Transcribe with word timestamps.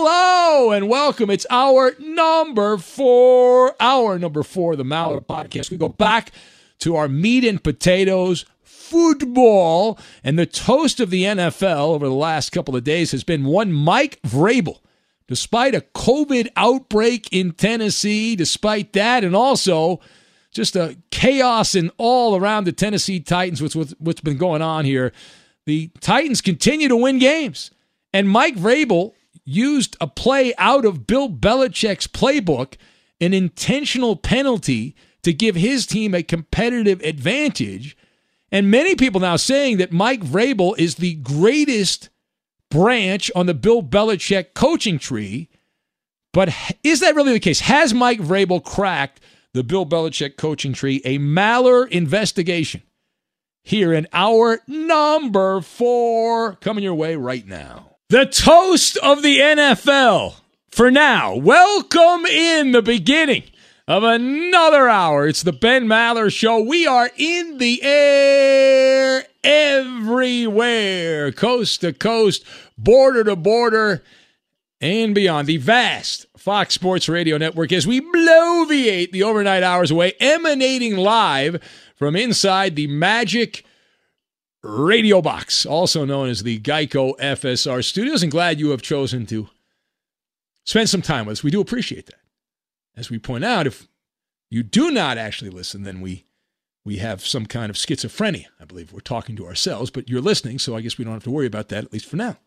Hello 0.00 0.70
and 0.70 0.88
welcome. 0.88 1.28
It's 1.28 1.44
hour 1.50 1.92
number 1.98 2.78
four, 2.78 3.74
hour 3.80 4.16
number 4.16 4.44
four, 4.44 4.76
the 4.76 4.84
Maller 4.84 5.16
oh, 5.16 5.20
podcast. 5.34 5.72
We 5.72 5.76
go 5.76 5.88
back 5.88 6.30
to 6.78 6.94
our 6.94 7.08
meat 7.08 7.42
and 7.42 7.60
potatoes 7.60 8.44
football, 8.62 9.98
and 10.22 10.38
the 10.38 10.46
toast 10.46 11.00
of 11.00 11.10
the 11.10 11.24
NFL 11.24 11.88
over 11.88 12.06
the 12.06 12.14
last 12.14 12.50
couple 12.50 12.76
of 12.76 12.84
days 12.84 13.10
has 13.10 13.24
been 13.24 13.44
one 13.44 13.72
Mike 13.72 14.22
Vrabel. 14.22 14.78
Despite 15.26 15.74
a 15.74 15.80
COVID 15.80 16.46
outbreak 16.54 17.28
in 17.32 17.50
Tennessee, 17.50 18.36
despite 18.36 18.92
that, 18.92 19.24
and 19.24 19.34
also 19.34 19.98
just 20.52 20.76
a 20.76 20.96
chaos 21.10 21.74
in 21.74 21.90
all 21.98 22.36
around 22.36 22.66
the 22.66 22.72
Tennessee 22.72 23.18
Titans, 23.18 23.60
with 23.60 23.96
what's 23.98 24.20
been 24.20 24.38
going 24.38 24.62
on 24.62 24.84
here, 24.84 25.12
the 25.66 25.90
Titans 25.98 26.40
continue 26.40 26.86
to 26.86 26.96
win 26.96 27.18
games. 27.18 27.72
And 28.12 28.28
Mike 28.28 28.54
Vrabel 28.54 29.14
used 29.48 29.96
a 30.00 30.06
play 30.06 30.54
out 30.58 30.84
of 30.84 31.06
Bill 31.06 31.28
Belichick's 31.28 32.06
playbook, 32.06 32.74
an 33.20 33.32
intentional 33.32 34.14
penalty 34.14 34.94
to 35.22 35.32
give 35.32 35.56
his 35.56 35.86
team 35.86 36.14
a 36.14 36.22
competitive 36.22 37.00
advantage. 37.02 37.96
And 38.52 38.70
many 38.70 38.94
people 38.94 39.20
now 39.20 39.36
saying 39.36 39.78
that 39.78 39.92
Mike 39.92 40.20
Vrabel 40.20 40.78
is 40.78 40.96
the 40.96 41.14
greatest 41.14 42.10
branch 42.70 43.30
on 43.34 43.46
the 43.46 43.54
Bill 43.54 43.82
Belichick 43.82 44.54
coaching 44.54 44.98
tree. 44.98 45.48
But 46.32 46.54
is 46.84 47.00
that 47.00 47.14
really 47.14 47.32
the 47.32 47.40
case? 47.40 47.60
Has 47.60 47.94
Mike 47.94 48.20
Vrabel 48.20 48.62
cracked 48.62 49.20
the 49.54 49.64
Bill 49.64 49.86
Belichick 49.86 50.36
coaching 50.36 50.74
tree? 50.74 51.00
A 51.06 51.18
Maller 51.18 51.88
investigation 51.88 52.82
here 53.62 53.94
in 53.94 54.06
hour 54.12 54.60
number 54.66 55.62
four 55.62 56.54
coming 56.56 56.84
your 56.84 56.94
way 56.94 57.16
right 57.16 57.46
now. 57.46 57.87
The 58.10 58.24
toast 58.24 58.96
of 59.02 59.20
the 59.22 59.36
NFL 59.36 60.36
for 60.70 60.90
now. 60.90 61.36
Welcome 61.36 62.24
in 62.24 62.72
the 62.72 62.80
beginning 62.80 63.42
of 63.86 64.02
another 64.02 64.88
hour. 64.88 65.28
It's 65.28 65.42
the 65.42 65.52
Ben 65.52 65.84
Maller 65.84 66.32
Show. 66.32 66.58
We 66.58 66.86
are 66.86 67.10
in 67.18 67.58
the 67.58 67.82
air 67.82 69.26
everywhere, 69.44 71.32
coast 71.32 71.82
to 71.82 71.92
coast, 71.92 72.46
border 72.78 73.24
to 73.24 73.36
border, 73.36 74.02
and 74.80 75.14
beyond. 75.14 75.46
The 75.46 75.58
vast 75.58 76.24
Fox 76.34 76.72
Sports 76.72 77.10
Radio 77.10 77.36
Network 77.36 77.72
as 77.72 77.86
we 77.86 78.00
bloviate 78.00 79.12
the 79.12 79.24
overnight 79.24 79.62
hours 79.62 79.90
away, 79.90 80.14
emanating 80.18 80.96
live 80.96 81.62
from 81.94 82.16
inside 82.16 82.74
the 82.74 82.86
magic 82.86 83.66
radio 84.62 85.22
box, 85.22 85.64
also 85.64 86.04
known 86.04 86.28
as 86.28 86.42
the 86.42 86.58
Geico 86.60 87.16
FSR 87.18 87.84
studios. 87.84 88.22
And 88.22 88.32
glad 88.32 88.58
you 88.58 88.70
have 88.70 88.82
chosen 88.82 89.26
to 89.26 89.48
spend 90.64 90.88
some 90.88 91.02
time 91.02 91.26
with 91.26 91.38
us. 91.38 91.44
We 91.44 91.50
do 91.50 91.60
appreciate 91.60 92.06
that. 92.06 92.20
As 92.96 93.10
we 93.10 93.18
point 93.18 93.44
out, 93.44 93.66
if 93.66 93.86
you 94.50 94.62
do 94.62 94.90
not 94.90 95.18
actually 95.18 95.50
listen, 95.50 95.82
then 95.82 96.00
we 96.00 96.24
we 96.84 96.96
have 96.96 97.26
some 97.26 97.44
kind 97.44 97.68
of 97.68 97.76
schizophrenia. 97.76 98.46
I 98.58 98.64
believe 98.64 98.92
we're 98.92 99.00
talking 99.00 99.36
to 99.36 99.46
ourselves, 99.46 99.90
but 99.90 100.08
you're 100.08 100.22
listening, 100.22 100.58
so 100.58 100.74
I 100.74 100.80
guess 100.80 100.96
we 100.96 101.04
don't 101.04 101.12
have 101.12 101.24
to 101.24 101.30
worry 101.30 101.46
about 101.46 101.68
that 101.68 101.84
at 101.84 101.92
least 101.92 102.06
for 102.06 102.16
now. 102.16 102.38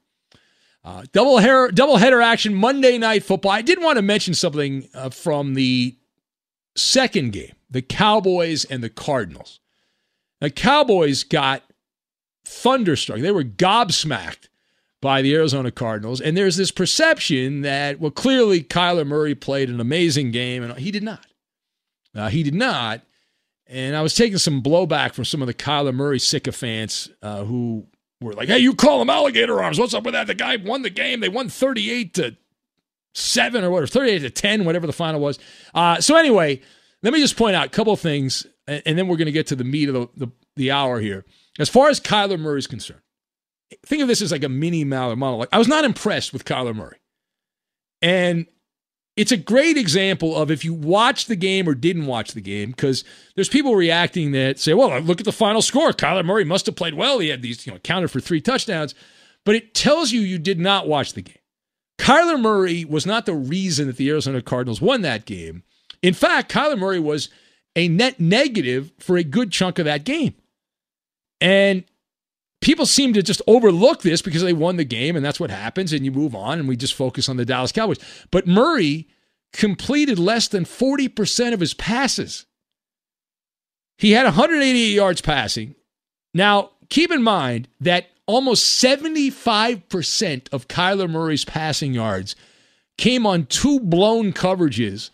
Uh, 0.84 1.04
double 1.12 1.38
hair, 1.38 1.70
double 1.70 1.98
header 1.98 2.22
action 2.22 2.56
Monday 2.56 2.98
night 2.98 3.24
football. 3.24 3.52
I 3.52 3.62
did 3.62 3.80
want 3.80 3.98
to 3.98 4.02
mention 4.02 4.34
something 4.34 4.90
uh, 4.96 5.12
from 5.12 5.54
the 5.54 5.96
second 6.76 7.34
game, 7.34 7.54
the 7.70 7.84
Cowboys 7.84 8.66
and 8.66 8.84
the 8.84 8.90
Cardinals. 8.90 9.60
The 10.40 10.50
Cowboys 10.50 11.24
got 11.24 11.62
thunderstruck. 12.46 13.20
They 13.20 13.32
were 13.32 13.44
gobsmacked 13.44 14.48
by 15.02 15.22
the 15.22 15.34
Arizona 15.34 15.72
Cardinals. 15.72 16.22
And 16.22 16.38
there's 16.38 16.58
this 16.58 16.72
perception 16.72 17.62
that, 17.62 18.00
well, 18.00 18.12
clearly 18.12 18.64
Kyler 18.64 19.06
Murray 19.06 19.34
played 19.34 19.70
an 19.70 19.80
amazing 19.80 20.32
game, 20.32 20.64
and 20.64 20.78
he 20.78 20.92
did 20.92 21.04
not. 21.04 21.26
Uh, 22.16 22.30
he 22.30 22.44
did 22.44 22.54
not. 22.54 23.02
And 23.66 23.96
I 23.96 24.02
was 24.02 24.14
taking 24.14 24.38
some 24.38 24.62
blowback 24.62 25.14
from 25.14 25.26
some 25.26 25.42
of 25.42 25.48
the 25.48 25.54
Kyler 25.54 25.94
Murray 25.94 26.20
sycophants 26.20 27.10
uh, 27.22 27.44
who 27.46 27.88
were 28.20 28.34
like, 28.34 28.50
hey, 28.50 28.60
you 28.60 28.76
call 28.76 29.00
them 29.00 29.10
alligator 29.10 29.62
arms. 29.62 29.80
What's 29.80 29.94
up 29.94 30.04
with 30.04 30.14
that? 30.14 30.28
The 30.28 30.36
guy 30.36 30.58
won 30.58 30.84
the 30.84 30.90
game. 30.90 31.20
They 31.20 31.30
won 31.30 31.50
38 31.50 32.14
to 32.16 32.38
7 33.14 33.64
or 33.64 33.72
whatever, 33.72 33.88
38 33.88 34.20
to 34.20 34.30
10, 34.30 34.66
whatever 34.66 34.88
the 34.88 34.94
final 34.94 35.20
was. 35.20 35.40
Uh, 35.74 36.00
so, 36.00 36.16
anyway, 36.16 36.62
let 37.02 37.14
me 37.14 37.20
just 37.20 37.38
point 37.38 37.56
out 37.56 37.66
a 37.66 37.70
couple 37.70 37.96
things, 37.96 38.46
and, 38.68 38.84
and 38.86 38.98
then 38.98 39.08
we're 39.08 39.18
going 39.18 39.26
to 39.26 39.32
get 39.32 39.48
to 39.48 39.56
the 39.56 39.64
meat 39.64 39.90
of 39.90 39.96
the, 39.96 40.26
the, 40.26 40.32
the 40.58 40.72
hour 40.72 41.00
here. 41.00 41.26
As 41.62 41.70
far 41.70 41.90
as 41.90 42.00
Kyler 42.00 42.40
Murray 42.40 42.60
is 42.60 42.68
concerned, 42.68 43.02
think 43.86 44.02
of 44.02 44.08
this 44.08 44.22
as 44.22 44.32
like 44.32 44.44
a 44.44 44.50
mini 44.50 44.84
monologue. 44.84 45.50
I 45.52 45.60
was 45.60 45.68
not 45.68 45.86
impressed 45.86 46.34
with 46.34 46.46
Kyler 46.46 46.76
Murray. 46.76 46.98
And 48.02 48.48
it's 49.16 49.32
a 49.32 49.38
great 49.38 49.78
example 49.78 50.36
of 50.36 50.50
if 50.50 50.66
you 50.66 50.74
watch 50.74 51.26
the 51.26 51.36
game 51.36 51.70
or 51.70 51.76
didn't 51.76 52.08
watch 52.08 52.32
the 52.32 52.42
game, 52.42 52.72
because 52.72 53.04
there's 53.36 53.50
people 53.50 53.76
reacting 53.76 54.32
that 54.32 54.58
say, 54.58 54.74
well, 54.74 55.00
look 55.02 55.20
at 55.20 55.26
the 55.26 55.32
final 55.32 55.62
score. 55.62 55.92
Kyler 55.92 56.26
Murray 56.26 56.46
must 56.46 56.66
have 56.66 56.76
played 56.76 56.96
well. 56.96 57.20
He 57.20 57.28
had 57.28 57.42
these, 57.42 57.66
you 57.68 57.74
know, 57.74 57.80
counted 57.80 58.10
for 58.10 58.20
three 58.20 58.42
touchdowns. 58.42 58.96
But 59.46 59.56
it 59.56 59.76
tells 59.76 60.12
you 60.12 60.22
you 60.22 60.40
did 60.40 60.60
not 60.60 60.88
watch 60.88 61.14
the 61.14 61.22
game. 61.22 61.36
Kyler 62.00 62.40
Murray 62.40 62.86
was 62.86 63.06
not 63.06 63.26
the 63.26 63.36
reason 63.36 63.86
that 63.88 63.98
the 63.98 64.10
Arizona 64.10 64.42
Cardinals 64.42 64.82
won 64.82 65.02
that 65.02 65.26
game. 65.26 65.64
In 66.02 66.16
fact, 66.16 66.52
Kyler 66.52 66.80
Murray 66.80 67.00
was 67.00 67.30
a 67.76 67.88
net 67.88 68.20
negative 68.20 68.92
for 69.00 69.18
a 69.18 69.24
good 69.24 69.52
chunk 69.52 69.78
of 69.78 69.86
that 69.86 70.04
game. 70.04 70.34
And 71.42 71.84
people 72.62 72.86
seem 72.86 73.14
to 73.14 73.24
just 73.24 73.42
overlook 73.48 74.04
this 74.04 74.22
because 74.22 74.44
they 74.44 74.54
won 74.54 74.78
the 74.78 74.86
game 74.86 75.16
and 75.16 75.26
that's 75.26 75.40
what 75.40 75.50
happens 75.50 75.92
and 75.92 76.06
you 76.06 76.12
move 76.12 76.36
on 76.36 76.60
and 76.60 76.68
we 76.68 76.78
just 76.78 76.94
focus 76.94 77.28
on 77.28 77.38
the 77.38 77.46
Dallas 77.46 77.72
Cowboys. 77.72 78.00
But 78.30 78.48
Murray 78.48 79.08
completed 79.52 80.18
less 80.18 80.48
than 80.48 80.64
40% 80.64 81.54
of 81.54 81.60
his 81.60 81.74
passes. 81.74 82.46
He 83.98 84.12
had 84.12 84.24
188 84.26 84.94
yards 84.94 85.22
passing. 85.22 85.76
Now, 86.34 86.72
keep 86.90 87.12
in 87.12 87.22
mind 87.22 87.68
that 87.82 88.08
almost 88.26 88.82
75% 88.82 90.54
of 90.54 90.68
Kyler 90.68 91.10
Murray's 91.10 91.44
passing 91.44 91.94
yards 91.94 92.36
came 92.98 93.26
on 93.26 93.46
two 93.46 93.80
blown 93.80 94.32
coverages 94.32 95.10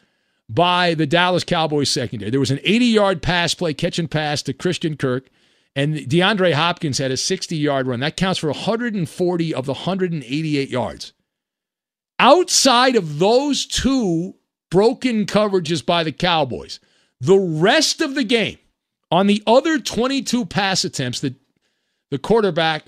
by 0.50 0.94
the 0.94 1.08
Dallas 1.08 1.44
Cowboys 1.44 1.90
secondary. 1.90 2.32
There 2.32 2.40
was 2.40 2.52
an 2.52 2.60
80 2.64 2.86
yard 2.86 3.22
pass 3.22 3.54
play, 3.54 3.74
catch 3.74 3.98
and 3.98 4.10
pass 4.10 4.42
to 4.44 4.54
Christian 4.54 4.96
Kirk. 4.96 5.30
And 5.78 5.96
DeAndre 5.96 6.54
Hopkins 6.54 6.98
had 6.98 7.12
a 7.12 7.18
60 7.18 7.56
yard 7.56 7.86
run. 7.86 8.00
That 8.00 8.18
counts 8.18 8.40
for 8.40 8.48
140 8.48 9.54
of 9.54 9.68
the 9.68 9.74
188 9.74 10.70
yards. 10.70 11.14
Outside 12.18 12.96
of 12.96 13.20
those 13.20 13.68
two 13.68 14.34
broken 14.72 15.28
coverages 15.28 15.86
by 15.86 16.04
the 16.04 16.12
Cowboys, 16.12 16.80
the 17.22 17.38
rest 17.38 18.02
of 18.02 18.16
the 18.16 18.24
game, 18.24 18.58
on 19.12 19.28
the 19.28 19.44
other 19.46 19.78
22 19.78 20.46
pass 20.48 20.84
attempts 20.84 21.20
that 21.20 21.36
the 22.10 22.18
quarterback 22.18 22.86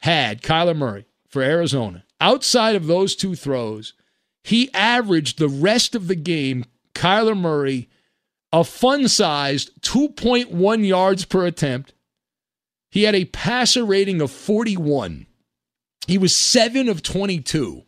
had, 0.00 0.42
Kyler 0.42 0.76
Murray 0.76 1.06
for 1.28 1.42
Arizona, 1.42 2.02
outside 2.20 2.74
of 2.74 2.88
those 2.88 3.14
two 3.14 3.36
throws, 3.36 3.94
he 4.42 4.68
averaged 4.74 5.38
the 5.38 5.48
rest 5.48 5.94
of 5.94 6.08
the 6.08 6.16
game, 6.16 6.64
Kyler 6.92 7.38
Murray, 7.38 7.88
a 8.52 8.64
fun 8.64 9.06
sized 9.06 9.80
2.1 9.82 10.84
yards 10.84 11.24
per 11.24 11.46
attempt 11.46 11.94
he 12.92 13.02
had 13.02 13.16
a 13.16 13.24
passer 13.24 13.84
rating 13.84 14.20
of 14.20 14.30
41. 14.30 15.26
He 16.06 16.18
was 16.18 16.36
7 16.36 16.88
of 16.88 17.02
22 17.02 17.82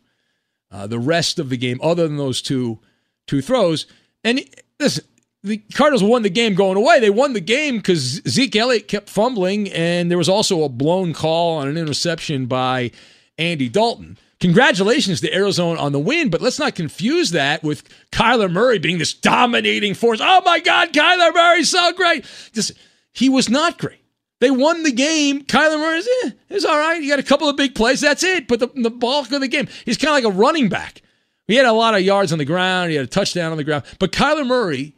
uh, 0.75 0.87
the 0.87 0.99
rest 0.99 1.39
of 1.39 1.49
the 1.49 1.57
game, 1.57 1.79
other 1.81 2.05
than 2.07 2.17
those 2.17 2.41
two, 2.41 2.79
two 3.27 3.41
throws. 3.41 3.85
And 4.25 4.41
listen, 4.77 5.05
the 5.41 5.57
Cardinals 5.73 6.03
won 6.03 6.23
the 6.23 6.29
game 6.29 6.53
going 6.53 6.75
away. 6.75 6.99
They 6.99 7.09
won 7.09 7.31
the 7.31 7.39
game 7.39 7.77
because 7.77 8.21
Zeke 8.27 8.57
Elliott 8.57 8.89
kept 8.89 9.09
fumbling, 9.09 9.71
and 9.71 10.11
there 10.11 10.17
was 10.17 10.27
also 10.27 10.63
a 10.63 10.69
blown 10.69 11.13
call 11.13 11.59
on 11.59 11.69
an 11.69 11.77
interception 11.77 12.47
by 12.47 12.91
Andy 13.37 13.69
Dalton. 13.69 14.17
Congratulations 14.41 15.21
to 15.21 15.33
Arizona 15.33 15.79
on 15.79 15.93
the 15.93 15.99
win, 15.99 16.29
but 16.29 16.41
let's 16.41 16.59
not 16.59 16.75
confuse 16.75 17.31
that 17.31 17.63
with 17.63 17.87
Kyler 18.11 18.51
Murray 18.51 18.79
being 18.79 18.97
this 18.97 19.13
dominating 19.13 19.93
force. 19.93 20.19
Oh 20.21 20.41
my 20.43 20.59
God, 20.59 20.91
Kyler 20.91 21.33
Murray's 21.33 21.69
so 21.69 21.93
great. 21.93 22.25
Just 22.51 22.73
he 23.13 23.29
was 23.29 23.49
not 23.49 23.77
great. 23.77 24.01
They 24.45 24.51
won 24.51 24.83
the 24.83 24.91
game. 24.91 25.41
Kyler 25.41 25.79
Murray's, 25.79 26.07
eh, 26.23 26.29
it's 26.51 26.65
all 26.65 26.77
right. 26.77 27.01
He 27.01 27.07
got 27.07 27.17
a 27.17 27.23
couple 27.23 27.49
of 27.49 27.57
big 27.57 27.73
plays. 27.73 27.99
That's 27.99 28.23
it. 28.23 28.47
But 28.47 28.59
the, 28.59 28.67
the 28.75 28.91
bulk 28.91 29.31
of 29.31 29.41
the 29.41 29.47
game, 29.47 29.67
he's 29.85 29.97
kind 29.97 30.09
of 30.09 30.23
like 30.23 30.35
a 30.35 30.37
running 30.37 30.69
back. 30.69 31.01
He 31.47 31.55
had 31.55 31.65
a 31.65 31.73
lot 31.73 31.95
of 31.95 32.01
yards 32.01 32.31
on 32.31 32.37
the 32.37 32.45
ground. 32.45 32.91
He 32.91 32.95
had 32.95 33.05
a 33.05 33.09
touchdown 33.09 33.49
on 33.49 33.57
the 33.57 33.63
ground. 33.63 33.85
But 33.97 34.11
Kyler 34.11 34.45
Murray, 34.45 34.95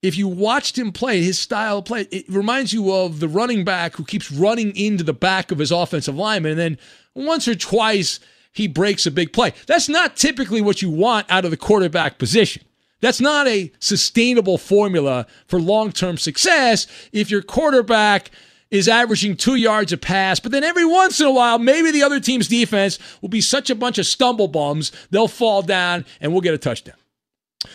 if 0.00 0.16
you 0.16 0.28
watched 0.28 0.78
him 0.78 0.92
play, 0.92 1.24
his 1.24 1.40
style 1.40 1.78
of 1.78 1.86
play, 1.86 2.02
it 2.12 2.24
reminds 2.28 2.72
you 2.72 2.92
of 2.92 3.18
the 3.18 3.26
running 3.26 3.64
back 3.64 3.96
who 3.96 4.04
keeps 4.04 4.30
running 4.30 4.76
into 4.76 5.02
the 5.02 5.12
back 5.12 5.50
of 5.50 5.58
his 5.58 5.72
offensive 5.72 6.14
lineman. 6.14 6.52
And 6.52 6.60
then 6.60 6.78
once 7.16 7.48
or 7.48 7.56
twice, 7.56 8.20
he 8.52 8.68
breaks 8.68 9.06
a 9.06 9.10
big 9.10 9.32
play. 9.32 9.54
That's 9.66 9.88
not 9.88 10.14
typically 10.14 10.60
what 10.60 10.82
you 10.82 10.90
want 10.90 11.28
out 11.28 11.44
of 11.44 11.50
the 11.50 11.56
quarterback 11.56 12.16
position. 12.16 12.62
That's 13.00 13.20
not 13.20 13.48
a 13.48 13.72
sustainable 13.80 14.56
formula 14.56 15.26
for 15.48 15.60
long 15.60 15.90
term 15.90 16.16
success 16.16 16.86
if 17.12 17.28
your 17.28 17.42
quarterback 17.42 18.30
is 18.70 18.88
averaging 18.88 19.36
two 19.36 19.54
yards 19.54 19.92
a 19.92 19.96
pass, 19.96 20.40
but 20.40 20.52
then 20.52 20.64
every 20.64 20.84
once 20.84 21.20
in 21.20 21.26
a 21.26 21.30
while, 21.30 21.58
maybe 21.58 21.90
the 21.90 22.02
other 22.02 22.20
team's 22.20 22.48
defense 22.48 22.98
will 23.20 23.28
be 23.28 23.40
such 23.40 23.70
a 23.70 23.74
bunch 23.74 23.98
of 23.98 24.06
stumble 24.06 24.48
bums, 24.48 24.90
they'll 25.10 25.28
fall 25.28 25.62
down 25.62 26.04
and 26.20 26.32
we'll 26.32 26.40
get 26.40 26.54
a 26.54 26.58
touchdown. 26.58 26.96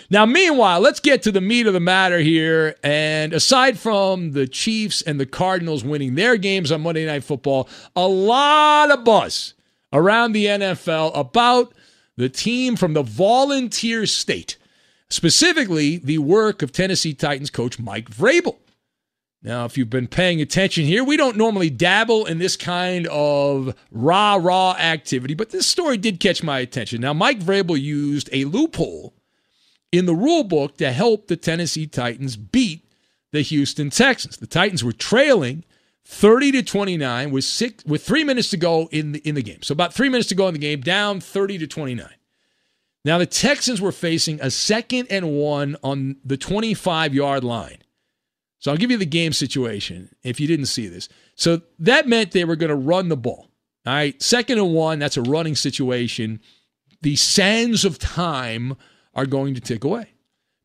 Now, 0.09 0.25
meanwhile, 0.25 0.80
let's 0.80 1.00
get 1.00 1.24
to 1.24 1.31
the 1.31 1.41
meat 1.41 1.68
of 1.68 1.74
the 1.74 1.80
matter 1.80 2.19
here. 2.19 2.75
And 2.83 3.33
aside 3.33 3.80
from 3.80 4.31
the 4.31 4.47
Chiefs 4.47 5.01
and 5.01 5.19
the 5.19 5.25
Cardinals 5.25 5.83
winning 5.83 6.15
their 6.15 6.38
games 6.38 6.71
on 6.71 6.81
Monday 6.81 7.06
Night 7.06 7.24
Football, 7.24 7.68
a 7.95 8.07
lot 8.07 8.92
of 8.92 9.03
buzz 9.03 9.53
around 9.92 10.31
the 10.31 10.45
NFL 10.45 11.12
about 11.15 11.74
the 12.18 12.30
team 12.30 12.75
from 12.75 12.94
the 12.94 13.03
volunteer 13.03 14.06
state, 14.06 14.57
specifically 15.09 15.97
the 15.97 16.18
work 16.18 16.62
of 16.62 16.71
Tennessee 16.71 17.13
Titans 17.13 17.50
coach 17.50 17.80
Mike 17.80 18.09
Vrabel. 18.09 18.57
Now, 19.41 19.63
if 19.63 19.77
you've 19.77 19.89
been 19.89 20.07
paying 20.07 20.41
attention 20.41 20.83
here, 20.83 21.03
we 21.03 21.15
don't 21.15 21.38
normally 21.38 21.69
dabble 21.69 22.25
in 22.25 22.39
this 22.39 22.57
kind 22.57 23.07
of 23.07 23.74
rah 23.89 24.36
rah 24.36 24.75
activity, 24.77 25.33
but 25.33 25.51
this 25.51 25.65
story 25.65 25.97
did 25.97 26.19
catch 26.19 26.44
my 26.44 26.59
attention. 26.59 27.00
Now, 27.01 27.13
Mike 27.13 27.39
Vrabel 27.39 27.80
used 27.80 28.30
a 28.33 28.44
loophole 28.44 29.13
in 29.94 30.06
the 30.06 30.13
rule 30.13 30.44
book 30.44 30.77
to 30.77 30.91
help 30.91 31.27
the 31.27 31.38
Tennessee 31.38 31.88
Titans 31.88 32.36
beat 32.36 32.86
the 33.31 33.41
Houston 33.41 33.89
Texans. 33.89 34.38
The 34.38 34.47
Titans 34.47 34.83
were 34.83 34.91
trailing 34.91 35.63
30 36.06 36.51
to 36.53 36.63
29 36.63 37.31
with 37.31 37.44
six 37.45 37.85
with 37.85 38.03
3 38.06 38.25
minutes 38.25 38.50
to 38.50 38.57
go 38.57 38.89
in 38.92 39.13
the 39.13 39.19
in 39.19 39.35
the 39.35 39.44
game. 39.44 39.62
So 39.62 39.71
about 39.71 39.94
3 39.94 40.09
minutes 40.09 40.30
to 40.30 40.35
go 40.35 40.47
in 40.47 40.53
the 40.53 40.59
game, 40.59 40.81
down 40.81 41.21
30 41.21 41.59
to 41.59 41.68
29. 41.68 42.09
Now 43.06 43.18
the 43.18 43.25
Texans 43.25 43.80
were 43.80 43.94
facing 43.94 44.42
a 44.42 44.52
second 44.52 45.07
and 45.09 45.31
1 45.31 45.78
on 45.81 46.18
the 46.25 46.37
25-yard 46.37 47.44
line. 47.44 47.78
So 48.59 48.71
I'll 48.71 48.78
give 48.78 48.92
you 48.92 48.97
the 48.97 49.06
game 49.06 49.33
situation 49.33 50.13
if 50.23 50.39
you 50.39 50.47
didn't 50.47 50.66
see 50.66 50.87
this. 50.87 51.07
So 51.35 51.61
that 51.80 52.07
meant 52.07 52.31
they 52.31 52.45
were 52.45 52.57
going 52.57 52.69
to 52.69 52.75
run 52.75 53.09
the 53.09 53.18
ball. 53.18 53.49
All 53.85 53.94
right, 53.94 54.21
second 54.21 54.59
and 54.59 54.73
one, 54.73 54.99
that's 54.99 55.18
a 55.18 55.21
running 55.21 55.56
situation. 55.56 56.42
The 57.01 57.16
sands 57.16 57.85
of 57.85 57.97
time 57.97 58.75
are 59.16 59.25
going 59.25 59.56
to 59.56 59.61
tick 59.61 59.85
away 59.85 60.09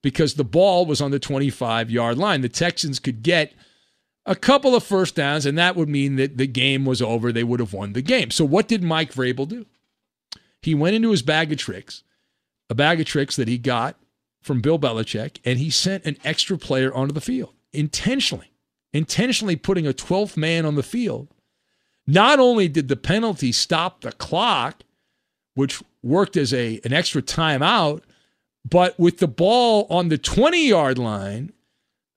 because 0.03 0.35
the 0.35 0.45
ball 0.45 0.85
was 0.85 1.01
on 1.01 1.13
the 1.13 1.21
25 1.21 1.91
yard 1.91 2.19
line. 2.19 2.41
The 2.41 2.49
Texans 2.49 2.99
could 2.99 3.23
get 3.23 3.53
a 4.27 4.35
couple 4.35 4.75
of 4.75 4.83
first 4.83 5.15
downs, 5.15 5.47
and 5.47 5.57
that 5.57 5.77
would 5.77 5.89
mean 5.89 6.17
that 6.17 6.37
the 6.37 6.49
game 6.49 6.85
was 6.85 7.01
over. 7.01 7.31
They 7.31 7.45
would 7.45 7.61
have 7.61 7.73
won 7.73 7.93
the 7.93 8.03
game. 8.03 8.31
So, 8.31 8.45
what 8.45 8.67
did 8.67 8.83
Mike 8.83 9.15
Vrabel 9.15 9.49
do? 9.49 9.67
He 10.61 10.75
went 10.75 10.97
into 10.97 11.11
his 11.11 11.23
bag 11.23 11.53
of 11.53 11.59
tricks, 11.59 12.03
a 12.69 12.75
bag 12.75 13.01
of 13.01 13.07
tricks 13.07 13.37
that 13.37 13.49
he 13.49 13.59
got 13.59 13.97
from 14.43 14.61
Bill 14.61 14.79
Belichick, 14.79 15.39
and 15.45 15.59
he 15.59 15.71
sent 15.71 16.05
an 16.05 16.17
extra 16.25 16.59
player 16.59 16.93
onto 16.93 17.15
the 17.15 17.21
field 17.21 17.54
intentionally, 17.75 18.53
intentionally 18.93 19.57
putting 19.57 19.87
a 19.87 19.93
12th 19.93 20.37
man 20.37 20.65
on 20.65 20.75
the 20.75 20.83
field. 20.83 21.29
Not 22.07 22.39
only 22.39 22.69
did 22.69 22.89
the 22.89 22.97
penalty 22.97 23.51
stop 23.53 24.03
the 24.03 24.13
clock, 24.13 24.83
which 25.55 25.83
worked 26.03 26.37
as 26.37 26.53
a 26.53 26.81
an 26.85 26.93
extra 26.93 27.23
timeout, 27.23 28.03
but 28.69 28.99
with 28.99 29.19
the 29.19 29.29
ball 29.29 29.87
on 29.89 30.09
the 30.09 30.19
20 30.19 30.69
yard 30.69 30.99
line, 30.99 31.53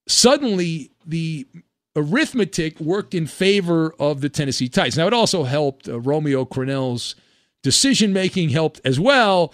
suddenly 0.07 0.91
the 1.05 1.47
arithmetic 1.95 2.79
worked 2.79 3.13
in 3.13 3.25
favor 3.25 3.93
of 3.99 4.21
the 4.21 4.29
Tennessee 4.29 4.69
Titans. 4.69 4.97
Now, 4.97 5.07
it 5.07 5.13
also 5.13 5.43
helped 5.43 5.89
uh, 5.89 5.99
Romeo 5.99 6.45
Crennel's 6.45 7.15
decision 7.63 8.13
making, 8.13 8.49
helped 8.49 8.79
as 8.85 8.99
well, 8.99 9.53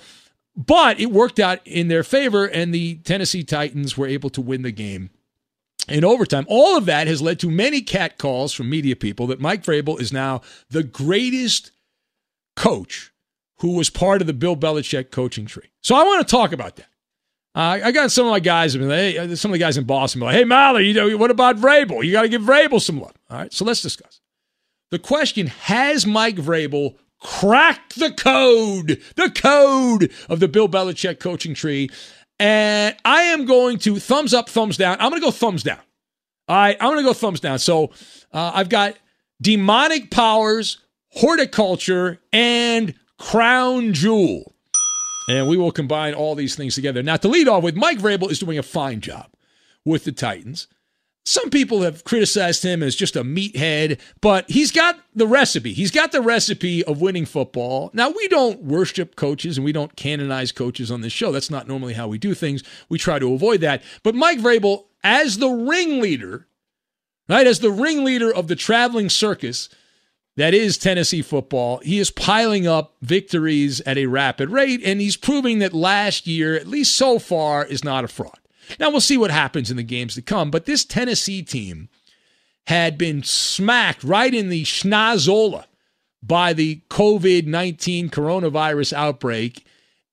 but 0.56 1.00
it 1.00 1.12
worked 1.12 1.40
out 1.40 1.66
in 1.66 1.88
their 1.88 2.04
favor, 2.04 2.46
and 2.46 2.74
the 2.74 2.96
Tennessee 2.96 3.44
Titans 3.44 3.98
were 3.98 4.08
able 4.08 4.30
to 4.32 4.42
win 4.42 4.62
the 4.62 4.72
game 4.72 5.10
in 5.88 6.04
overtime. 6.04 6.46
All 6.48 6.78
of 6.78 6.86
that 6.86 7.08
has 7.08 7.22
led 7.22 7.40
to 7.40 7.50
many 7.50 7.82
cat 7.82 8.18
calls 8.18 8.54
from 8.54 8.70
media 8.70 8.96
people 8.96 9.28
that 9.28 9.40
Mike 9.40 9.64
Vrabel 9.64 10.00
is 10.00 10.14
now 10.14 10.42
the 10.70 10.84
greatest 10.84 11.72
coach 12.56 13.12
who 13.60 13.76
was 13.76 13.90
part 13.90 14.22
of 14.22 14.28
the 14.28 14.34
Bill 14.34 14.56
Belichick 14.56 15.12
coaching 15.12 15.46
tree. 15.46 15.70
So 15.82 15.96
I 15.96 16.04
want 16.04 16.26
to 16.28 16.32
talk 16.32 16.52
about 16.52 16.76
that. 16.78 16.88
Uh, 17.56 17.80
I 17.84 17.92
got 17.92 18.12
some 18.12 18.26
of 18.26 18.32
my 18.32 18.40
guys, 18.40 18.76
uh, 18.76 19.36
some 19.36 19.52
of 19.52 19.54
the 19.54 19.60
guys 19.60 19.78
in 19.78 19.84
Boston, 19.84 20.22
like, 20.22 20.36
hey, 20.36 20.44
Maller, 20.44 20.86
you 20.86 20.94
know, 20.94 21.16
what 21.18 21.30
about 21.30 21.58
Vrabel? 21.58 22.04
You 22.04 22.12
got 22.12 22.24
to 22.24 22.30
give 22.30 22.42
Vrabel 22.42 22.82
some 22.82 23.00
love. 23.00 23.14
All 23.30 23.38
right, 23.38 23.54
so 23.54 23.64
let's 23.64 23.82
discuss. 23.82 24.22
the 24.90 25.00
question 25.00 25.48
has 25.48 26.06
Mike 26.06 26.36
Vrabel 26.36 26.96
cracked 27.20 28.00
the 28.00 28.12
code, 28.12 29.02
the 29.16 29.30
code 29.30 30.12
of 30.30 30.40
the 30.40 30.48
Bill 30.48 30.68
Belichick 30.68 31.20
coaching 31.20 31.54
tree? 31.54 31.90
And 32.44 32.98
I 33.06 33.22
am 33.22 33.46
going 33.46 33.80
to 33.80 34.00
thumbs 34.00 34.34
up, 34.34 34.50
thumbs 34.50 34.76
down. 34.76 34.98
I'm 35.00 35.12
going 35.12 35.22
to 35.22 35.26
go 35.26 35.32
thumbs 35.32 35.64
down. 35.64 35.80
All 36.50 36.58
right, 36.58 36.76
I'm 36.82 36.90
going 36.90 36.98
to 36.98 37.10
go 37.10 37.14
thumbs 37.14 37.40
down. 37.40 37.58
So 37.58 37.92
uh, 38.34 38.52
I've 38.54 38.68
got 38.68 38.98
demonic 39.42 40.12
powers, 40.12 40.80
horticulture, 41.12 42.20
and 42.34 42.96
crown 43.18 43.94
jewel. 43.94 44.54
And 45.30 45.48
we 45.48 45.56
will 45.56 45.72
combine 45.72 46.16
all 46.16 46.36
these 46.36 46.54
things 46.56 46.76
together. 46.76 47.02
Now, 47.02 47.16
to 47.16 47.30
lead 47.30 47.48
off 47.48 47.64
with, 47.64 47.78
Mike 47.78 48.00
Vrabel 48.00 48.30
is 48.30 48.40
doing 48.40 48.58
a 48.58 48.64
fine 48.64 49.00
job 49.00 49.28
with 49.86 50.04
the 50.04 50.12
Titans. 50.12 50.68
Some 51.26 51.50
people 51.50 51.84
have 51.84 52.04
criticized 52.04 52.64
him 52.64 52.84
as 52.84 52.96
just 52.96 53.16
a 53.16 53.24
meathead, 53.24 54.00
but 54.20 54.50
he's 54.50 54.72
got 54.72 55.00
the 55.16 55.28
recipe. 55.28 55.72
He's 55.72 55.92
got 55.92 56.12
the 56.12 56.22
recipe 56.22 56.84
of 56.84 57.00
winning 57.00 57.26
football. 57.26 57.92
Now, 57.94 58.10
we 58.10 58.28
don't 58.28 58.62
worship 58.64 59.16
coaches 59.16 59.58
and 59.58 59.64
we 59.64 59.72
don't 59.72 59.96
canonize 59.96 60.52
coaches 60.52 60.92
on 60.92 61.00
this 61.00 61.14
show. 61.14 61.32
That's 61.32 61.50
not 61.50 61.68
normally 61.68 61.94
how 61.94 62.10
we 62.10 62.18
do 62.18 62.34
things. 62.34 62.62
We 62.90 62.98
try 62.98 63.20
to 63.20 63.34
avoid 63.34 63.62
that. 63.62 63.84
But 64.04 64.16
Mike 64.16 64.40
Vrabel, 64.40 64.86
as 65.02 65.38
the 65.38 65.50
ringleader, 65.50 66.48
right, 67.30 67.48
as 67.48 67.60
the 67.60 67.72
ringleader 67.72 68.34
of 68.34 68.50
the 68.50 68.58
traveling 68.58 69.10
circus 69.10 69.70
that 70.36 70.54
is 70.54 70.78
Tennessee 70.78 71.22
football, 71.22 71.78
he 71.80 72.00
is 72.00 72.12
piling 72.12 72.68
up 72.68 72.96
victories 73.02 73.80
at 73.82 73.98
a 73.98 74.08
rapid 74.08 74.50
rate, 74.50 74.82
and 74.84 75.00
he's 75.00 75.16
proving 75.16 75.60
that 75.60 75.74
last 75.74 76.28
year, 76.28 76.56
at 76.56 76.68
least 76.68 76.98
so 76.98 77.18
far, 77.20 77.64
is 77.64 77.84
not 77.84 78.04
a 78.04 78.08
fraud. 78.08 78.40
Now 78.80 78.90
we'll 78.90 79.02
see 79.02 79.18
what 79.18 79.32
happens 79.32 79.72
in 79.72 79.78
the 79.78 79.84
games 79.84 80.16
to 80.16 80.22
come, 80.22 80.52
but 80.52 80.66
this 80.66 80.86
Tennessee 80.86 81.42
team 81.42 81.90
had 82.68 82.98
been 82.98 83.24
smacked 83.24 84.04
right 84.04 84.34
in 84.34 84.50
the 84.50 84.64
schnozola 84.64 85.66
by 86.22 86.54
the 86.54 86.82
COVID 86.90 87.46
19 87.46 88.10
coronavirus 88.10 88.94
outbreak, 88.94 89.66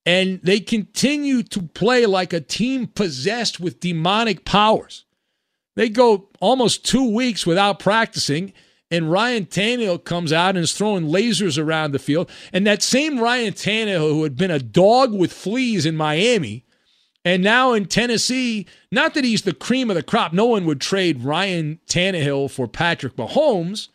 and 0.05 0.39
they 0.43 0.59
continue 0.59 1.43
to 1.43 1.61
play 1.61 2.05
like 2.05 2.33
a 2.33 2.41
team 2.41 2.87
possessed 2.87 3.59
with 3.59 3.79
demonic 3.79 4.43
powers. 4.45 5.05
They 5.75 5.89
go 5.89 6.29
almost 6.41 6.85
two 6.85 7.13
weeks 7.13 7.45
without 7.45 7.79
practicing, 7.79 8.51
and 8.89 9.09
Ryan 9.09 9.45
Tannehill 9.45 10.03
comes 10.03 10.33
out 10.33 10.55
and 10.55 10.65
is 10.65 10.73
throwing 10.73 11.07
lasers 11.07 11.57
around 11.57 11.93
the 11.93 11.99
field. 11.99 12.29
And 12.51 12.67
that 12.67 12.83
same 12.83 13.19
Ryan 13.19 13.53
Tannehill, 13.53 14.09
who 14.09 14.23
had 14.23 14.35
been 14.35 14.51
a 14.51 14.59
dog 14.59 15.13
with 15.13 15.31
fleas 15.31 15.85
in 15.85 15.95
Miami, 15.95 16.65
and 17.23 17.43
now 17.43 17.73
in 17.73 17.85
Tennessee, 17.85 18.65
not 18.91 19.13
that 19.13 19.23
he's 19.23 19.43
the 19.43 19.53
cream 19.53 19.89
of 19.89 19.95
the 19.95 20.03
crop. 20.03 20.33
No 20.33 20.45
one 20.45 20.65
would 20.65 20.81
trade 20.81 21.23
Ryan 21.23 21.79
Tannehill 21.87 22.49
for 22.49 22.67
Patrick 22.67 23.15
Mahomes, 23.15 23.89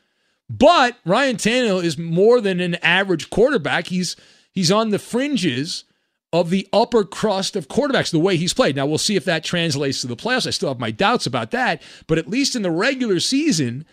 but 0.48 0.98
Ryan 1.04 1.36
Tannehill 1.36 1.82
is 1.82 1.98
more 1.98 2.40
than 2.40 2.60
an 2.60 2.76
average 2.76 3.30
quarterback. 3.30 3.88
He's 3.88 4.14
he's 4.52 4.70
on 4.70 4.90
the 4.90 4.98
fringes 4.98 5.84
of 6.32 6.50
the 6.50 6.68
upper 6.72 7.04
crust 7.04 7.56
of 7.56 7.68
quarterbacks 7.68 8.10
the 8.10 8.18
way 8.18 8.36
he's 8.36 8.54
played. 8.54 8.76
Now 8.76 8.86
we'll 8.86 8.98
see 8.98 9.16
if 9.16 9.24
that 9.24 9.42
translates 9.42 10.00
to 10.00 10.06
the 10.06 10.16
playoffs. 10.16 10.46
I 10.46 10.50
still 10.50 10.68
have 10.68 10.78
my 10.78 10.90
doubts 10.90 11.26
about 11.26 11.50
that, 11.50 11.82
but 12.06 12.18
at 12.18 12.28
least 12.28 12.54
in 12.54 12.62
the 12.62 12.70
regular 12.70 13.18
season, 13.20 13.86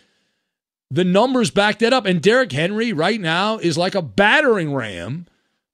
the 0.92 1.04
numbers 1.04 1.50
back 1.50 1.80
that 1.80 1.94
up. 1.94 2.06
And 2.06 2.22
Derrick 2.22 2.52
Henry 2.52 2.94
right 2.94 3.20
now 3.20 3.58
is 3.58 3.78
like 3.78 3.96
a 3.96 4.02
battering 4.02 4.74
ram, 4.74 5.25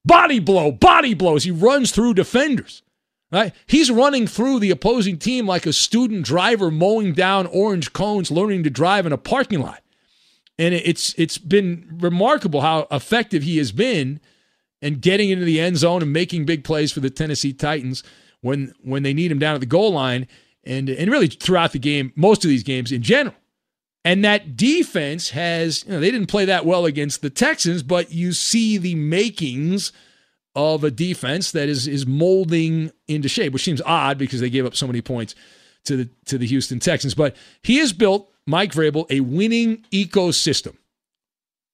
body 0.06 0.39
blow, 0.39 0.72
body 0.72 1.13
blows. 1.13 1.44
He 1.44 1.51
runs 1.51 1.92
through 1.92 2.13
defenders. 2.13 2.84
Right? 3.32 3.54
He's 3.68 3.92
running 3.92 4.26
through 4.26 4.60
the 4.60 4.72
opposing 4.72 5.20
team 5.20 5.46
like 5.46 5.68
a 5.68 5.74
student 5.74 6.26
driver 6.26 6.72
mowing 6.72 7.14
down 7.14 7.46
orange 7.46 7.94
cones, 7.94 8.32
learning 8.32 8.64
to 8.64 8.72
drive 8.72 9.06
in 9.06 9.14
a 9.14 9.18
parking 9.18 9.60
lot. 9.60 9.84
And 10.58 10.74
it's 10.74 11.14
it's 11.18 11.38
been 11.38 11.98
remarkable 12.00 12.62
how 12.62 12.88
effective 12.90 13.44
he 13.44 13.58
has 13.60 13.72
been 13.72 14.20
in 14.82 14.96
getting 14.96 15.30
into 15.30 15.46
the 15.46 15.60
end 15.60 15.78
zone 15.78 16.02
and 16.02 16.12
making 16.12 16.46
big 16.46 16.64
plays 16.64 16.92
for 16.92 17.02
the 17.02 17.12
Tennessee 17.12 17.54
Titans 17.54 18.04
when 18.42 18.74
when 18.82 19.04
they 19.04 19.14
need 19.14 19.32
him 19.32 19.40
down 19.40 19.54
at 19.54 19.62
the 19.62 19.68
goal 19.68 19.94
line 19.94 20.28
and 20.64 20.90
and 20.90 21.12
really 21.12 21.28
throughout 21.28 21.72
the 21.72 21.80
game, 21.80 22.12
most 22.16 22.44
of 22.44 22.50
these 22.50 22.64
games 22.64 22.92
in 22.92 23.04
general. 23.04 23.36
And 24.04 24.26
that 24.26 24.58
defense 24.58 25.30
has, 25.32 25.84
you 25.86 25.92
know, 25.92 26.00
they 26.00 26.10
didn't 26.10 26.30
play 26.30 26.46
that 26.46 26.66
well 26.66 26.86
against 26.86 27.22
the 27.22 27.30
Texans, 27.30 27.84
but 27.84 28.12
you 28.12 28.34
see 28.34 28.80
the 28.80 28.96
makings– 28.96 29.92
of 30.60 30.84
a 30.84 30.92
defense 30.92 31.51
that 31.51 31.70
is 31.70 31.88
is 31.88 32.06
molding 32.06 32.92
into 33.08 33.30
shape, 33.30 33.54
which 33.54 33.63
seems 33.63 33.82
odd 33.86 34.18
because 34.18 34.39
they 34.39 34.50
gave 34.50 34.66
up 34.66 34.75
so 34.75 34.88
many 34.88 35.01
points 35.01 35.36
to 35.86 35.98
the 35.98 36.10
to 36.25 36.38
the 36.38 36.46
Houston 36.48 36.80
Texans. 36.80 37.13
But 37.16 37.36
he 37.63 37.78
has 37.78 37.94
built 37.94 38.30
Mike 38.46 38.72
Vrabel 38.72 39.06
a 39.10 39.22
winning 39.22 39.86
ecosystem. 39.92 40.75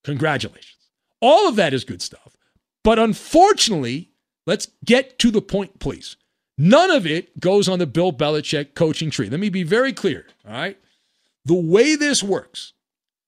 Congratulations. 0.03 0.75
All 1.21 1.47
of 1.47 1.55
that 1.55 1.73
is 1.73 1.83
good 1.83 2.01
stuff. 2.01 2.35
But 2.83 2.99
unfortunately, 2.99 4.11
let's 4.45 4.67
get 4.83 5.17
to 5.19 5.31
the 5.31 5.41
point, 5.41 5.79
please. 5.79 6.17
None 6.57 6.91
of 6.91 7.05
it 7.05 7.39
goes 7.39 7.67
on 7.67 7.79
the 7.79 7.87
Bill 7.87 8.13
Belichick 8.13 8.75
coaching 8.75 9.09
tree. 9.09 9.29
Let 9.29 9.39
me 9.39 9.49
be 9.49 9.63
very 9.63 9.91
clear. 9.91 10.25
All 10.47 10.53
right. 10.53 10.77
The 11.45 11.55
way 11.55 11.95
this 11.95 12.23
works, 12.23 12.73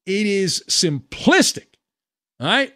it 0.06 0.26
is 0.26 0.64
simplistic. 0.68 1.68
All 2.40 2.48
right. 2.48 2.74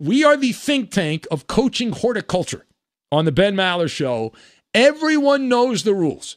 We 0.00 0.22
are 0.22 0.36
the 0.36 0.52
think 0.52 0.92
tank 0.92 1.26
of 1.30 1.48
coaching 1.48 1.90
horticulture 1.90 2.66
on 3.10 3.24
the 3.24 3.32
Ben 3.32 3.56
Maller 3.56 3.90
Show. 3.90 4.32
Everyone 4.72 5.48
knows 5.48 5.82
the 5.82 5.94
rules. 5.94 6.36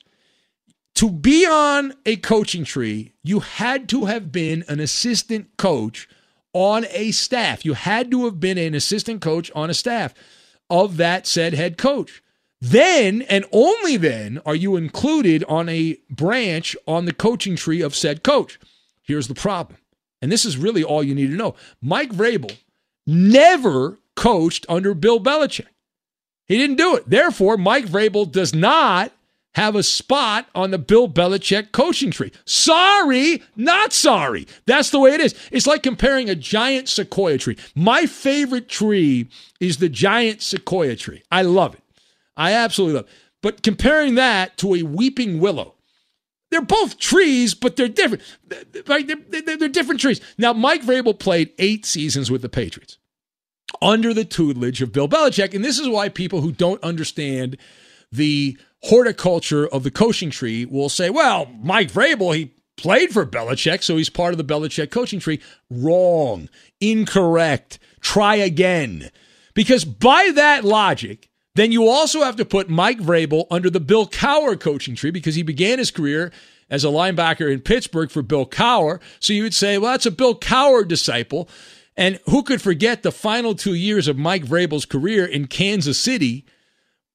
To 0.95 1.11
be 1.11 1.45
on 1.45 1.93
a 2.05 2.15
coaching 2.17 2.63
tree, 2.63 3.13
you 3.23 3.39
had 3.39 3.87
to 3.89 4.05
have 4.05 4.31
been 4.31 4.65
an 4.67 4.79
assistant 4.79 5.57
coach 5.57 6.09
on 6.53 6.85
a 6.89 7.11
staff. 7.11 7.63
You 7.63 7.73
had 7.73 8.09
to 8.11 8.25
have 8.25 8.39
been 8.39 8.57
an 8.57 8.73
assistant 8.73 9.21
coach 9.21 9.51
on 9.53 9.69
a 9.69 9.75
staff 9.75 10.13
of 10.69 10.97
that 10.97 11.27
said 11.27 11.53
head 11.53 11.77
coach. 11.77 12.23
Then 12.59 13.21
and 13.23 13.45
only 13.51 13.95
then 13.95 14.41
are 14.45 14.55
you 14.55 14.75
included 14.75 15.43
on 15.45 15.69
a 15.69 15.97
branch 16.09 16.75
on 16.87 17.05
the 17.05 17.13
coaching 17.13 17.55
tree 17.55 17.81
of 17.81 17.95
said 17.95 18.23
coach. 18.23 18.59
Here's 19.03 19.27
the 19.27 19.35
problem. 19.35 19.77
And 20.21 20.31
this 20.31 20.45
is 20.45 20.57
really 20.57 20.83
all 20.83 21.03
you 21.03 21.15
need 21.15 21.27
to 21.27 21.35
know. 21.35 21.55
Mike 21.81 22.11
Vrabel 22.11 22.55
never 23.05 23.99
coached 24.15 24.65
under 24.69 24.93
Bill 24.93 25.19
Belichick. 25.19 25.67
He 26.47 26.57
didn't 26.57 26.77
do 26.77 26.95
it. 26.95 27.09
Therefore, 27.09 27.57
Mike 27.57 27.85
Vrabel 27.85 28.29
does 28.29 28.53
not 28.53 29.11
have 29.55 29.75
a 29.75 29.83
spot 29.83 30.47
on 30.55 30.71
the 30.71 30.77
Bill 30.77 31.09
Belichick 31.09 31.71
coaching 31.71 32.11
tree. 32.11 32.31
Sorry, 32.45 33.41
not 33.55 33.91
sorry. 33.91 34.47
That's 34.65 34.89
the 34.89 34.99
way 34.99 35.13
it 35.13 35.21
is. 35.21 35.35
It's 35.51 35.67
like 35.67 35.83
comparing 35.83 36.29
a 36.29 36.35
giant 36.35 36.87
sequoia 36.87 37.37
tree. 37.37 37.57
My 37.75 38.05
favorite 38.05 38.69
tree 38.69 39.27
is 39.59 39.77
the 39.77 39.89
giant 39.89 40.41
sequoia 40.41 40.95
tree. 40.95 41.23
I 41.31 41.41
love 41.41 41.73
it. 41.73 41.83
I 42.37 42.53
absolutely 42.53 42.95
love 42.95 43.05
it. 43.05 43.11
But 43.41 43.63
comparing 43.63 44.15
that 44.15 44.57
to 44.57 44.75
a 44.75 44.83
weeping 44.83 45.39
willow, 45.39 45.75
they're 46.51 46.61
both 46.61 46.99
trees, 46.99 47.55
but 47.55 47.75
they're 47.75 47.87
different. 47.87 48.23
Right? 48.87 49.07
They're, 49.07 49.41
they're, 49.41 49.57
they're 49.57 49.69
different 49.69 50.01
trees. 50.01 50.21
Now, 50.37 50.53
Mike 50.53 50.83
Vrabel 50.83 51.17
played 51.17 51.53
eight 51.57 51.85
seasons 51.85 52.29
with 52.29 52.41
the 52.41 52.49
Patriots 52.49 52.97
under 53.81 54.13
the 54.13 54.25
tutelage 54.25 54.81
of 54.81 54.91
Bill 54.91 55.07
Belichick. 55.07 55.53
And 55.53 55.63
this 55.63 55.79
is 55.79 55.87
why 55.87 56.09
people 56.09 56.41
who 56.41 56.51
don't 56.51 56.83
understand 56.83 57.57
the 58.11 58.57
horticulture 58.83 59.65
of 59.65 59.83
the 59.83 59.91
coaching 59.91 60.29
tree 60.29 60.65
will 60.65 60.89
say, 60.89 61.09
well, 61.09 61.47
Mike 61.61 61.91
Vrabel, 61.91 62.35
he 62.35 62.53
played 62.75 63.11
for 63.11 63.25
Belichick, 63.25 63.81
so 63.81 63.95
he's 63.95 64.09
part 64.09 64.33
of 64.33 64.37
the 64.37 64.43
Belichick 64.43 64.91
coaching 64.91 65.19
tree. 65.19 65.39
Wrong. 65.69 66.49
Incorrect. 66.81 67.79
Try 68.01 68.35
again. 68.35 69.09
Because 69.53 69.85
by 69.85 70.31
that 70.35 70.65
logic, 70.65 71.29
then 71.55 71.71
you 71.71 71.87
also 71.87 72.21
have 72.21 72.37
to 72.37 72.45
put 72.45 72.69
Mike 72.69 72.99
Vrabel 72.99 73.45
under 73.51 73.69
the 73.69 73.79
Bill 73.79 74.07
Cowher 74.07 74.59
coaching 74.59 74.95
tree 74.95 75.11
because 75.11 75.35
he 75.35 75.43
began 75.43 75.79
his 75.79 75.91
career 75.91 76.31
as 76.69 76.85
a 76.85 76.87
linebacker 76.87 77.51
in 77.51 77.59
Pittsburgh 77.59 78.09
for 78.09 78.21
Bill 78.21 78.45
Cowher. 78.45 79.01
So 79.19 79.33
you 79.33 79.43
would 79.43 79.53
say, 79.53 79.77
well, 79.77 79.91
that's 79.91 80.05
a 80.05 80.11
Bill 80.11 80.35
Cowher 80.35 80.87
disciple. 80.87 81.49
And 81.97 82.19
who 82.29 82.41
could 82.41 82.61
forget 82.61 83.03
the 83.03 83.11
final 83.11 83.53
two 83.53 83.73
years 83.73 84.07
of 84.07 84.17
Mike 84.17 84.45
Vrabel's 84.45 84.85
career 84.85 85.25
in 85.25 85.47
Kansas 85.47 85.99
City 85.99 86.45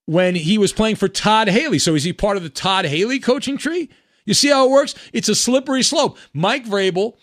when 0.04 0.34
he 0.34 0.58
was 0.58 0.72
playing 0.72 0.96
for 0.96 1.08
Todd 1.08 1.48
Haley? 1.48 1.78
So 1.78 1.94
is 1.94 2.04
he 2.04 2.12
part 2.12 2.36
of 2.36 2.42
the 2.42 2.50
Todd 2.50 2.84
Haley 2.84 3.18
coaching 3.18 3.56
tree? 3.56 3.88
You 4.26 4.34
see 4.34 4.48
how 4.48 4.66
it 4.66 4.70
works? 4.70 4.94
It's 5.14 5.30
a 5.30 5.34
slippery 5.34 5.82
slope. 5.82 6.18
Mike 6.34 6.66
Vrabel, 6.66 7.14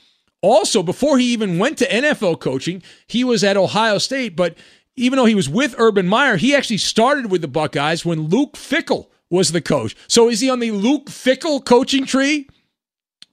also, 0.41 0.81
before 0.83 1.19
he 1.19 1.31
even 1.31 1.57
went 1.57 1.77
to 1.77 1.87
NFL 1.87 2.39
coaching, 2.39 2.81
he 3.07 3.23
was 3.23 3.43
at 3.43 3.55
Ohio 3.55 3.97
State, 3.97 4.35
but 4.35 4.57
even 4.95 5.17
though 5.17 5.25
he 5.25 5.35
was 5.35 5.49
with 5.49 5.75
Urban 5.77 6.07
Meyer, 6.07 6.37
he 6.37 6.55
actually 6.55 6.77
started 6.77 7.31
with 7.31 7.41
the 7.41 7.47
Buckeyes 7.47 8.05
when 8.05 8.27
Luke 8.27 8.53
Fickell 8.53 9.07
was 9.29 9.51
the 9.51 9.61
coach. 9.61 9.95
So 10.07 10.29
is 10.29 10.39
he 10.39 10.49
on 10.49 10.59
the 10.59 10.71
Luke 10.71 11.07
Fickell 11.07 11.63
coaching 11.63 12.05
tree? 12.05 12.47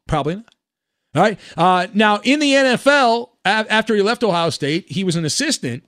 Probably 0.07 0.37
not. 0.37 0.55
All 1.15 1.23
right. 1.23 1.39
Uh, 1.57 1.89
now, 1.93 2.21
in 2.23 2.41
the 2.41 2.53
NFL, 2.53 3.31
after 3.45 3.95
he 3.95 4.03
left 4.03 4.23
Ohio 4.23 4.51
State, 4.51 4.91
he 4.91 5.05
was 5.05 5.17
an 5.17 5.25
assistant 5.25 5.85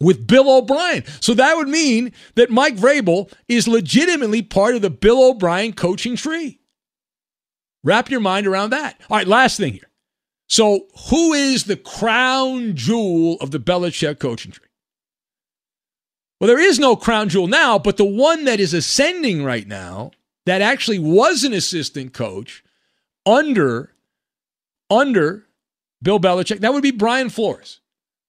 with 0.00 0.26
Bill 0.26 0.50
O'Brien. 0.50 1.04
So 1.20 1.34
that 1.34 1.56
would 1.56 1.68
mean 1.68 2.12
that 2.34 2.50
Mike 2.50 2.76
Vrabel 2.76 3.32
is 3.46 3.68
legitimately 3.68 4.42
part 4.42 4.74
of 4.74 4.82
the 4.82 4.90
Bill 4.90 5.30
O'Brien 5.30 5.72
coaching 5.72 6.16
tree. 6.16 6.58
Wrap 7.84 8.10
your 8.10 8.20
mind 8.20 8.46
around 8.46 8.70
that. 8.70 9.00
All 9.08 9.16
right, 9.16 9.26
last 9.26 9.56
thing 9.56 9.74
here. 9.74 9.90
So, 10.48 10.86
who 11.08 11.32
is 11.32 11.64
the 11.64 11.76
crown 11.76 12.76
jewel 12.76 13.38
of 13.40 13.52
the 13.52 13.58
Belichick 13.58 14.18
coaching 14.18 14.52
tree? 14.52 14.66
Well, 16.42 16.48
there 16.48 16.58
is 16.58 16.80
no 16.80 16.96
crown 16.96 17.28
jewel 17.28 17.46
now, 17.46 17.78
but 17.78 17.98
the 17.98 18.04
one 18.04 18.46
that 18.46 18.58
is 18.58 18.74
ascending 18.74 19.44
right 19.44 19.64
now 19.64 20.10
that 20.44 20.60
actually 20.60 20.98
was 20.98 21.44
an 21.44 21.52
assistant 21.52 22.14
coach 22.14 22.64
under 23.24 23.94
under 24.90 25.46
Bill 26.02 26.18
Belichick, 26.18 26.58
that 26.58 26.72
would 26.72 26.82
be 26.82 26.90
Brian 26.90 27.30
Flores. 27.30 27.78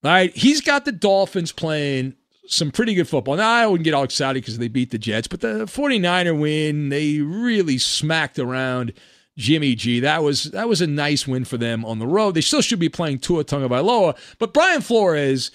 All 0.03 0.11
right, 0.11 0.31
he's 0.35 0.61
got 0.61 0.85
the 0.85 0.91
Dolphins 0.91 1.51
playing 1.51 2.13
some 2.45 2.69
pretty 2.69 2.93
good 2.93 3.07
football. 3.07 3.35
Now, 3.35 3.49
I 3.49 3.65
wouldn't 3.65 3.83
get 3.83 3.95
all 3.95 4.03
excited 4.03 4.43
because 4.43 4.59
they 4.59 4.67
beat 4.67 4.91
the 4.91 4.99
Jets, 4.99 5.27
but 5.27 5.41
the 5.41 5.65
49er 5.65 6.39
win, 6.39 6.89
they 6.89 7.17
really 7.17 7.79
smacked 7.79 8.37
around 8.37 8.93
Jimmy 9.39 9.73
G. 9.73 9.99
That 9.99 10.21
was 10.21 10.51
that 10.51 10.69
was 10.69 10.81
a 10.81 10.87
nice 10.87 11.27
win 11.27 11.45
for 11.45 11.57
them 11.57 11.83
on 11.83 11.97
the 11.97 12.05
road. 12.05 12.35
They 12.35 12.41
still 12.41 12.61
should 12.61 12.77
be 12.77 12.89
playing 12.89 13.19
Tua 13.21 13.43
Tagovailoa, 13.43 14.15
but 14.37 14.53
Brian 14.53 14.81
Flores, 14.81 15.49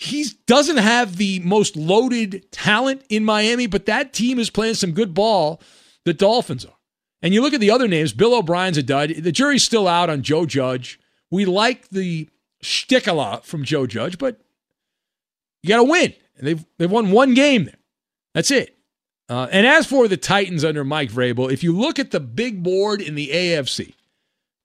he 0.00 0.24
doesn't 0.46 0.78
have 0.78 1.16
the 1.16 1.40
most 1.40 1.76
loaded 1.76 2.50
talent 2.50 3.02
in 3.10 3.22
Miami, 3.22 3.66
but 3.66 3.84
that 3.84 4.14
team 4.14 4.38
is 4.38 4.48
playing 4.48 4.74
some 4.74 4.92
good 4.92 5.12
ball. 5.12 5.60
The 6.06 6.14
Dolphins 6.14 6.64
are. 6.64 6.78
And 7.20 7.34
you 7.34 7.42
look 7.42 7.52
at 7.52 7.60
the 7.60 7.70
other 7.70 7.86
names, 7.86 8.14
Bill 8.14 8.34
O'Brien's 8.34 8.78
a 8.78 8.82
dud. 8.82 9.10
The 9.10 9.30
jury's 9.30 9.62
still 9.62 9.86
out 9.86 10.08
on 10.08 10.22
Joe 10.22 10.46
Judge. 10.46 10.98
We 11.30 11.44
like 11.44 11.90
the 11.90 12.30
shtick 12.62 13.06
a 13.06 13.12
lot 13.12 13.44
from 13.44 13.62
Joe 13.62 13.86
Judge, 13.86 14.16
but 14.16 14.40
you 15.62 15.68
got 15.68 15.76
to 15.76 15.84
win. 15.84 16.14
And 16.38 16.46
they've, 16.46 16.64
they've 16.78 16.90
won 16.90 17.10
one 17.10 17.34
game 17.34 17.66
there. 17.66 17.78
That's 18.32 18.50
it. 18.50 18.74
Uh, 19.28 19.48
and 19.52 19.66
as 19.66 19.86
for 19.86 20.08
the 20.08 20.16
Titans 20.16 20.64
under 20.64 20.82
Mike 20.82 21.10
Vrabel, 21.10 21.52
if 21.52 21.62
you 21.62 21.76
look 21.76 21.98
at 21.98 22.10
the 22.10 22.20
big 22.20 22.62
board 22.62 23.02
in 23.02 23.16
the 23.16 23.28
AFC, 23.28 23.92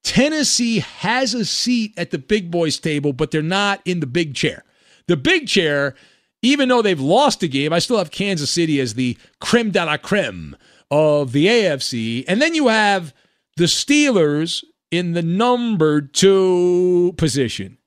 Tennessee 0.01 0.79
has 0.79 1.33
a 1.33 1.43
seat 1.43 1.93
at 1.97 2.11
the 2.11 2.19
big 2.19 2.51
boys 2.51 2.79
table, 2.79 3.11
but 3.11 3.31
they're 3.31 3.41
not 3.41 3.81
in 3.83 3.99
the 3.99 4.07
big 4.07 4.33
chair. 4.33 4.63
The 5.07 5.17
big 5.17 5.47
chair, 5.47 5.95
even 6.41 6.69
though 6.69 6.81
they've 6.81 6.99
lost 6.99 7.43
a 7.43 7.47
game, 7.47 7.73
I 7.73 7.79
still 7.79 7.97
have 7.97 8.11
Kansas 8.11 8.49
City 8.49 8.79
as 8.79 8.93
the 8.93 9.17
creme 9.39 9.71
de 9.71 9.85
la 9.85 9.97
creme 9.97 10.55
of 10.91 11.31
the 11.31 11.47
AFC. 11.47 12.25
And 12.27 12.41
then 12.41 12.55
you 12.55 12.67
have 12.67 13.13
the 13.57 13.65
Steelers 13.65 14.63
in 14.91 15.13
the 15.13 15.21
number 15.21 16.01
two 16.01 17.13
position. 17.17 17.77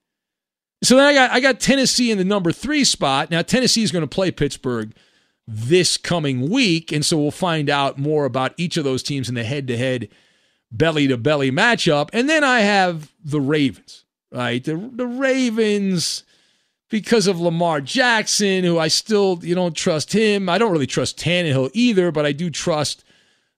So 0.83 0.97
then 0.97 1.07
I 1.07 1.15
got 1.15 1.31
I 1.33 1.41
got 1.41 1.61
Tennessee 1.61 2.11
in 2.11 2.19
the 2.19 2.25
number 2.25 2.53
three 2.53 2.85
spot. 2.85 3.31
Now 3.31 3.43
Tennessee 3.43 3.83
is 3.83 3.91
going 3.91 4.03
to 4.03 4.07
play 4.07 4.31
Pittsburgh 4.31 4.95
this 5.47 5.97
coming 5.97 6.51
week, 6.51 6.93
and 6.93 7.05
so 7.05 7.19
we'll 7.19 7.31
find 7.31 7.71
out 7.71 7.99
more 7.99 8.27
about 8.27 8.53
each 8.57 8.77
of 8.77 8.85
those 8.85 9.03
teams 9.03 9.29
in 9.29 9.35
the 9.35 9.45
head-to-head 9.45 10.09
belly-to-belly 10.71 11.51
matchup. 11.51 12.11
And 12.13 12.29
then 12.29 12.45
I 12.45 12.61
have 12.61 13.13
the 13.25 13.41
Ravens, 13.41 14.05
right? 14.31 14.63
The 14.63 14.77
the 14.93 15.07
Ravens 15.07 16.23
because 16.89 17.27
of 17.27 17.41
Lamar 17.41 17.81
Jackson, 17.81 18.65
who 18.65 18.79
I 18.79 18.89
still 18.89 19.39
you 19.43 19.55
don't 19.55 19.77
trust 19.77 20.13
him. 20.13 20.49
I 20.49 20.59
don't 20.59 20.73
really 20.73 20.87
trust 20.87 21.19
Tannehill 21.19 21.71
either, 21.75 22.11
but 22.11 22.27
I 22.27 22.33
do 22.33 22.51
trust 22.51 23.05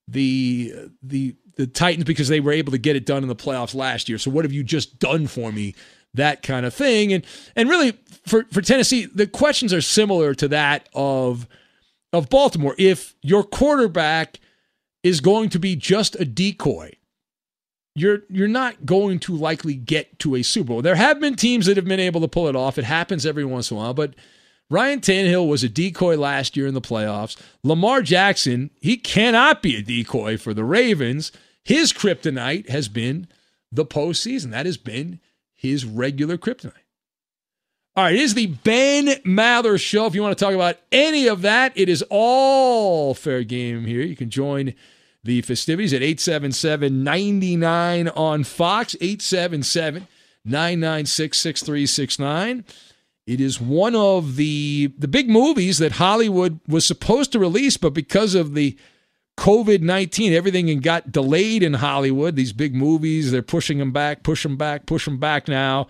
the 0.08 0.74
the 1.02 1.36
the 1.56 1.66
Titans 1.66 2.04
because 2.04 2.28
they 2.28 2.40
were 2.40 2.52
able 2.52 2.72
to 2.72 2.78
get 2.78 2.96
it 2.96 3.06
done 3.06 3.22
in 3.22 3.28
the 3.28 3.36
playoffs 3.36 3.74
last 3.74 4.08
year. 4.08 4.18
So 4.18 4.30
what 4.30 4.44
have 4.44 4.52
you 4.52 4.64
just 4.64 4.98
done 4.98 5.26
for 5.26 5.52
me? 5.52 5.74
That 6.14 6.42
kind 6.42 6.66
of 6.66 6.74
thing. 6.74 7.12
And 7.12 7.24
and 7.54 7.68
really 7.68 7.92
for, 8.26 8.44
for 8.50 8.62
Tennessee, 8.62 9.06
the 9.06 9.26
questions 9.26 9.72
are 9.72 9.80
similar 9.80 10.34
to 10.34 10.48
that 10.48 10.88
of 10.94 11.46
of 12.12 12.28
Baltimore. 12.28 12.74
If 12.78 13.14
your 13.22 13.44
quarterback 13.44 14.40
is 15.02 15.20
going 15.20 15.50
to 15.50 15.58
be 15.58 15.76
just 15.76 16.18
a 16.18 16.24
decoy, 16.24 16.92
you're 17.94 18.20
you're 18.28 18.48
not 18.48 18.86
going 18.86 19.18
to 19.20 19.36
likely 19.36 19.74
get 19.74 20.18
to 20.20 20.36
a 20.36 20.42
Super 20.42 20.68
Bowl. 20.68 20.82
There 20.82 20.94
have 20.94 21.20
been 21.20 21.36
teams 21.36 21.66
that 21.66 21.76
have 21.76 21.86
been 21.86 22.00
able 22.00 22.20
to 22.20 22.28
pull 22.28 22.48
it 22.48 22.56
off. 22.56 22.78
It 22.78 22.84
happens 22.84 23.26
every 23.26 23.44
once 23.44 23.70
in 23.70 23.76
a 23.76 23.80
while, 23.80 23.94
but 23.94 24.14
Ryan 24.70 25.00
Tannehill 25.00 25.48
was 25.48 25.64
a 25.64 25.68
decoy 25.68 26.16
last 26.16 26.56
year 26.56 26.66
in 26.66 26.74
the 26.74 26.80
playoffs. 26.80 27.36
Lamar 27.64 28.02
Jackson, 28.02 28.70
he 28.80 28.96
cannot 28.96 29.62
be 29.62 29.76
a 29.76 29.82
decoy 29.82 30.38
for 30.38 30.54
the 30.54 30.64
Ravens. 30.64 31.32
His 31.64 31.92
kryptonite 31.92 32.68
has 32.68 32.88
been 32.88 33.26
the 33.72 33.84
postseason. 33.84 34.50
That 34.52 34.66
has 34.66 34.76
been 34.76 35.20
his 35.56 35.84
regular 35.84 36.38
kryptonite. 36.38 36.72
All 37.96 38.04
right, 38.04 38.14
it 38.14 38.20
is 38.20 38.34
the 38.34 38.46
Ben 38.46 39.08
Maller 39.24 39.78
Show. 39.78 40.06
If 40.06 40.14
you 40.14 40.22
want 40.22 40.38
to 40.38 40.44
talk 40.44 40.54
about 40.54 40.76
any 40.92 41.26
of 41.26 41.42
that, 41.42 41.72
it 41.74 41.88
is 41.88 42.04
all 42.08 43.14
fair 43.14 43.42
game 43.42 43.84
here. 43.84 44.02
You 44.02 44.14
can 44.14 44.30
join 44.30 44.74
the 45.22 45.42
festivities 45.42 45.92
at 45.92 46.02
877 46.02 47.04
99 47.04 48.08
on 48.08 48.44
Fox, 48.44 48.96
877 49.00 50.06
996 50.44 51.38
6369. 51.38 52.64
It 53.26 53.40
is 53.40 53.60
one 53.60 53.94
of 53.94 54.36
the 54.36 54.92
the 54.98 55.08
big 55.08 55.28
movies 55.28 55.78
that 55.78 55.92
Hollywood 55.92 56.60
was 56.66 56.86
supposed 56.86 57.32
to 57.32 57.38
release, 57.38 57.76
but 57.76 57.90
because 57.90 58.34
of 58.34 58.54
the 58.54 58.76
COVID 59.36 59.82
19, 59.82 60.32
everything 60.32 60.80
got 60.80 61.12
delayed 61.12 61.62
in 61.62 61.74
Hollywood. 61.74 62.36
These 62.36 62.52
big 62.52 62.74
movies, 62.74 63.30
they're 63.30 63.42
pushing 63.42 63.78
them 63.78 63.92
back, 63.92 64.22
push 64.22 64.42
them 64.42 64.56
back, 64.56 64.86
push 64.86 65.04
them 65.04 65.18
back 65.18 65.48
now. 65.48 65.86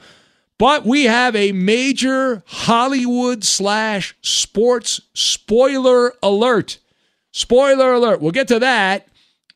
But 0.58 0.84
we 0.84 1.04
have 1.04 1.34
a 1.34 1.52
major 1.52 2.42
Hollywood 2.46 3.44
slash 3.44 4.14
sports 4.20 5.00
spoiler 5.14 6.12
alert. 6.22 6.78
Spoiler 7.32 7.94
alert. 7.94 8.20
We'll 8.20 8.32
get 8.32 8.48
to 8.48 8.58
that 8.58 9.08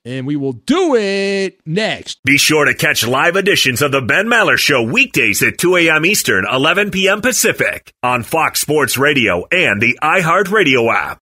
and 0.04 0.26
we 0.26 0.36
will 0.36 0.52
do 0.52 0.94
it 0.94 1.60
next. 1.66 2.22
Be 2.22 2.38
sure 2.38 2.64
to 2.66 2.74
catch 2.74 3.06
live 3.06 3.36
editions 3.36 3.82
of 3.82 3.92
The 3.92 4.02
Ben 4.02 4.26
Maller 4.26 4.58
Show 4.58 4.82
weekdays 4.82 5.42
at 5.42 5.58
2 5.58 5.76
a.m. 5.76 6.04
Eastern, 6.04 6.44
11 6.50 6.90
p.m. 6.90 7.20
Pacific 7.20 7.92
on 8.02 8.22
Fox 8.22 8.60
Sports 8.60 8.98
Radio 8.98 9.46
and 9.50 9.80
the 9.80 9.98
iHeartRadio 10.02 10.92
app. 10.94 11.18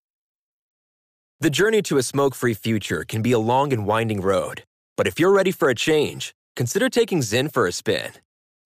The 1.40 1.50
journey 1.50 1.82
to 1.82 1.98
a 1.98 2.02
smoke 2.02 2.34
free 2.34 2.54
future 2.54 3.04
can 3.04 3.22
be 3.22 3.32
a 3.32 3.38
long 3.38 3.72
and 3.72 3.86
winding 3.86 4.20
road, 4.20 4.64
but 4.96 5.06
if 5.06 5.18
you're 5.18 5.32
ready 5.32 5.50
for 5.50 5.68
a 5.68 5.74
change, 5.74 6.34
consider 6.54 6.88
taking 6.88 7.18
Zyn 7.20 7.52
for 7.52 7.66
a 7.66 7.72
spin. 7.72 8.12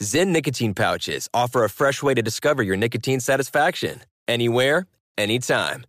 Zyn 0.02 0.28
nicotine 0.28 0.74
pouches 0.74 1.28
offer 1.32 1.64
a 1.64 1.70
fresh 1.70 2.02
way 2.02 2.12
to 2.12 2.20
discover 2.22 2.62
your 2.62 2.76
nicotine 2.76 3.20
satisfaction 3.20 4.02
anywhere, 4.28 4.86
anytime. 5.16 5.86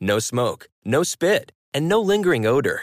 No 0.00 0.18
smoke, 0.18 0.68
no 0.84 1.02
spit, 1.02 1.52
and 1.74 1.86
no 1.86 2.00
lingering 2.00 2.46
odor. 2.46 2.82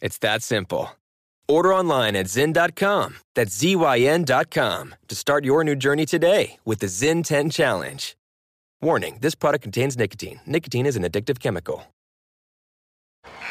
It's 0.00 0.18
that 0.18 0.42
simple. 0.42 0.90
Order 1.48 1.74
online 1.74 2.16
at 2.16 2.26
Zyn.com. 2.26 3.16
That's 3.34 3.56
Z-Y-N.com 3.56 4.94
to 5.08 5.14
start 5.14 5.44
your 5.44 5.64
new 5.64 5.76
journey 5.76 6.04
today 6.04 6.58
with 6.64 6.80
the 6.80 6.86
Zyn 6.86 7.24
10 7.24 7.50
Challenge. 7.50 8.16
Warning, 8.82 9.18
this 9.20 9.34
product 9.34 9.62
contains 9.62 9.96
nicotine. 9.96 10.40
Nicotine 10.44 10.86
is 10.86 10.96
an 10.96 11.02
addictive 11.02 11.38
chemical. 11.38 11.84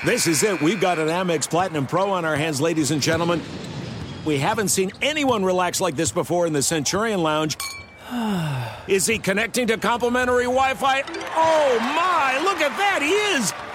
This 0.06 0.28
is 0.28 0.44
it. 0.44 0.62
We've 0.62 0.80
got 0.80 1.00
an 1.00 1.08
Amex 1.08 1.50
Platinum 1.50 1.88
Pro 1.88 2.12
on 2.12 2.26
our 2.26 2.36
hands, 2.36 2.62
ladies 2.62 2.92
and 2.92 3.02
gentlemen. 3.02 3.42
We 4.26 4.38
haven't 4.38 4.70
seen 4.70 4.92
anyone 5.02 5.44
relax 5.44 5.80
like 5.80 5.96
this 5.96 6.12
before 6.12 6.48
in 6.48 6.54
the 6.54 6.62
Centurion 6.62 7.24
Lounge. 7.24 7.58
Is 8.88 9.06
he 9.06 9.18
connecting 9.18 9.68
to 9.68 9.78
complimentary 9.78 10.44
Wi 10.44 10.74
Fi? 10.76 11.02
Oh 11.36 11.80
my, 11.80 12.40
look 12.44 12.60
at 12.60 12.76
that, 12.78 13.02
he 13.02 13.10
is! 13.10 13.75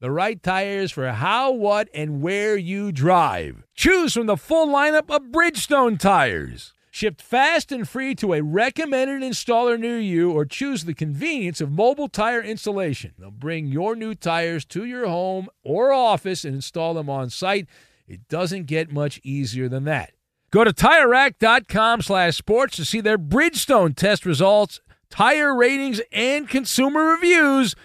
the 0.00 0.10
right 0.10 0.40
tires 0.42 0.92
for 0.92 1.10
how, 1.10 1.50
what, 1.50 1.88
and 1.92 2.22
where 2.22 2.56
you 2.56 2.92
drive. 2.92 3.64
Choose 3.74 4.12
from 4.12 4.26
the 4.26 4.36
full 4.36 4.68
lineup 4.68 5.14
of 5.14 5.32
Bridgestone 5.32 5.98
tires. 5.98 6.72
Shipped 6.90 7.20
fast 7.20 7.70
and 7.72 7.88
free 7.88 8.14
to 8.16 8.32
a 8.32 8.42
recommended 8.42 9.22
installer 9.22 9.78
near 9.78 9.98
you, 9.98 10.30
or 10.32 10.44
choose 10.44 10.84
the 10.84 10.94
convenience 10.94 11.60
of 11.60 11.70
mobile 11.70 12.08
tire 12.08 12.40
installation. 12.40 13.12
They'll 13.18 13.30
bring 13.30 13.66
your 13.66 13.94
new 13.94 14.14
tires 14.14 14.64
to 14.66 14.84
your 14.84 15.06
home 15.06 15.48
or 15.62 15.92
office 15.92 16.44
and 16.44 16.54
install 16.54 16.94
them 16.94 17.10
on 17.10 17.30
site. 17.30 17.66
It 18.06 18.28
doesn't 18.28 18.66
get 18.66 18.92
much 18.92 19.20
easier 19.22 19.68
than 19.68 19.84
that. 19.84 20.12
Go 20.50 20.64
to 20.64 20.72
TireRack.com 20.72 22.02
slash 22.02 22.36
sports 22.36 22.76
to 22.76 22.84
see 22.84 23.00
their 23.00 23.18
Bridgestone 23.18 23.94
test 23.94 24.24
results, 24.24 24.80
tire 25.10 25.54
ratings, 25.54 26.00
and 26.12 26.48
consumer 26.48 27.04
reviews– 27.04 27.74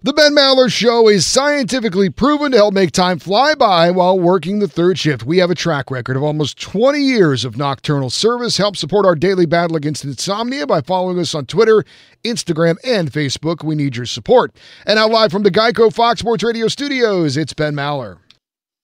The 0.00 0.12
Ben 0.12 0.32
Maller 0.32 0.72
Show 0.72 1.08
is 1.08 1.26
scientifically 1.26 2.08
proven 2.08 2.52
to 2.52 2.58
help 2.58 2.72
make 2.72 2.92
time 2.92 3.18
fly 3.18 3.56
by 3.56 3.90
while 3.90 4.16
working 4.16 4.60
the 4.60 4.68
third 4.68 4.96
shift. 4.96 5.24
We 5.24 5.38
have 5.38 5.50
a 5.50 5.56
track 5.56 5.90
record 5.90 6.16
of 6.16 6.22
almost 6.22 6.60
20 6.60 7.00
years 7.00 7.44
of 7.44 7.56
nocturnal 7.56 8.08
service. 8.08 8.58
Help 8.58 8.76
support 8.76 9.04
our 9.04 9.16
daily 9.16 9.44
battle 9.44 9.74
against 9.74 10.04
insomnia 10.04 10.68
by 10.68 10.82
following 10.82 11.18
us 11.18 11.34
on 11.34 11.46
Twitter, 11.46 11.84
Instagram, 12.22 12.76
and 12.84 13.10
Facebook. 13.10 13.64
We 13.64 13.74
need 13.74 13.96
your 13.96 14.06
support. 14.06 14.54
And 14.86 14.98
now, 14.98 15.08
live 15.08 15.32
from 15.32 15.42
the 15.42 15.50
Geico 15.50 15.92
Fox 15.92 16.20
Sports 16.20 16.44
Radio 16.44 16.68
studios, 16.68 17.36
it's 17.36 17.52
Ben 17.52 17.74
Maller. 17.74 18.18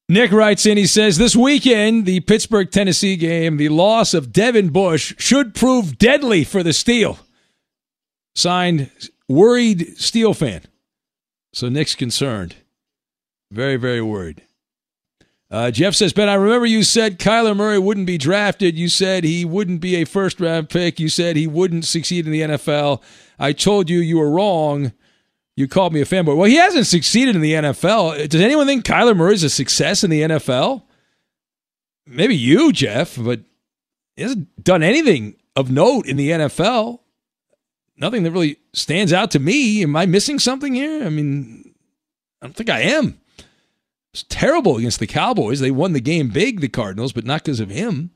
Nick 0.08 0.32
writes 0.32 0.66
in, 0.66 0.76
he 0.76 0.86
says, 0.88 1.16
This 1.16 1.36
weekend, 1.36 2.06
the 2.06 2.20
Pittsburgh 2.22 2.72
Tennessee 2.72 3.14
game, 3.14 3.56
the 3.56 3.68
loss 3.68 4.14
of 4.14 4.32
Devin 4.32 4.70
Bush 4.70 5.14
should 5.18 5.54
prove 5.54 5.96
deadly 5.96 6.42
for 6.42 6.64
the 6.64 6.72
Steel. 6.72 7.20
Signed, 8.34 8.90
Worried 9.28 9.96
Steel 9.96 10.34
Fan. 10.34 10.62
So 11.54 11.68
Nick's 11.68 11.94
concerned. 11.94 12.56
Very, 13.52 13.76
very 13.76 14.02
worried. 14.02 14.42
Uh, 15.52 15.70
Jeff 15.70 15.94
says, 15.94 16.12
Ben, 16.12 16.28
I 16.28 16.34
remember 16.34 16.66
you 16.66 16.82
said 16.82 17.20
Kyler 17.20 17.56
Murray 17.56 17.78
wouldn't 17.78 18.08
be 18.08 18.18
drafted. 18.18 18.76
You 18.76 18.88
said 18.88 19.22
he 19.22 19.44
wouldn't 19.44 19.80
be 19.80 19.94
a 19.94 20.04
first 20.04 20.40
round 20.40 20.68
pick. 20.68 20.98
You 20.98 21.08
said 21.08 21.36
he 21.36 21.46
wouldn't 21.46 21.84
succeed 21.84 22.26
in 22.26 22.32
the 22.32 22.40
NFL. 22.40 23.00
I 23.38 23.52
told 23.52 23.88
you 23.88 24.00
you 24.00 24.18
were 24.18 24.30
wrong. 24.30 24.92
You 25.54 25.68
called 25.68 25.92
me 25.92 26.00
a 26.00 26.04
fanboy. 26.04 26.36
Well, 26.36 26.48
he 26.48 26.56
hasn't 26.56 26.88
succeeded 26.88 27.36
in 27.36 27.40
the 27.40 27.52
NFL. 27.52 28.28
Does 28.28 28.40
anyone 28.40 28.66
think 28.66 28.84
Kyler 28.84 29.16
Murray's 29.16 29.44
a 29.44 29.50
success 29.50 30.02
in 30.02 30.10
the 30.10 30.22
NFL? 30.22 30.82
Maybe 32.04 32.34
you, 32.34 32.72
Jeff, 32.72 33.16
but 33.16 33.42
he 34.16 34.22
hasn't 34.24 34.64
done 34.64 34.82
anything 34.82 35.36
of 35.54 35.70
note 35.70 36.06
in 36.06 36.16
the 36.16 36.30
NFL 36.30 36.98
nothing 37.96 38.22
that 38.22 38.30
really 38.30 38.58
stands 38.72 39.12
out 39.12 39.30
to 39.32 39.38
me. 39.38 39.82
Am 39.82 39.96
I 39.96 40.06
missing 40.06 40.38
something 40.38 40.74
here? 40.74 41.04
I 41.04 41.10
mean, 41.10 41.74
I 42.40 42.46
don't 42.46 42.54
think 42.54 42.70
I 42.70 42.80
am. 42.80 43.20
It's 44.12 44.24
terrible 44.28 44.76
against 44.76 45.00
the 45.00 45.06
Cowboys. 45.06 45.60
They 45.60 45.72
won 45.72 45.92
the 45.92 46.00
game 46.00 46.28
big, 46.28 46.60
the 46.60 46.68
Cardinals, 46.68 47.12
but 47.12 47.24
not 47.24 47.42
because 47.42 47.58
of 47.60 47.70
him. 47.70 48.10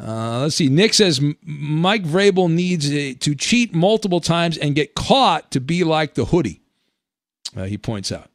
Uh, 0.00 0.42
let's 0.42 0.54
see. 0.54 0.68
Nick 0.68 0.94
says 0.94 1.20
Mike 1.42 2.04
Vrabel 2.04 2.48
needs 2.48 2.88
to 2.88 3.34
cheat 3.34 3.74
multiple 3.74 4.20
times 4.20 4.56
and 4.56 4.76
get 4.76 4.94
caught 4.94 5.50
to 5.50 5.60
be 5.60 5.82
like 5.82 6.14
the 6.14 6.26
hoodie. 6.26 6.60
Uh, 7.56 7.64
he 7.64 7.76
points 7.76 8.12
out. 8.12 8.30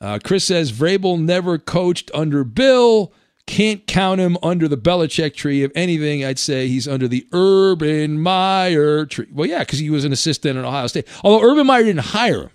Uh, 0.00 0.18
Chris 0.22 0.44
says 0.44 0.72
Vrabel 0.72 1.20
never 1.20 1.58
coached 1.58 2.10
under 2.12 2.42
Bill. 2.42 3.12
Can't 3.48 3.86
count 3.86 4.20
him 4.20 4.36
under 4.42 4.68
the 4.68 4.76
Belichick 4.76 5.34
tree. 5.34 5.62
If 5.62 5.72
anything, 5.74 6.22
I'd 6.22 6.38
say 6.38 6.68
he's 6.68 6.86
under 6.86 7.08
the 7.08 7.26
Urban 7.32 8.20
Meyer 8.20 9.06
tree. 9.06 9.26
Well, 9.32 9.48
yeah, 9.48 9.60
because 9.60 9.78
he 9.78 9.88
was 9.88 10.04
an 10.04 10.12
assistant 10.12 10.58
at 10.58 10.66
Ohio 10.66 10.86
State. 10.86 11.08
Although 11.24 11.50
Urban 11.50 11.66
Meyer 11.66 11.82
didn't 11.82 12.00
hire 12.00 12.42
him. 12.42 12.50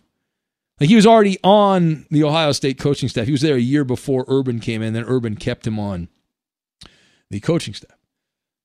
Like 0.79 0.89
he 0.89 0.95
was 0.95 1.07
already 1.07 1.39
on 1.43 2.05
the 2.11 2.23
Ohio 2.23 2.51
State 2.51 2.77
coaching 2.77 3.09
staff. 3.09 3.25
He 3.25 3.31
was 3.31 3.41
there 3.41 3.55
a 3.55 3.59
year 3.59 3.83
before 3.83 4.23
Urban 4.27 4.59
came 4.59 4.83
in, 4.83 4.93
then 4.93 5.03
Urban 5.07 5.35
kept 5.35 5.65
him 5.65 5.79
on 5.79 6.09
the 7.31 7.39
coaching 7.39 7.73
staff. 7.73 7.97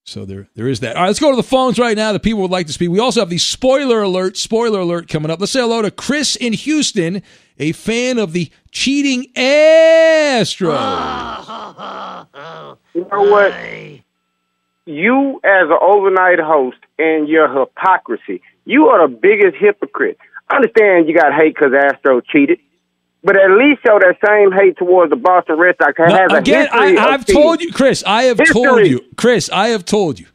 So 0.05 0.27
there, 0.27 0.49
there 0.55 0.69
is 0.69 0.81
that. 0.81 0.97
All 0.97 1.03
right, 1.03 1.09
let's 1.09 1.21
go 1.21 1.31
to 1.31 1.37
the 1.37 1.43
phones 1.43 1.79
right 1.79 1.97
now. 1.97 2.13
The 2.13 2.21
people 2.21 2.43
would 2.43 2.51
like 2.51 2.67
to 2.67 2.75
speak. 2.75 2.91
We 2.91 2.99
also 2.99 3.21
have 3.21 3.31
the 3.31 3.39
spoiler 3.39 4.03
alert, 4.03 4.37
spoiler 4.37 4.81
alert 4.81 5.09
coming 5.09 5.31
up. 5.31 5.41
Let's 5.41 5.53
say 5.53 5.61
hello 5.61 5.81
to 5.81 5.91
Chris 5.91 6.37
in 6.37 6.53
Houston, 6.53 7.23
a 7.59 7.73
fan 7.73 8.19
of 8.19 8.33
the 8.33 8.51
cheating 8.71 9.27
Astros. 9.35 10.79
You 12.95 13.07
know 13.13 13.23
what? 13.31 13.55
You, 14.87 15.41
as 15.45 15.69
an 15.71 15.79
overnight 15.81 16.41
host, 16.41 16.79
and 16.99 17.29
your 17.29 17.49
hypocrisy, 17.49 18.43
you 18.65 18.89
are 18.89 19.07
the 19.09 19.15
biggest 19.15 19.57
hypocrite. 19.57 20.19
I 20.51 20.57
understand 20.57 21.09
you 21.09 21.15
got 21.15 21.33
hate 21.33 21.55
because 21.55 21.73
Astro 21.73 22.21
cheated, 22.21 22.59
but 23.23 23.37
at 23.37 23.51
least 23.53 23.83
show 23.87 23.99
that 24.01 24.17
same 24.27 24.51
hate 24.53 24.77
towards 24.79 25.11
the 25.11 25.17
Boston 25.17 25.59
Red 25.59 25.77
Sox. 25.81 25.97
Has 25.99 26.33
a 26.33 26.37
again, 26.37 26.69
I, 26.73 26.97
I've 26.97 27.25
told 27.25 27.61
you, 27.61 27.73
Chris. 27.73 28.03
I 28.05 28.25
have 28.25 28.39
History. 28.39 28.55
told 28.55 28.87
you, 28.87 29.01
Chris. 29.17 29.49
I 29.51 29.69
have 29.69 29.85
told 29.85 30.19
you 30.19 30.27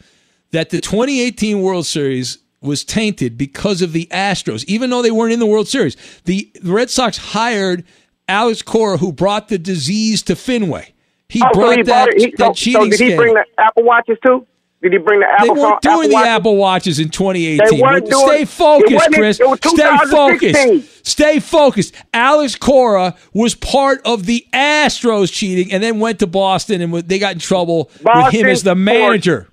that 0.51 0.69
the 0.69 0.79
2018 0.79 1.61
World 1.61 1.85
Series 1.85 2.37
was 2.63 2.83
tainted 2.83 3.37
because 3.37 3.81
of 3.81 3.91
the 3.93 4.07
Astros, 4.11 4.63
even 4.65 4.89
though 4.89 5.01
they 5.01 5.11
weren't 5.11 5.33
in 5.33 5.39
the 5.39 5.45
World 5.45 5.67
Series. 5.67 5.95
The 6.25 6.49
Red 6.63 6.89
Sox 6.89 7.17
hired 7.17 7.83
Alex 8.27 8.61
Cora, 8.61 8.97
who 8.97 9.11
brought 9.11 9.49
the 9.49 9.57
disease 9.57 10.21
to 10.23 10.35
Fenway. 10.35 10.93
He 11.29 11.41
Oh, 11.41 11.47
so 11.53 11.59
brought 11.59 11.75
he 11.77 11.83
that, 11.83 12.13
he- 12.17 12.25
that 12.37 12.37
so, 12.37 12.53
cheating 12.53 12.81
so 12.83 12.89
did 12.89 12.91
he 12.91 13.05
scandal. 13.07 13.17
bring 13.17 13.33
the 13.33 13.45
Apple 13.57 13.83
Watches 13.83 14.17
too? 14.25 14.45
Did 14.81 14.91
he 14.91 14.97
bring 14.99 15.21
the 15.21 15.25
They 15.41 15.49
weren't 15.49 15.81
doing 15.81 16.09
the 16.09 16.13
Watches? 16.15 16.27
Apple 16.27 16.55
Watches 16.57 16.99
in 16.99 17.09
2018. 17.09 17.57
They 17.79 17.99
doing- 18.01 18.27
Stay 18.27 18.45
focused, 18.45 19.11
Chris. 19.13 19.37
Stay 19.65 19.97
focused. 20.11 21.07
Stay 21.07 21.39
focused. 21.39 21.95
Alex 22.13 22.55
Cora 22.57 23.15
was 23.33 23.55
part 23.55 24.01
of 24.05 24.25
the 24.25 24.45
Astros 24.53 25.31
cheating 25.31 25.71
and 25.71 25.81
then 25.81 25.99
went 25.99 26.19
to 26.19 26.27
Boston 26.27 26.81
and 26.81 26.93
they 26.93 27.17
got 27.17 27.33
in 27.33 27.39
trouble 27.39 27.89
with 28.03 28.33
him 28.33 28.45
as 28.47 28.63
the 28.63 28.75
manager. 28.75 29.47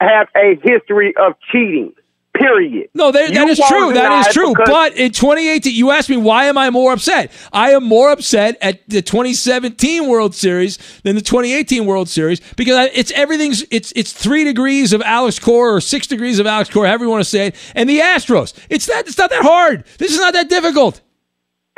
Have 0.00 0.28
a 0.36 0.58
history 0.62 1.14
of 1.16 1.34
cheating. 1.52 1.92
Period. 2.40 2.88
No, 2.94 3.12
that, 3.12 3.34
that 3.34 3.48
is 3.48 3.60
true. 3.68 3.92
That 3.92 4.26
is 4.26 4.32
true. 4.32 4.54
But 4.64 4.96
in 4.96 5.12
2018, 5.12 5.74
you 5.74 5.90
asked 5.90 6.08
me 6.08 6.16
why 6.16 6.46
am 6.46 6.56
I 6.56 6.70
more 6.70 6.90
upset? 6.92 7.30
I 7.52 7.72
am 7.72 7.84
more 7.84 8.10
upset 8.10 8.56
at 8.62 8.80
the 8.88 9.02
2017 9.02 10.08
World 10.08 10.34
Series 10.34 10.78
than 11.02 11.16
the 11.16 11.20
2018 11.20 11.84
World 11.84 12.08
Series 12.08 12.40
because 12.56 12.76
I, 12.76 12.84
it's 12.94 13.10
everything's 13.12 13.62
it's 13.70 13.92
it's 13.94 14.14
three 14.14 14.44
degrees 14.44 14.94
of 14.94 15.02
Alex 15.02 15.38
Cora 15.38 15.74
or 15.74 15.80
six 15.82 16.06
degrees 16.06 16.38
of 16.38 16.46
Alex 16.46 16.70
Cora, 16.70 16.88
however 16.88 17.04
you 17.04 17.10
want 17.10 17.22
to 17.22 17.28
say 17.28 17.48
it, 17.48 17.56
and 17.74 17.90
the 17.90 17.98
Astros. 17.98 18.54
It's 18.70 18.86
that 18.86 19.06
it's 19.06 19.18
not 19.18 19.28
that 19.28 19.42
hard. 19.42 19.84
This 19.98 20.12
is 20.12 20.18
not 20.18 20.32
that 20.32 20.48
difficult. 20.48 21.02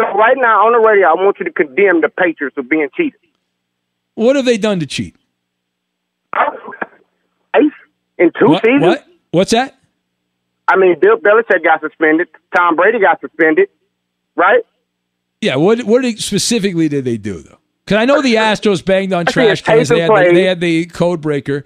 So 0.01 0.05
right 0.17 0.37
now 0.37 0.67
on 0.67 0.73
the 0.81 0.89
radio, 0.89 1.09
I 1.09 1.15
want 1.15 1.39
you 1.41 1.45
to 1.45 1.53
condemn 1.53 2.03
the 2.03 2.09
Patriots 2.09 2.55
for 2.55 2.63
being 2.63 2.89
cheated. 2.97 3.19
What 4.15 4.37
have 4.37 4.45
they 4.45 4.59
done 4.59 4.79
to 4.79 4.87
cheat? 4.87 5.17
Eighth 7.55 7.73
in 8.19 8.31
two 8.39 8.49
What? 8.51 8.65
seasons. 8.65 8.83
what? 8.83 9.07
What's 9.33 9.51
that? 9.51 9.77
I 10.73 10.77
mean, 10.77 10.99
Bill 11.01 11.17
Belichick 11.19 11.63
got 11.65 11.81
suspended. 11.81 12.29
Tom 12.57 12.77
Brady 12.77 12.99
got 13.01 13.21
suspended. 13.21 13.69
Right? 14.37 14.63
Yeah. 15.41 15.57
What 15.57 15.83
what 15.85 16.05
specifically 16.19 16.89
did 16.89 17.05
they 17.05 17.17
do 17.19 17.43
though? 17.43 17.59
Because 17.85 17.99
I 17.99 18.05
know 18.05 18.23
the 18.23 18.35
Astros 18.51 18.85
banged 18.85 19.13
on 19.13 19.27
trash 19.27 19.63
cans. 19.63 19.89
They 19.89 20.01
had, 20.01 20.11
the, 20.11 20.31
they 20.33 20.45
had 20.45 20.61
the 20.61 20.87
code 20.87 21.21
breaker. 21.21 21.65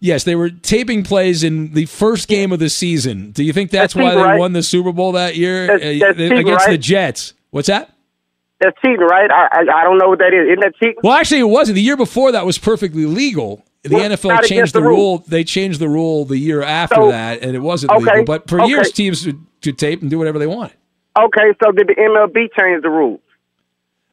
Yes, 0.00 0.22
they 0.24 0.36
were 0.36 0.50
taping 0.50 1.02
plays 1.02 1.42
in 1.42 1.72
the 1.74 1.86
first 1.86 2.28
game 2.28 2.52
of 2.52 2.60
the 2.60 2.68
season. 2.70 3.32
Do 3.32 3.42
you 3.42 3.52
think 3.52 3.72
that's, 3.72 3.94
That's 3.94 3.96
why 3.96 4.10
cheating, 4.10 4.18
they 4.18 4.28
right? 4.30 4.38
won 4.38 4.52
the 4.52 4.62
Super 4.62 4.92
Bowl 4.92 5.12
that 5.12 5.34
year 5.36 5.66
That's- 5.66 5.82
uh, 6.02 6.06
that's 6.06 6.18
cheating, 6.18 6.38
against 6.38 6.66
the? 6.68 6.78
Jets? 6.78 7.34
What's 7.50 7.66
that? 7.66 7.90
That's 8.60 8.76
cheating, 8.80 9.00
right? 9.00 9.30
I, 9.30 9.48
I 9.52 9.80
I 9.80 9.84
don't 9.84 9.98
know 9.98 10.08
what 10.08 10.18
that 10.20 10.32
is. 10.34 10.46
Isn't 10.48 10.60
that 10.60 10.74
cheating? 10.78 10.96
Well, 11.02 11.14
actually, 11.14 11.40
it 11.40 11.44
wasn't. 11.48 11.76
The 11.76 11.82
year 11.82 11.96
before 11.96 12.32
that 12.32 12.46
was 12.46 12.58
perfectly 12.58 13.06
legal. 13.06 13.64
The 13.84 13.94
Well, 13.94 14.10
NFL 14.10 14.42
changed 14.46 14.74
the 14.74 14.80
the 14.80 14.86
rule. 14.86 14.96
rule. 14.96 15.24
They 15.28 15.44
changed 15.44 15.78
the 15.80 15.88
rule 15.88 16.24
the 16.24 16.36
year 16.38 16.62
after 16.62 16.96
So- 16.96 17.10
that, 17.10 17.42
and 17.42 17.54
it 17.54 17.60
wasn't 17.60 17.92
Okay, 17.92 18.00
legal. 18.04 18.24
But 18.24 18.48
for 18.48 18.60
okay. 18.60 18.68
years, 18.70 18.90
teams 18.92 19.24
would, 19.26 19.38
could 19.62 19.78
tape 19.78 20.02
and 20.02 20.10
do 20.10 20.18
whatever 20.18 20.38
they 20.38 20.46
wanted. 20.48 20.76
Okay, 21.18 21.52
so 21.62 21.72
did 21.72 21.86
the 21.88 21.94
MLB 21.94 22.48
change 22.58 22.82
the 22.82 22.90
rules? 22.90 23.20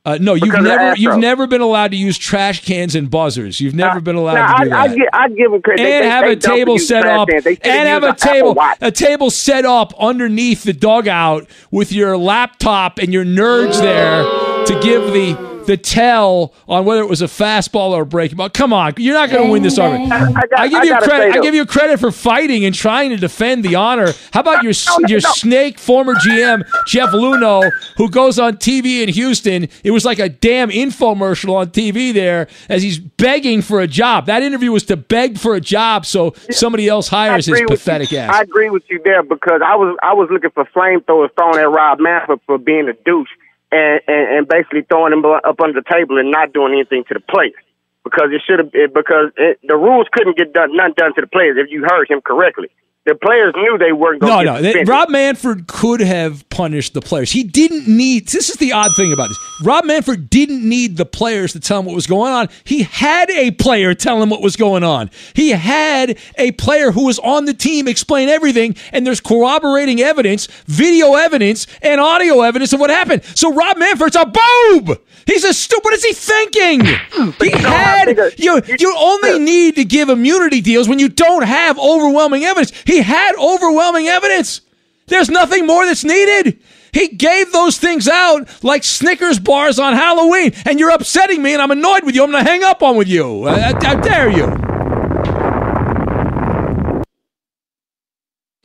Uh, 0.05 0.19
no, 0.21 0.35
you've 0.35 0.43
Because 0.43 0.59
of 0.59 0.63
the 0.65 0.69
never 0.69 0.95
you've 0.97 1.17
never 1.17 1.47
been 1.47 1.61
allowed 1.61 1.89
to 1.89 1.97
use 1.97 2.15
trash 2.15 2.63
cans 2.63 2.93
and 2.93 3.09
buzzers. 3.09 3.59
You've 3.59 3.73
never 3.73 3.99
been 3.99 4.15
allowed 4.15 4.33
to 4.35 4.65
do 4.65 4.69
I, 4.71 4.85
that. 4.85 4.91
I, 4.91 4.95
give, 4.95 5.07
I 5.13 5.29
give 5.29 5.51
them 5.51 5.61
credit. 5.63 5.83
And 5.83 6.03
they- 6.05 6.07
have 6.09 6.25
they 6.25 6.31
a 6.33 6.35
table 6.35 6.77
set 6.77 7.07
up 7.07 7.27
cans. 7.27 7.43
They 7.43 7.55
should've 7.55 7.65
and 7.71 7.87
have 7.87 8.03
a 8.03 8.13
table 8.13 8.55
a 8.81 8.91
table 8.91 9.31
set 9.31 9.65
up 9.65 9.93
underneath 9.99 10.63
the 10.63 10.73
dugout 10.73 11.47
with 11.71 11.91
your 11.91 12.17
laptop 12.17 12.99
and 12.99 13.11
your 13.11 13.25
nerds 13.25 13.81
there 13.81 14.21
to 14.65 14.79
give 14.83 15.11
the 15.11 15.54
the 15.65 15.77
tell 15.77 16.53
on 16.67 16.85
whether 16.85 17.01
it 17.01 17.09
was 17.09 17.21
a 17.21 17.25
fastball 17.25 17.91
or 17.91 18.03
a 18.03 18.05
breaking 18.05 18.37
ball. 18.37 18.49
Come 18.49 18.73
on, 18.73 18.93
you're 18.97 19.13
not 19.13 19.29
going 19.29 19.45
to 19.45 19.51
win 19.51 19.63
this 19.63 19.77
argument. 19.77 20.11
I, 20.11 20.47
got, 20.47 20.59
I 20.59 20.67
give 20.67 20.79
I 20.79 20.83
you 20.83 20.97
credit. 20.97 21.35
I 21.35 21.41
give 21.41 21.55
you 21.55 21.65
credit 21.65 21.99
for 21.99 22.11
fighting 22.11 22.65
and 22.65 22.73
trying 22.73 23.09
to 23.11 23.17
defend 23.17 23.63
the 23.63 23.75
honor. 23.75 24.13
How 24.31 24.41
about 24.41 24.63
your 24.63 24.73
No, 24.87 24.97
no, 24.97 25.07
your 25.07 25.21
no. 25.21 25.31
snake 25.31 25.79
former 25.79 26.13
GM 26.15 26.63
Jeff 26.87 27.11
Luhnow, 27.11 27.71
who 27.97 28.09
goes 28.09 28.39
on 28.39 28.57
TV 28.57 29.01
in 29.01 29.09
Houston? 29.09 29.67
It 29.83 29.91
was 29.91 30.05
like 30.05 30.19
a 30.19 30.29
damn 30.29 30.69
infomercial 30.69 31.53
on 31.55 31.67
TV 31.67 32.13
there 32.13 32.47
as 32.69 32.83
he's 32.83 32.99
begging 32.99 33.61
for 33.61 33.81
a 33.81 33.87
job. 33.87 34.25
That 34.27 34.43
interview 34.43 34.71
was 34.71 34.83
to 34.85 34.97
beg 34.97 35.37
for 35.37 35.55
a 35.55 35.61
job 35.61 36.05
so 36.05 36.33
somebody 36.51 36.87
else 36.87 37.07
hires 37.07 37.45
his 37.45 37.61
pathetic 37.67 38.11
you. 38.11 38.19
ass. 38.19 38.35
I 38.35 38.41
agree 38.41 38.69
with 38.69 38.83
you 38.89 39.01
there 39.03 39.23
because 39.23 39.61
I 39.65 39.75
was 39.75 39.97
I 40.03 40.13
was 40.13 40.29
looking 40.31 40.51
for 40.51 40.65
flamethrowers 40.65 41.33
thrown 41.35 41.57
at 41.59 41.69
Rob 41.69 41.99
Manfred 41.99 42.39
for 42.45 42.57
being 42.57 42.87
a 42.87 42.93
douche 43.05 43.29
and, 43.75 43.99
and, 44.07 44.25
and 44.37 44.47
basically 44.47 44.83
throwing 44.87 45.11
him 45.11 45.25
up 45.25 45.59
under 45.59 45.81
the 45.81 45.89
table 45.91 46.17
and 46.17 46.31
not 46.31 46.53
doing 46.53 46.73
anything 46.73 47.03
to 47.09 47.13
the 47.13 47.19
players 47.19 47.59
because 48.03 48.29
it 48.31 48.41
should 48.47 48.59
have 48.59 48.71
because 48.93 49.31
it, 49.35 49.59
the 49.67 49.75
rules 49.75 50.07
couldn't 50.13 50.37
get 50.37 50.53
done 50.53 50.75
none 50.75 50.93
done 50.95 51.13
to 51.15 51.21
the 51.21 51.27
players 51.27 51.57
if 51.59 51.69
you 51.69 51.83
heard 51.83 52.09
him 52.09 52.21
correctly. 52.21 52.69
The 53.05 53.13
players 53.13 53.53
knew 53.55 53.77
they 53.77 53.91
weren't 53.91 54.19
going 54.21 54.33
No, 54.33 54.39
to 54.39 54.61
no. 54.61 54.61
get 54.71 54.73
They. 54.73 54.83
Rob 54.83 55.09
Manfred 55.09 55.67
could 55.67 56.01
have 56.01 56.47
punished 56.49 56.95
the 56.95 57.01
players. 57.01 57.31
He 57.31 57.43
didn't 57.43 57.87
need. 57.87 58.27
This 58.29 58.49
is 58.49 58.55
the 58.57 58.71
odd 58.73 58.95
thing 58.95 59.13
about 59.13 59.27
this. 59.27 59.37
Rob 59.63 59.85
Manfred 59.85 60.27
didn't 60.29 60.67
need 60.67 60.97
the 60.97 61.05
players 61.05 61.53
to 61.53 61.59
tell 61.59 61.79
him 61.79 61.85
what 61.85 61.93
was 61.93 62.07
going 62.07 62.31
on. 62.33 62.49
He 62.63 62.81
had 62.81 63.29
a 63.29 63.51
player 63.51 63.93
tell 63.93 64.21
him 64.23 64.29
what 64.31 64.41
was 64.41 64.55
going 64.55 64.83
on. 64.83 65.11
He 65.35 65.51
had 65.51 66.17
a 66.37 66.51
player 66.53 66.91
who 66.91 67.05
was 67.05 67.19
on 67.19 67.45
the 67.45 67.53
team 67.53 67.87
explain 67.87 68.27
everything, 68.27 68.75
and 68.91 69.05
there's 69.05 69.21
corroborating 69.21 70.01
evidence, 70.01 70.47
video 70.65 71.13
evidence, 71.13 71.67
and 71.83 72.01
audio 72.01 72.41
evidence 72.41 72.73
of 72.73 72.79
what 72.79 72.89
happened. 72.89 73.23
So 73.35 73.53
Rob 73.53 73.77
Manfred's 73.77 74.15
a 74.15 74.25
boob. 74.25 74.99
He's 75.27 75.43
a 75.43 75.53
stupid. 75.53 75.83
What 75.85 75.93
is 75.93 76.03
he 76.03 76.13
thinking? 76.13 76.81
He 77.39 77.49
you 77.51 77.57
had 77.57 78.33
you. 78.37 78.61
You 78.79 78.95
only 78.97 79.39
need 79.39 79.75
to 79.75 79.85
give 79.85 80.09
immunity 80.09 80.61
deals 80.61 80.87
when 80.89 80.97
you 80.99 81.09
don't 81.09 81.43
have 81.43 81.77
overwhelming 81.77 82.43
evidence. 82.43 82.71
He 82.85 82.94
had 83.01 83.33
overwhelming 83.37 84.07
evidence. 84.07 84.61
There's 85.07 85.29
nothing 85.29 85.65
more 85.67 85.85
that's 85.85 86.03
needed. 86.03 86.59
He 86.91 87.09
gave 87.09 87.51
those 87.51 87.77
things 87.77 88.07
out 88.07 88.63
like 88.63 88.83
Snickers 88.83 89.37
bars 89.37 89.79
on 89.79 89.93
Halloween, 89.93 90.53
and 90.65 90.79
you're 90.79 90.91
upsetting 90.91 91.41
me, 91.43 91.53
and 91.53 91.61
I'm 91.61 91.71
annoyed 91.71 92.03
with 92.05 92.15
you. 92.15 92.23
I'm 92.23 92.31
going 92.31 92.43
to 92.43 92.49
hang 92.49 92.63
up 92.63 92.81
on 92.81 92.95
with 92.95 93.07
you. 93.09 93.43
I, 93.47 93.71
I- 93.71 93.89
I 93.91 93.95
dare 93.95 94.29
you. 94.29 94.45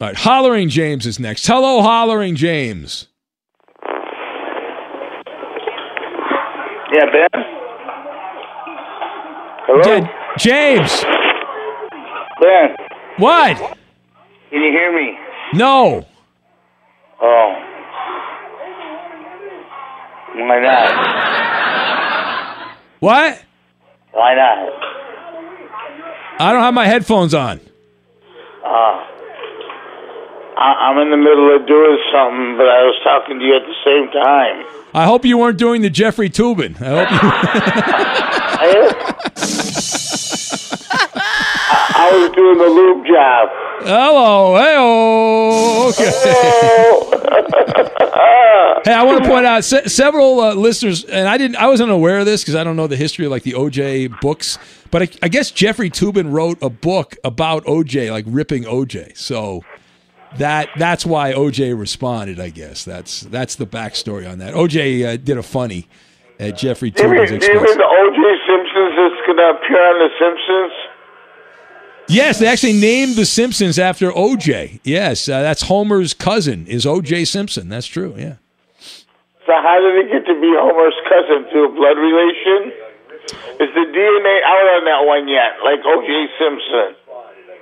All 0.00 0.06
right, 0.08 0.16
Hollering 0.16 0.70
James 0.70 1.04
is 1.06 1.18
next. 1.20 1.46
Hello, 1.46 1.82
Hollering 1.82 2.34
James. 2.34 3.08
Yeah, 6.92 7.04
Ben. 7.12 7.28
Hello, 9.66 9.96
Ja- 9.98 10.34
James, 10.38 11.04
Ben. 12.40 12.74
what? 13.18 13.78
Can 14.50 14.62
you 14.62 14.72
hear 14.72 14.92
me? 14.92 15.16
No. 15.54 16.04
Oh, 17.22 17.70
why 20.34 20.60
not? 20.60 20.90
What? 22.98 23.44
Why 24.10 24.34
not? 24.34 24.68
I 26.40 26.52
don't 26.52 26.62
have 26.62 26.74
my 26.74 26.86
headphones 26.86 27.32
on. 27.32 27.60
Uh, 28.64 29.06
I, 30.56 30.90
I'm 30.90 30.98
in 30.98 31.10
the 31.10 31.16
middle 31.16 31.54
of 31.54 31.66
doing 31.68 31.98
something, 32.12 32.56
but 32.56 32.66
I 32.66 32.82
was 32.82 32.98
talking 33.04 33.38
to 33.38 33.44
you 33.44 33.54
at 33.54 33.62
the 33.62 33.74
same 33.84 34.10
time. 34.10 34.64
I 34.94 35.06
hope 35.06 35.24
you 35.24 35.38
weren't 35.38 35.58
doing 35.58 35.82
the 35.82 35.90
Jeffrey 35.90 36.28
Toobin. 36.28 36.74
I 36.82 37.04
hope 37.04 37.10
you. 39.84 40.06
I, 42.00 42.10
was 42.16 42.30
doing 42.30 42.58
the 42.58 42.68
loop 42.68 43.06
job. 43.06 43.48
Hello, 43.82 44.56
hey, 44.56 44.76
okay. 45.88 46.10
hey, 48.84 48.92
I 48.94 49.02
want 49.04 49.22
to 49.22 49.28
point 49.28 49.46
out 49.46 49.64
se- 49.64 49.86
several 49.88 50.40
uh, 50.40 50.54
listeners, 50.54 51.04
and 51.04 51.28
I 51.28 51.36
didn't, 51.38 51.56
I 51.56 51.66
wasn't 51.66 51.90
aware 51.90 52.18
of 52.18 52.26
this 52.26 52.42
because 52.42 52.54
I 52.54 52.64
don't 52.64 52.76
know 52.76 52.86
the 52.86 52.96
history 52.96 53.24
of 53.24 53.30
like 53.30 53.42
the 53.42 53.52
OJ 53.52 54.20
books, 54.20 54.58
but 54.90 55.02
I, 55.02 55.08
I 55.22 55.28
guess 55.28 55.50
Jeffrey 55.50 55.90
Toobin 55.90 56.32
wrote 56.32 56.62
a 56.62 56.70
book 56.70 57.16
about 57.24 57.64
OJ, 57.64 58.10
like 58.10 58.24
ripping 58.28 58.64
OJ. 58.64 59.16
So 59.16 59.62
that 60.38 60.68
that's 60.78 61.04
why 61.04 61.32
OJ 61.32 61.78
responded. 61.78 62.40
I 62.40 62.50
guess 62.50 62.84
that's 62.84 63.22
that's 63.22 63.56
the 63.56 63.66
backstory 63.66 64.30
on 64.30 64.38
that. 64.38 64.54
OJ 64.54 65.06
uh, 65.06 65.16
did 65.16 65.36
a 65.38 65.42
funny 65.42 65.88
at 66.38 66.56
Jeffrey 66.56 66.90
Do 66.90 67.02
you, 67.02 67.08
mean, 67.10 67.18
Toobin's 67.20 67.28
do 67.28 67.34
you 67.34 67.60
expense. 67.60 67.68
mean 67.68 67.78
the 67.78 67.84
O.J. 67.84 68.20
Simpsons 68.48 68.92
that's 68.96 69.20
going 69.28 69.36
to 69.36 69.48
appear 69.60 69.76
on 69.76 69.96
The 70.00 70.10
Simpsons? 70.16 70.72
Yes, 72.10 72.40
they 72.40 72.46
actually 72.46 72.72
named 72.74 73.14
the 73.14 73.24
Simpsons 73.24 73.78
after 73.78 74.10
OJ. 74.10 74.80
Yes, 74.82 75.28
uh, 75.28 75.42
that's 75.42 75.62
Homer's 75.62 76.12
cousin 76.12 76.66
is 76.66 76.84
OJ 76.84 77.26
Simpson. 77.26 77.68
That's 77.68 77.86
true. 77.86 78.14
Yeah. 78.18 78.36
So 79.46 79.52
how 79.54 79.78
did 79.78 80.06
it 80.06 80.12
get 80.12 80.26
to 80.26 80.40
be 80.40 80.50
Homer's 80.58 80.94
cousin 81.08 81.46
through 81.50 81.70
a 81.70 81.72
blood 81.72 81.98
relation? 81.98 82.72
Is 83.62 83.70
the 83.74 83.86
DNA 83.94 84.36
out 84.42 84.66
on 84.74 84.84
that 84.86 85.06
one 85.06 85.28
yet, 85.28 85.62
like 85.62 85.78
O.J. 85.84 86.26
Simpson? 86.38 86.96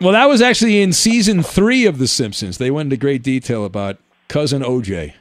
Well, 0.00 0.12
that 0.12 0.26
was 0.26 0.40
actually 0.40 0.80
in 0.80 0.92
season 0.92 1.42
three 1.42 1.84
of 1.84 1.98
The 1.98 2.06
Simpsons. 2.06 2.56
They 2.56 2.70
went 2.70 2.87
into 2.87 2.96
great 2.96 3.22
detail 3.22 3.64
about 3.64 3.98
cousin 4.28 4.62
OJ. 4.62 5.12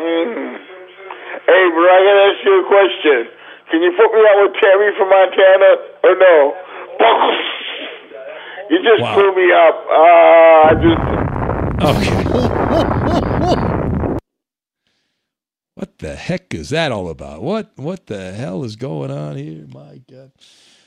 Mm. 0.00 0.58
Hey, 1.46 1.64
bro, 1.70 1.86
I 1.86 2.00
gotta 2.02 2.34
ask 2.34 2.44
you 2.44 2.54
a 2.54 2.66
question. 2.66 3.30
Can 3.70 3.82
you 3.82 3.92
put 3.94 4.10
me 4.10 4.20
out 4.26 4.42
with 4.42 4.54
Tammy 4.58 4.90
from 4.96 5.08
Montana 5.10 5.70
or 6.02 6.14
no? 6.18 6.54
You 8.70 8.78
just 8.82 9.02
Wow. 9.02 9.14
blew 9.14 9.34
me 9.34 9.52
up. 9.52 9.86
Uh, 9.90 10.68
I 10.68 10.74
just 10.82 11.00
Okay. 11.82 12.12
What 15.74 15.98
the 15.98 16.14
heck 16.16 16.54
is 16.54 16.70
that 16.70 16.90
all 16.90 17.10
about? 17.10 17.42
What 17.42 17.72
what 17.76 18.06
the 18.06 18.32
hell 18.32 18.64
is 18.64 18.76
going 18.76 19.10
on 19.10 19.36
here? 19.36 19.66
My 19.72 20.00
God. 20.10 20.32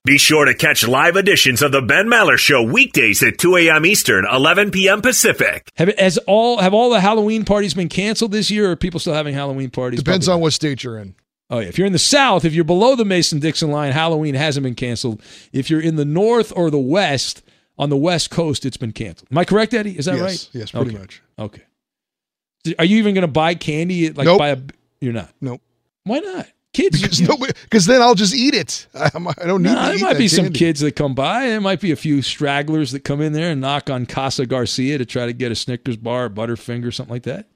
Be 0.05 0.17
sure 0.17 0.45
to 0.45 0.53
catch 0.55 0.87
live 0.87 1.15
editions 1.15 1.61
of 1.61 1.71
the 1.71 1.81
Ben 1.81 2.07
Maller 2.07 2.37
Show 2.37 2.63
weekdays 2.63 3.21
at 3.21 3.37
2 3.37 3.57
a.m. 3.57 3.85
Eastern, 3.85 4.25
11 4.25 4.71
p.m. 4.71 5.01
Pacific. 5.01 5.69
Have 5.75 5.95
has 5.99 6.17
all 6.19 6.57
have 6.57 6.73
all 6.73 6.89
the 6.89 7.01
Halloween 7.01 7.45
parties 7.45 7.73
been 7.75 7.89
canceled 7.89 8.31
this 8.31 8.49
year, 8.49 8.69
or 8.69 8.71
are 8.71 8.75
people 8.75 8.99
still 8.99 9.13
having 9.13 9.35
Halloween 9.35 9.69
parties? 9.69 9.99
Depends 9.99 10.25
Probably 10.25 10.37
on 10.39 10.41
what 10.41 10.53
state 10.53 10.83
you're 10.83 10.97
in. 10.97 11.15
Oh, 11.51 11.59
yeah. 11.59 11.67
If 11.67 11.77
you're 11.77 11.87
in 11.87 11.93
the 11.93 11.99
South, 11.99 12.45
if 12.45 12.53
you're 12.53 12.63
below 12.63 12.95
the 12.95 13.05
Mason 13.05 13.39
Dixon 13.39 13.71
line, 13.71 13.91
Halloween 13.91 14.35
hasn't 14.35 14.63
been 14.63 14.75
canceled. 14.75 15.21
If 15.51 15.69
you're 15.69 15.81
in 15.81 15.95
the 15.95 16.05
North 16.05 16.53
or 16.55 16.69
the 16.71 16.77
West, 16.79 17.41
on 17.79 17.89
the 17.89 17.97
West 17.97 18.29
Coast, 18.29 18.65
it's 18.65 18.77
been 18.77 18.91
canceled. 18.91 19.29
Am 19.31 19.37
I 19.39 19.45
correct, 19.45 19.73
Eddie? 19.73 19.97
Is 19.97 20.05
that 20.05 20.15
yes, 20.17 20.21
right? 20.21 20.49
Yes, 20.53 20.71
pretty 20.71 20.91
Okay. 20.91 20.99
much. 20.99 21.21
Okay. 21.39 21.63
Are 22.77 22.85
you 22.85 22.97
even 22.97 23.15
going 23.15 23.21
to 23.23 23.27
buy 23.27 23.55
candy? 23.55 24.11
Like 24.11 24.25
Nope. 24.25 24.37
buy 24.39 24.49
a? 24.49 24.57
You're 25.01 25.13
not. 25.13 25.31
Nope. 25.41 25.61
Why 26.03 26.19
not? 26.19 26.45
Kids. 26.73 27.01
Because 27.01 27.19
nobody, 27.21 27.53
because 27.63 27.85
then 27.87 28.01
I'll 28.01 28.13
just 28.15 28.35
eat 28.35 28.53
it. 28.53 28.85
I, 28.93 29.09
I 29.41 29.45
don't 29.45 29.63
need 29.63 29.71
Nah, 29.71 29.91
to 29.91 29.97
there 29.97 30.07
might 30.07 30.17
be 30.19 30.27
some 30.27 30.49
kids 30.51 30.81
that 30.81 30.95
come 30.95 31.15
by. 31.15 31.47
There 31.47 31.61
might 31.61 31.79
be 31.81 31.91
a 31.91 31.95
few 31.95 32.21
stragglers 32.21 32.91
that 32.91 32.99
come 33.05 33.21
in 33.21 33.33
there 33.33 33.49
and 33.51 33.61
knock 33.61 33.89
on 33.89 34.05
Casa 34.05 34.45
Garcia 34.45 34.97
to 34.97 35.05
try 35.05 35.25
to 35.25 35.33
get 35.33 35.51
a 35.51 35.55
Snickers 35.55 35.97
bar, 35.97 36.25
a 36.25 36.29
Butterfinger, 36.29 36.93
something 36.93 37.13
like 37.13 37.23
that. 37.23 37.47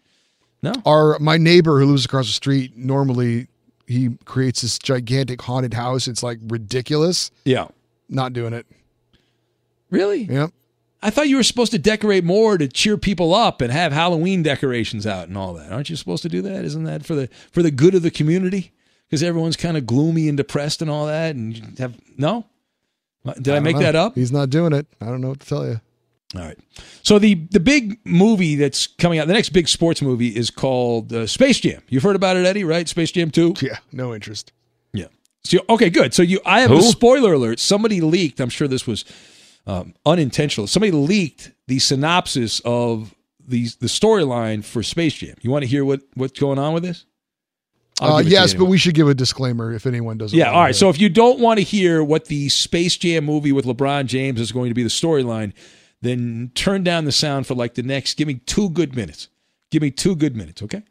No. 0.63 0.73
Our 0.85 1.19
my 1.19 1.37
neighbor 1.37 1.79
who 1.79 1.85
lives 1.87 2.05
across 2.05 2.25
the 2.27 2.33
street 2.33 2.77
normally 2.77 3.47
he 3.85 4.11
creates 4.23 4.61
this 4.61 4.79
gigantic 4.79 5.41
haunted 5.41 5.73
house. 5.73 6.07
It's 6.07 6.23
like 6.23 6.39
ridiculous. 6.47 7.29
Yeah. 7.43 7.67
Not 8.07 8.31
doing 8.33 8.53
it. 8.53 8.65
Really? 9.93 10.23
Yep. 10.23 10.51
I 11.01 11.09
thought 11.09 11.27
you 11.27 11.35
were 11.35 11.43
supposed 11.43 11.73
to 11.73 11.79
decorate 11.79 12.23
more 12.23 12.57
to 12.57 12.67
cheer 12.67 12.97
people 12.97 13.33
up 13.35 13.59
and 13.61 13.71
have 13.71 13.91
Halloween 13.91 14.41
decorations 14.41 15.05
out 15.05 15.27
and 15.27 15.37
all 15.37 15.53
that. 15.55 15.71
Aren't 15.71 15.89
you 15.89 15.97
supposed 15.97 16.23
to 16.23 16.29
do 16.29 16.41
that? 16.43 16.63
Isn't 16.63 16.85
that 16.85 17.05
for 17.05 17.13
the 17.13 17.29
for 17.51 17.61
the 17.61 17.71
good 17.71 17.93
of 17.93 18.03
the 18.03 18.11
community? 18.11 18.71
Because 19.05 19.21
everyone's 19.21 19.57
kind 19.57 19.75
of 19.75 19.85
gloomy 19.85 20.29
and 20.29 20.37
depressed 20.37 20.81
and 20.81 20.89
all 20.89 21.05
that. 21.07 21.35
And 21.35 21.57
you 21.57 21.63
have 21.77 21.99
no. 22.17 22.45
Did 23.25 23.49
I, 23.49 23.55
don't 23.55 23.63
make 23.63 23.75
know. 23.75 23.81
that 23.81 23.95
up? 23.95 24.15
He's 24.15 24.31
not 24.31 24.49
doing 24.49 24.73
it. 24.73 24.87
I 25.01 25.05
don't 25.05 25.21
know 25.21 25.29
what 25.29 25.41
to 25.41 25.47
tell 25.47 25.65
you. 25.65 25.79
All 26.35 26.41
right. 26.41 26.57
So 27.03 27.19
the 27.19 27.35
the 27.51 27.59
big 27.59 27.99
movie 28.05 28.55
that's 28.55 28.87
coming 28.87 29.19
out, 29.19 29.27
the 29.27 29.33
next 29.33 29.49
big 29.49 29.67
sports 29.67 30.01
movie 30.01 30.29
is 30.29 30.49
called 30.49 31.11
uh, 31.11 31.27
Space 31.27 31.59
Jam. 31.59 31.81
You've 31.89 32.03
heard 32.03 32.15
about 32.15 32.37
it, 32.37 32.45
Eddie? 32.45 32.63
Right? 32.63 32.87
Space 32.87 33.11
Jam 33.11 33.29
Two. 33.29 33.53
Yeah, 33.61 33.77
no 33.91 34.15
interest. 34.15 34.51
Yeah. 34.93 35.07
So 35.43 35.59
okay, 35.69 35.89
good. 35.89 36.13
So 36.13 36.23
you, 36.23 36.39
I 36.45 36.61
have 36.61 36.71
Who? 36.71 36.79
a 36.79 36.81
spoiler 36.81 37.33
alert. 37.33 37.59
Somebody 37.59 38.01
leaked. 38.01 38.39
I'm 38.39 38.49
sure 38.49 38.67
this 38.67 38.87
was 38.87 39.03
um, 39.65 39.93
unintentional. 40.05 40.67
Somebody 40.67 40.91
leaked 40.91 41.51
the 41.67 41.79
synopsis 41.79 42.61
of 42.65 43.13
the 43.45 43.65
the 43.79 43.87
storyline 43.87 44.63
for 44.63 44.83
Space 44.83 45.13
Jam. 45.15 45.35
You 45.41 45.51
want 45.51 45.63
to 45.63 45.67
hear 45.67 45.85
what 45.85 46.01
what's 46.15 46.39
going 46.39 46.59
on 46.59 46.73
with 46.73 46.83
this? 46.83 47.05
Uh, 48.01 48.17
give 48.17 48.19
it 48.19 48.23
to 48.23 48.29
you 48.29 48.35
yes, 48.35 48.53
but 48.53 48.65
we 48.65 48.77
should 48.77 48.95
give 48.95 49.07
a 49.07 49.13
disclaimer 49.13 49.71
if 49.71 49.85
anyone 49.85 50.17
doesn't. 50.17 50.37
Yeah, 50.37 50.51
all 50.51 50.61
right. 50.61 50.67
hear 50.67 50.73
So 50.75 50.89
if 50.89 50.99
you 50.99 51.09
don't 51.09 51.39
want 51.39 51.59
to 51.59 51.63
hear 51.63 52.03
what 52.03 52.25
the 52.25 52.49
Space 52.49 52.97
Jam 52.97 53.25
movie 53.25 53.51
with 53.51 53.65
LeBron 53.65 54.07
James 54.07 54.39
is 54.39 54.51
going 54.51 54.69
to 54.69 54.73
be 54.73 54.83
the 54.83 54.89
storyline, 54.89 55.53
then 56.01 56.51
turn 56.55 56.83
down 56.83 57.05
the 57.05 57.11
sound 57.11 57.45
for 57.47 57.53
like 57.53 57.75
the 57.75 57.83
next. 57.83 58.15
Give 58.17 58.27
me 58.27 58.35
two 58.35 58.69
good 58.69 58.95
minutes. 58.95 59.29
Give 59.71 59.81
me 59.81 59.91
two 59.91 60.15
good 60.15 60.35
minutes, 60.35 60.61
okay? 60.63 60.83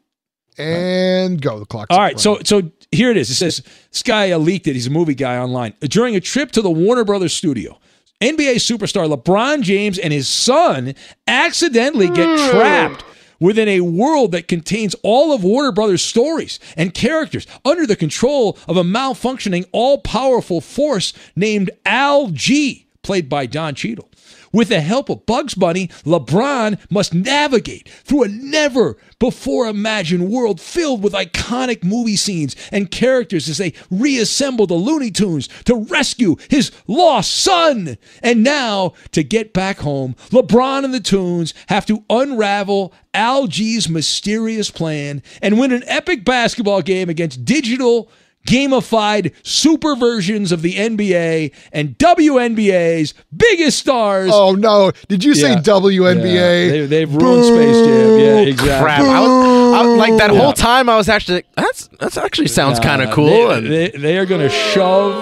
and 0.57 1.41
go 1.41 1.59
the 1.59 1.65
clock. 1.65 1.87
All 1.89 1.99
right, 1.99 2.19
so 2.19 2.39
so 2.43 2.71
here 2.91 3.09
it 3.11 3.17
is. 3.17 3.29
It 3.29 3.35
says 3.35 3.63
this 3.91 4.03
guy 4.03 4.35
leaked 4.35 4.67
it. 4.67 4.73
He's 4.73 4.87
a 4.87 4.91
movie 4.91 5.15
guy 5.15 5.37
online. 5.37 5.73
During 5.81 6.15
a 6.15 6.19
trip 6.19 6.51
to 6.51 6.61
the 6.61 6.69
Warner 6.69 7.03
Brothers 7.03 7.33
studio, 7.33 7.79
NBA 8.23 8.55
superstar 8.55 9.13
LeBron 9.13 9.63
James 9.63 9.99
and 9.99 10.13
his 10.13 10.29
son 10.29 10.95
accidentally 11.27 12.07
get 12.07 12.39
hmm. 12.39 12.49
trapped 12.51 13.03
within 13.41 13.67
a 13.67 13.81
world 13.81 14.31
that 14.31 14.47
contains 14.47 14.95
all 15.03 15.33
of 15.33 15.43
Warner 15.43 15.73
Brothers 15.73 16.01
stories 16.01 16.57
and 16.77 16.93
characters 16.93 17.45
under 17.65 17.85
the 17.85 17.97
control 17.97 18.57
of 18.65 18.77
a 18.77 18.83
malfunctioning, 18.83 19.65
all-powerful 19.73 20.61
force 20.61 21.11
named 21.35 21.69
Al 21.85 22.29
G, 22.29 22.87
played 23.01 23.27
by 23.27 23.45
Don 23.45 23.75
Cheadle. 23.75 24.09
With 24.53 24.69
the 24.69 24.81
help 24.81 25.09
of 25.09 25.25
Bugs 25.25 25.55
Bunny, 25.55 25.87
LeBron 26.05 26.79
must 26.91 27.11
navigate 27.11 27.89
through 27.89 28.23
a 28.23 28.27
never 28.27 28.97
before 29.17 29.65
imagined 29.65 30.29
world 30.29 30.61
filled 30.61 31.01
with 31.01 31.13
iconic 31.13 31.83
movie 31.83 32.15
scenes 32.15 32.55
and 32.71 32.91
characters 32.91 33.49
as 33.49 33.57
they 33.57 33.73
reassemble 33.89 34.67
the 34.67 34.75
Looney 34.75 35.09
Tunes 35.09 35.49
to 35.65 35.75
rescue 35.75 36.35
his 36.49 36.71
lost 36.85 37.31
son. 37.31 37.97
And 38.21 38.43
now, 38.43 38.93
to 39.13 39.23
get 39.23 39.53
back 39.53 39.79
home, 39.79 40.15
LeBron 40.29 40.85
and 40.85 40.93
the 40.93 40.99
Tunes 40.99 41.55
have 41.69 41.87
to 41.87 42.03
unravel 42.07 42.93
Al 43.15 43.47
G's 43.47 43.89
mysterious 43.89 44.69
plan 44.69 45.23
and 45.41 45.59
win 45.59 45.71
an 45.71 45.83
epic 45.87 46.23
basketball 46.23 46.83
game 46.83 47.09
against 47.09 47.43
digital 47.43 48.11
gamified 48.47 49.33
super 49.45 49.95
versions 49.95 50.51
of 50.51 50.61
the 50.61 50.73
NBA 50.75 51.53
and 51.71 51.97
WNBA's 51.97 53.13
biggest 53.35 53.79
stars. 53.79 54.29
Oh 54.33 54.53
no! 54.53 54.91
Did 55.07 55.23
you 55.23 55.33
say 55.35 55.51
Yeah. 55.51 55.61
WNBA? 55.61 56.33
Yeah, 56.33 56.71
they, 56.71 56.85
they've 56.85 57.13
ruined 57.15 57.45
Space 57.45 57.85
Jam. 57.85 58.19
Yeah, 58.19 58.39
exactly. 58.51 58.83
Crap. 58.83 58.99
I 59.01 59.19
was, 59.21 59.29
I, 59.29 59.95
like 59.95 60.17
that 60.17 60.33
Yeah. 60.33 60.39
whole 60.39 60.53
time, 60.53 60.89
I 60.89 60.97
was 60.97 61.09
actually 61.09 61.35
like, 61.35 61.47
that's 61.55 61.87
that's 61.99 62.17
actually 62.17 62.47
sounds 62.47 62.79
kind 62.79 63.01
of 63.01 63.11
cool. 63.11 63.25
They, 63.27 63.53
and 63.53 63.65
they, 63.71 63.89
they 63.91 64.17
are 64.17 64.25
going 64.25 64.41
to 64.41 64.49
shove 64.49 65.13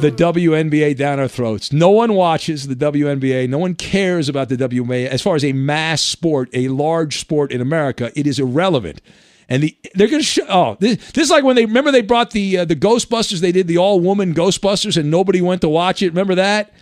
the 0.00 0.10
WNBA 0.10 0.96
down 0.96 1.20
our 1.20 1.28
throats. 1.28 1.72
No 1.72 1.90
one 1.90 2.14
watches 2.14 2.66
the 2.66 2.74
WNBA. 2.74 3.48
No 3.48 3.58
one 3.58 3.74
cares 3.74 4.28
about 4.28 4.48
the 4.48 4.56
WNBA. 4.56 5.06
As 5.06 5.22
far 5.22 5.36
as 5.36 5.44
a 5.44 5.52
mass 5.52 6.02
sport, 6.02 6.48
a 6.52 6.66
large 6.68 7.20
sport 7.20 7.52
in 7.52 7.60
America, 7.60 8.10
it 8.18 8.26
is 8.26 8.38
irrelevant. 8.40 9.00
And 9.48 9.62
the, 9.62 9.76
they're 9.94 10.08
going 10.08 10.22
to 10.22 10.26
show. 10.26 10.46
Oh, 10.48 10.76
this, 10.80 10.96
this 11.12 11.24
is 11.24 11.30
like 11.30 11.44
when 11.44 11.56
they 11.56 11.66
remember 11.66 11.90
they 11.90 12.02
brought 12.02 12.30
the 12.30 12.58
uh, 12.58 12.64
the 12.64 12.76
Ghostbusters. 12.76 13.40
They 13.40 13.52
did 13.52 13.68
the 13.68 13.78
all 13.78 14.00
woman 14.00 14.34
Ghostbusters, 14.34 14.96
and 14.96 15.10
nobody 15.10 15.40
went 15.40 15.60
to 15.60 15.68
watch 15.68 16.02
it. 16.02 16.08
Remember 16.08 16.36
that? 16.36 16.72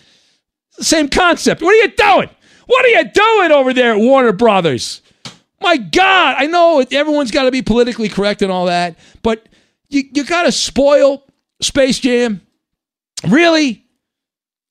Same 0.72 1.08
concept. 1.08 1.62
What 1.62 1.74
are 1.74 1.86
you 1.86 1.88
doing? 1.88 2.30
What 2.66 2.84
are 2.84 2.88
you 2.88 3.04
doing 3.04 3.52
over 3.52 3.72
there 3.72 3.92
at 3.92 3.98
Warner 3.98 4.32
Brothers? 4.32 5.02
My 5.60 5.76
God, 5.76 6.36
I 6.38 6.46
know 6.46 6.84
everyone's 6.90 7.30
got 7.30 7.44
to 7.44 7.50
be 7.50 7.62
politically 7.62 8.08
correct 8.08 8.42
and 8.42 8.50
all 8.50 8.66
that, 8.66 8.98
but 9.22 9.48
you, 9.88 10.04
you 10.12 10.24
got 10.24 10.42
to 10.42 10.52
spoil 10.52 11.24
Space 11.60 12.00
Jam. 12.00 12.40
Really? 13.28 13.84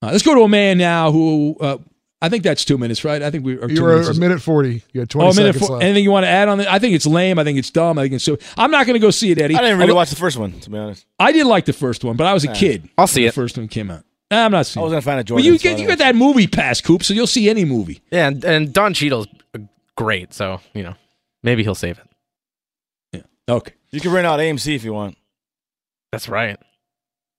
Uh, 0.02 0.08
let's 0.12 0.24
go 0.24 0.34
to 0.36 0.42
a 0.42 0.50
man 0.50 0.78
now 0.78 1.12
who 1.12 1.56
uh, 1.62 1.78
I 2.24 2.30
think 2.30 2.44
that's 2.44 2.64
two 2.64 2.78
minutes, 2.78 3.04
right? 3.04 3.22
I 3.24 3.32
think 3.32 3.44
we 3.44 3.58
are. 3.58 3.68
You 3.68 3.78
two 3.78 3.82
were 3.84 4.00
a 4.00 4.14
minute 4.14 4.42
forty. 4.42 4.84
You 4.94 5.00
had 5.02 5.10
twenty 5.10 5.28
Oh, 5.28 5.32
a 5.32 5.36
minute. 5.36 5.54
seconds 5.54 5.68
For, 5.68 5.74
left. 5.74 5.84
anything 5.84 6.04
you 6.04 6.12
want 6.12 6.24
to 6.26 6.30
add 6.30 6.50
on 6.50 6.60
it? 6.60 6.68
I 6.68 6.78
think 6.78 6.94
it's 6.94 7.08
lame. 7.08 7.40
I 7.40 7.44
think 7.44 7.58
it's 7.58 7.72
dumb. 7.72 7.98
I 7.98 8.04
think 8.04 8.14
it's 8.14 8.24
so. 8.24 8.38
I'm 8.58 8.70
not 8.70 8.86
going 8.86 8.94
to 8.94 9.00
go 9.00 9.10
see 9.10 9.32
it, 9.32 9.40
Eddie. 9.40 9.56
I 9.56 9.62
didn't 9.62 9.78
really 9.80 9.90
Although- 9.90 9.96
watch 9.96 10.10
the 10.12 10.16
first 10.18 10.38
one, 10.38 10.60
to 10.60 10.70
be 10.70 10.78
honest. 10.78 11.06
I 11.20 11.32
did 11.32 11.46
like 11.48 11.66
the 11.66 11.74
first 11.74 12.04
one, 12.04 12.16
but 12.18 12.28
I 12.28 12.34
was 12.34 12.44
a 12.44 12.48
Yeah. 12.50 12.54
kid. 12.54 12.90
I'll 12.98 13.08
see 13.08 13.22
when 13.22 13.28
it. 13.30 13.32
The 13.32 13.42
first 13.42 13.58
one 13.58 13.68
came 13.68 13.90
out. 13.90 14.04
Nah, 14.30 14.46
I'm 14.46 14.52
not 14.52 14.60
I 14.60 14.62
seeing. 14.64 14.82
it. 14.82 14.86
wasn't 14.86 15.00
a 15.00 15.02
fan 15.02 15.14
of 15.14 15.30
Well, 15.30 15.40
Jordan. 15.40 15.46
you 15.46 15.58
get 15.60 15.80
you 15.80 15.88
didn't 15.88 16.00
that 16.00 16.16
movie 16.16 16.48
pass, 16.48 16.80
Coop, 16.80 17.04
so 17.04 17.14
you'll 17.14 17.28
see 17.28 17.50
any 17.50 17.66
movie. 17.66 18.02
yeah, 18.12 18.28
and, 18.28 18.44
and 18.46 18.72
Don 18.74 18.94
Cheadle's 18.94 19.28
uh, 19.56 19.60
great, 19.98 20.34
so 20.34 20.62
you 20.74 20.84
know 20.84 20.94
maybe 21.44 21.64
he'll 21.64 21.76
save 21.76 21.98
it. 21.98 22.08
Yeah. 23.14 23.56
Okay. 23.56 23.74
You 23.92 24.00
can 24.00 24.12
rent 24.12 24.28
out 24.28 24.40
AMC 24.40 24.76
if 24.76 24.84
you 24.86 24.94
want. 24.94 25.18
That's 26.12 26.30
right. 26.30 26.58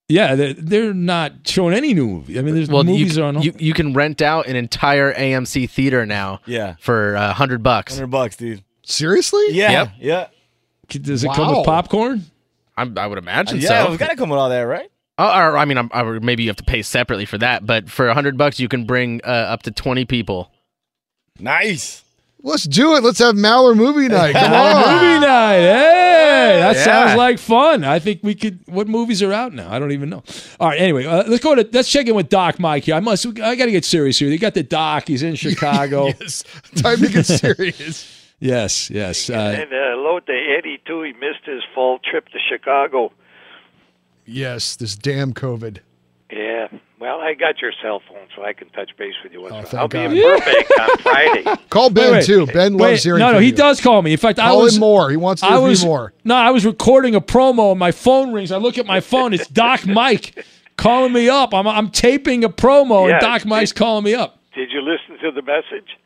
Yeah, 0.09 0.35
they're, 0.35 0.53
they're 0.55 0.95
not 0.95 1.33
showing 1.47 1.75
any 1.75 1.95
new 1.95 2.07
movie. 2.07 2.39
I 2.39 2.43
mean, 2.43 2.55
there's 2.55 2.69
Well, 2.69 2.85
movies 2.85 3.17
you, 3.17 3.23
are 3.23 3.27
on. 3.29 3.41
you 3.43 3.55
you 3.59 3.73
can 3.73 3.95
rent 3.95 4.21
out 4.21 4.47
an 4.47 4.57
entire 4.57 5.15
AMC 5.15 5.71
theater 5.71 6.05
now 6.05 6.41
Yeah. 6.45 6.75
for 6.81 7.15
a 7.15 7.33
hundred 7.33 7.63
bucks. 7.63 7.95
Hundred 7.95 8.09
bucks, 8.09 8.37
dude. 8.37 8.63
Seriously? 8.85 9.45
Yeah. 9.53 9.71
Yep. 9.71 9.89
Yeah. 10.01 10.27
Does 10.89 11.25
it 11.25 11.33
come 11.33 11.57
with 11.57 11.65
popcorn? 11.65 12.25
I, 12.77 12.91
I 12.97 13.07
would 13.07 13.19
imagine 13.19 13.61
yeah, 13.61 13.85
so. 13.85 13.91
we've 13.91 13.99
got 13.99 14.11
to 14.11 14.17
come 14.17 14.29
with 14.29 14.39
all 14.39 14.49
that, 14.51 14.63
right? 14.63 14.91
Oh, 15.19 15.25
or, 15.27 15.57
I 15.57 15.65
mean, 15.67 15.79
I'm, 15.79 15.91
I, 15.93 16.03
maybe 16.03 16.43
you 16.43 16.49
have 16.49 16.57
to 16.57 16.65
pay 16.65 16.83
separately 16.83 17.25
for 17.27 17.39
that, 17.39 17.65
but 17.65 17.89
for 17.91 18.09
a 18.09 18.15
hundred 18.15 18.37
bucks, 18.37 18.59
you 18.59 18.67
can 18.69 18.85
bring 18.85 19.21
uh, 19.25 19.29
up 19.29 19.63
to 19.65 19.71
twenty 19.71 20.05
people. 20.05 20.51
Nice. 21.39 22.03
Let's 22.43 22.65
do 22.65 22.97
it. 22.97 23.03
Let's 23.05 23.21
have 23.21 23.37
Maller 23.37 23.77
movie 23.77 24.09
night. 24.09 24.33
Come 24.35 24.53
on. 24.53 24.95
movie 24.95 25.21
night. 25.27 25.59
Hey, 25.61 26.32
that 26.59 26.77
Yeah. 26.77 26.85
sounds 26.85 27.17
like 27.17 27.39
fun. 27.39 27.85
I 27.85 27.99
think 27.99 28.21
we 28.23 28.35
could. 28.35 28.61
What 28.67 28.89
movies 28.89 29.23
are 29.23 29.33
out 29.33 29.53
now? 29.53 29.71
I 29.73 29.79
don't 29.79 29.93
even 29.93 30.09
know. 30.11 30.23
All 30.61 30.69
right. 30.69 30.81
Anyway, 30.81 31.05
uh, 31.07 31.25
let's 31.27 31.43
go 31.43 31.55
to. 31.55 31.69
Let's 31.73 31.91
check 31.91 32.07
in 32.07 32.15
with 32.15 32.29
Doc 32.29 32.59
Mike 32.59 32.85
here. 32.85 32.95
I 32.95 33.01
must. 33.01 33.27
I 33.27 33.55
got 33.57 33.67
to 33.67 33.71
get 33.73 33.85
serious 33.85 34.19
here. 34.19 34.29
You 34.29 34.39
got 34.39 34.55
the 34.55 34.63
Doc. 34.63 35.09
He's 35.09 35.23
in 35.23 35.35
Chicago. 35.47 36.07
Yes. 36.21 36.45
Time 36.77 36.99
to 36.99 37.09
get 37.09 37.25
serious. 37.27 38.31
yes. 38.41 38.91
Yes. 38.91 39.31
Uh, 39.31 39.35
And 39.35 39.73
uh, 39.73 39.77
hello 39.95 40.21
to 40.21 40.33
Eddie 40.59 40.81
too. 40.87 41.03
He 41.03 41.13
missed 41.15 41.45
his 41.45 41.63
fall 41.75 41.99
trip 41.99 42.29
to 42.31 42.39
Chicago. 42.51 43.13
yes, 44.25 44.77
this 44.77 44.95
damn 44.97 45.33
COVID. 45.33 45.79
Yeah. 46.31 46.69
Well, 47.03 47.21
I 47.21 47.35
got 47.35 47.61
your 47.61 47.73
cell 47.83 48.01
phone, 48.09 48.29
so 48.37 48.45
I 48.45 48.53
can 48.53 48.69
touch 48.69 48.91
base 48.97 49.15
with 49.25 49.33
you 49.33 49.41
once. 49.43 49.53
Oh, 49.53 49.63
thank 49.63 49.75
I'll 49.75 49.89
be 49.89 49.99
God. 49.99 50.13
in 50.13 50.23
Burbank 50.23 50.81
on 50.81 50.99
Friday. 50.99 51.45
Call 51.69 51.91
Ben 51.91 52.05
wait, 52.13 52.19
wait. 52.19 52.25
too. 52.27 52.47
Ben 52.47 52.75
loves 52.75 52.81
wait, 52.93 53.03
hearing. 53.03 53.19
no, 53.19 53.27
no, 53.27 53.33
from 53.35 53.43
he 53.43 53.49
you. 53.49 53.57
does 53.57 53.81
call 53.81 54.03
me. 54.03 54.13
In 54.13 54.19
fact, 54.19 54.39
I 54.39 54.51
Call 54.51 54.63
was 54.63 54.77
him 54.77 54.81
more. 54.83 55.11
He 55.11 55.17
wants 55.17 55.43
to 55.43 55.49
I 55.49 55.59
was 55.59 55.85
more. 55.85 56.13
no, 56.23 56.37
I 56.37 56.53
was 56.53 56.65
recording 56.65 57.17
a 57.17 57.21
promo, 57.21 57.73
and 57.73 57.79
my 57.81 57.91
phone 57.91 58.33
rings. 58.33 58.53
I 58.53 58.59
look 58.59 58.79
at 58.79 58.87
my 58.87 59.01
phone. 59.01 59.35
It's 59.35 59.49
Doc 59.49 59.85
Mike 59.87 60.45
calling 60.77 61.13
me 61.13 61.29
up. 61.29 61.53
I'm 61.53 61.67
I'm 61.67 61.91
taping 61.91 62.45
a 62.45 62.49
promo, 62.49 63.09
Yeah. 63.09 63.15
and 63.15 63.21
Doc 63.21 63.47
Mike's 63.47 63.73
calling 63.73 64.05
me 64.05 64.15
up. 64.15 64.39
Did 64.55 64.71
you 64.71 64.81
listen 64.81 65.19
to 65.25 65.33
the 65.33 65.43
message? 65.43 65.97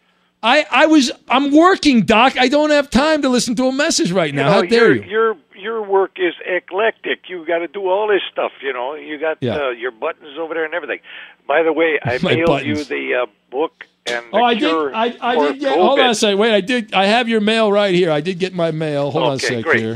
I, 0.42 0.66
I 0.70 0.86
was 0.86 1.10
I'm 1.28 1.50
working, 1.50 2.02
Doc. 2.02 2.36
I 2.38 2.48
don't 2.48 2.70
have 2.70 2.90
time 2.90 3.22
to 3.22 3.28
listen 3.28 3.54
to 3.56 3.64
a 3.66 3.72
message 3.72 4.12
right 4.12 4.32
You 4.32 4.40
now. 4.40 4.46
know, 4.46 4.52
How 4.52 4.62
dare 4.62 4.94
your, 4.94 5.04
you? 5.04 5.10
Your 5.10 5.36
your 5.56 5.82
work 5.82 6.12
is 6.16 6.34
eclectic. 6.44 7.28
You 7.28 7.44
got 7.46 7.58
to 7.58 7.68
do 7.68 7.88
all 7.88 8.06
this 8.08 8.20
stuff. 8.30 8.52
You 8.62 8.72
know, 8.72 8.94
you 8.94 9.18
got 9.18 9.38
Yeah. 9.40 9.56
uh, 9.56 9.70
your 9.70 9.90
buttons 9.90 10.38
over 10.38 10.54
there 10.54 10.64
and 10.64 10.74
everything. 10.74 11.00
By 11.48 11.62
the 11.62 11.72
way, 11.72 11.98
I 12.02 12.18
mailed 12.22 12.62
you 12.64 12.84
the 12.84 13.22
uh, 13.22 13.26
book 13.50 13.86
and 14.06 14.24
the 14.32 14.36
Oh, 14.36 14.44
I 14.44 14.54
did. 14.54 14.92
I, 14.94 15.16
I 15.20 15.34
did 15.36 15.60
get. 15.60 15.78
Hold 15.78 15.98
on 15.98 16.10
a 16.10 16.14
second. 16.14 16.38
Wait, 16.38 16.52
I 16.54 16.60
did. 16.60 16.92
I 16.94 17.06
have 17.06 17.28
your 17.28 17.40
mail 17.40 17.72
right 17.72 17.94
here. 17.94 18.10
I 18.12 18.20
did 18.20 18.38
get 18.38 18.54
my 18.54 18.70
mail. 18.70 19.10
Hold 19.10 19.24
on 19.24 19.34
a 19.36 19.38
second 19.38 19.62
great. 19.62 19.80
here. 19.80 19.94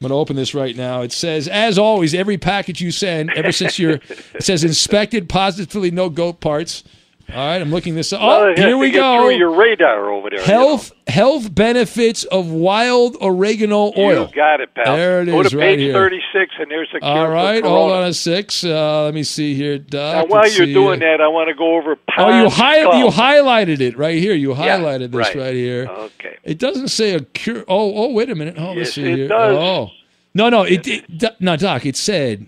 going 0.06 0.10
to 0.10 0.14
open 0.14 0.36
this 0.36 0.54
right 0.54 0.76
now. 0.76 1.02
It 1.02 1.10
says, 1.10 1.48
as 1.48 1.76
always, 1.76 2.14
every 2.14 2.38
package 2.38 2.80
you 2.80 2.92
send, 2.92 3.30
ever 3.30 3.50
since 3.50 3.80
you're, 3.80 3.94
it 4.34 4.42
says 4.44 4.62
inspected, 4.62 5.28
positively 5.28 5.90
no 5.90 6.08
goat 6.08 6.40
parts. 6.40 6.84
All 7.30 7.46
right, 7.46 7.60
I'm 7.60 7.70
looking 7.70 7.94
this 7.94 8.10
up. 8.14 8.20
Oh, 8.22 8.54
here 8.56 8.78
we 8.78 8.90
go. 8.90 9.28
Your 9.28 9.50
radar 9.54 10.10
over 10.10 10.30
there. 10.30 10.38
you 10.38 10.44
Health 10.46 10.92
health 11.06 11.54
benefits 11.54 12.24
of 12.24 12.50
wild 12.50 13.18
oregano 13.20 13.92
oil. 13.98 14.28
You 14.28 14.34
got 14.34 14.60
it, 14.62 14.74
pal. 14.74 14.96
There 14.96 15.20
it 15.20 15.26
Go 15.26 15.40
is 15.42 15.50
to 15.50 15.58
right 15.58 15.76
page 15.76 15.80
here. 15.80 15.92
36, 15.92 16.54
and 16.58 16.70
there's 16.70 16.88
the 16.90 17.00
cure 17.00 17.10
All 17.10 17.28
right, 17.28 17.62
hold 17.62 17.92
on 17.92 18.04
a 18.04 18.14
six. 18.14 18.64
Uh, 18.64 19.04
let 19.04 19.12
me 19.14 19.22
see 19.24 19.54
here, 19.54 19.76
Doc. 19.78 20.14
Now, 20.14 20.24
while 20.32 20.42
Let's 20.44 20.56
you're 20.56 20.68
doing 20.68 21.00
here. 21.00 21.18
that, 21.18 21.22
I 21.22 21.28
want 21.28 21.48
to 21.48 21.54
go 21.54 21.76
over. 21.76 21.96
Oh, 22.16 22.28
you 22.42 22.48
Pond 22.48 22.52
hi- 22.52 22.98
you 22.98 23.06
highlighted 23.08 23.80
it 23.80 23.98
right 23.98 24.18
here. 24.18 24.32
You 24.34 24.54
Yeah, 24.54 24.78
highlighted 24.78 25.10
this 25.10 25.14
right. 25.14 25.36
right, 25.36 25.54
here. 25.54 25.86
Okay. 25.86 26.36
It 26.44 26.58
doesn't 26.58 26.88
say 26.88 27.12
a 27.14 27.20
cure. 27.20 27.62
Oh, 27.68 28.04
oh, 28.04 28.12
wait 28.12 28.30
a 28.30 28.34
minute. 28.34 28.54
Oh, 28.56 28.72
let's 28.72 28.94
see 28.94 29.02
it 29.04 29.16
here. 29.18 29.28
does. 29.28 29.54
Oh, 29.54 29.90
no, 30.32 30.48
no, 30.48 30.62
it, 30.62 30.86
it 30.88 31.40
no, 31.40 31.56
Doc. 31.56 31.84
It 31.84 31.96
said, 31.96 32.46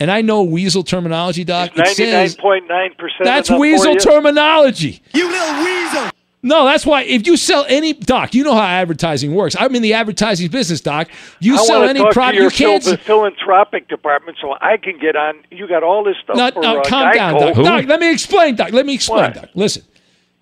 and 0.00 0.10
I 0.10 0.22
know 0.22 0.42
weasel 0.42 0.82
terminology, 0.82 1.44
Doc. 1.44 1.70
It 1.76 1.86
says 1.88 2.36
99.9 2.36 2.98
percent. 2.98 3.24
that's 3.24 3.50
weasel 3.50 3.96
terminology. 3.96 5.02
You 5.12 5.30
little 5.30 5.64
weasel. 5.64 6.10
No, 6.46 6.66
that's 6.66 6.84
why 6.84 7.04
if 7.04 7.26
you 7.26 7.38
sell 7.38 7.64
any 7.70 7.94
Doc, 7.94 8.34
you 8.34 8.44
know 8.44 8.52
how 8.54 8.60
advertising 8.66 9.34
works. 9.34 9.56
I'm 9.58 9.74
in 9.74 9.80
the 9.80 9.94
advertising 9.94 10.50
business, 10.50 10.82
Doc. 10.82 11.08
You 11.40 11.54
I 11.54 11.64
sell 11.64 11.78
wanna 11.80 11.90
any 11.90 12.12
product, 12.12 12.42
you 12.42 12.50
can't. 12.50 12.84
phil- 12.84 12.98
philanthropic 12.98 13.88
department 13.88 14.36
so 14.42 14.54
I 14.60 14.76
can 14.76 14.98
get 14.98 15.16
on. 15.16 15.36
You 15.50 15.66
got 15.66 15.82
all 15.82 16.04
this 16.04 16.16
stuff 16.22 16.36
No, 16.36 16.50
for 16.50 16.60
no, 16.60 16.80
uh, 16.80 16.84
calm 16.84 17.14
down, 17.14 17.40
Doc. 17.40 17.54
Doc. 17.54 17.84
Let 17.86 17.98
me 17.98 18.12
explain, 18.12 18.56
Doc. 18.56 18.72
Let 18.72 18.84
me 18.84 18.92
explain, 18.92 19.22
What? 19.22 19.34
Doc. 19.34 19.48
Listen, 19.54 19.84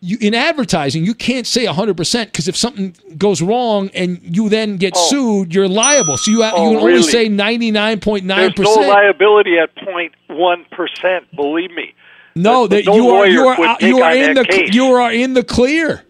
you 0.04 0.18
in 0.20 0.34
advertising, 0.34 1.04
you 1.06 1.14
can't 1.14 1.46
say 1.46 1.64
100 1.64 1.96
percent 1.96 2.30
because 2.32 2.48
if 2.48 2.56
something 2.56 2.94
goes 3.16 3.40
wrong 3.40 3.88
and 3.94 4.20
you 4.22 4.48
then 4.48 4.76
get 4.76 4.92
Oh. 4.96 5.08
sued, 5.08 5.54
you're 5.54 5.68
liable. 5.68 6.18
So 6.18 6.30
you, 6.32 6.42
ha- 6.42 6.52
Oh, 6.54 6.72
you 6.72 6.76
can 6.78 6.86
only 6.88 7.02
say 7.04 7.28
99.9%. 7.28 8.56
There's 8.56 8.58
no 8.76 8.82
liability 8.88 9.58
at 9.58 9.74
0.1 9.76 10.70
percent. 10.70 11.34
Believe 11.36 11.70
me. 11.70 11.94
No, 12.34 12.66
that 12.66 12.84
no 12.86 12.94
you 12.96 13.08
are 13.10 13.26
you 13.26 13.46
are 13.46 13.60
out- 13.64 13.82
uh, 13.82 13.86
you 13.86 14.02
are 14.02 14.14
in 14.14 14.34
the 14.34 14.44
case. 14.44 14.74
you 14.74 14.86
are 14.92 15.12
in 15.12 15.34
the 15.34 15.44
clear. 15.44 16.02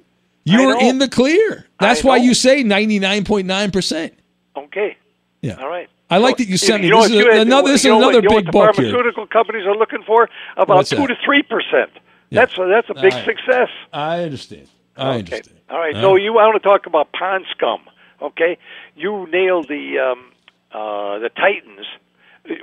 You 0.45 0.71
are 0.71 0.81
in 0.81 0.99
the 0.99 1.09
clear. 1.09 1.67
That's 1.79 2.03
why 2.03 2.17
you 2.17 2.35
say 2.35 2.65
99.9 2.65 3.73
percent. 3.73 4.15
Okay. 4.57 4.97
Yeah. 5.43 5.57
All 5.61 5.69
right. 5.69 5.89
I 6.11 6.19
like 6.19 6.37
that 6.39 6.49
you 6.49 6.57
sent 6.57 6.83
me. 6.83 6.91
know 6.91 7.03
This 7.09 7.13
what 7.25 7.35
is 7.35 7.41
another. 7.43 7.69
This 7.73 7.85
is 7.85 7.91
another 7.91 8.21
big 8.23 8.51
book 8.53 8.75
here. 8.77 8.91
pharmaceutical 8.91 9.27
companies 9.27 9.67
are 9.67 9.75
looking 9.77 10.03
for 10.07 10.29
about 10.57 10.87
two 10.87 11.07
to 11.07 11.15
three 11.25 11.43
percent. 11.43 11.91
That's 12.35 12.57
a, 12.59 12.67
that's 12.69 12.91
a 12.91 12.95
big 12.95 13.13
right. 13.13 13.25
success. 13.25 13.69
I 13.93 14.23
understand. 14.23 14.69
I 14.97 15.09
Okay. 15.11 15.19
understand. 15.19 15.59
All 15.71 15.79
right. 15.79 15.95
All 15.97 16.03
So 16.03 16.13
right. 16.15 16.23
you 16.23 16.33
want 16.35 16.61
to 16.63 16.69
talk 16.69 16.87
about 16.87 17.13
pond 17.13 17.45
scum? 17.51 17.81
Okay. 18.21 18.59
You 18.97 19.27
nailed 19.31 19.69
the 19.69 19.99
um, 19.99 20.33
uh, 20.73 21.19
the 21.19 21.31
Titans. 21.35 21.87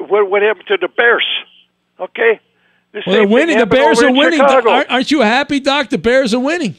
What 0.10 0.30
what 0.30 0.42
happened 0.42 0.68
to 0.68 0.78
the 0.78 0.88
Bears? 0.90 1.26
Okay. 2.00 2.40
The 2.92 3.02
Well, 3.06 3.16
they're 3.16 3.28
winning. 3.28 3.58
The 3.58 3.66
Bears 3.66 4.02
are 4.02 4.12
winning. 4.12 4.40
Chicago. 4.40 4.70
Aren't, 4.72 4.90
aren't 4.90 5.12
you 5.12 5.22
happy, 5.22 5.60
Doc? 5.60 5.90
The 5.90 5.98
Bears 5.98 6.34
are 6.34 6.40
winning. 6.40 6.76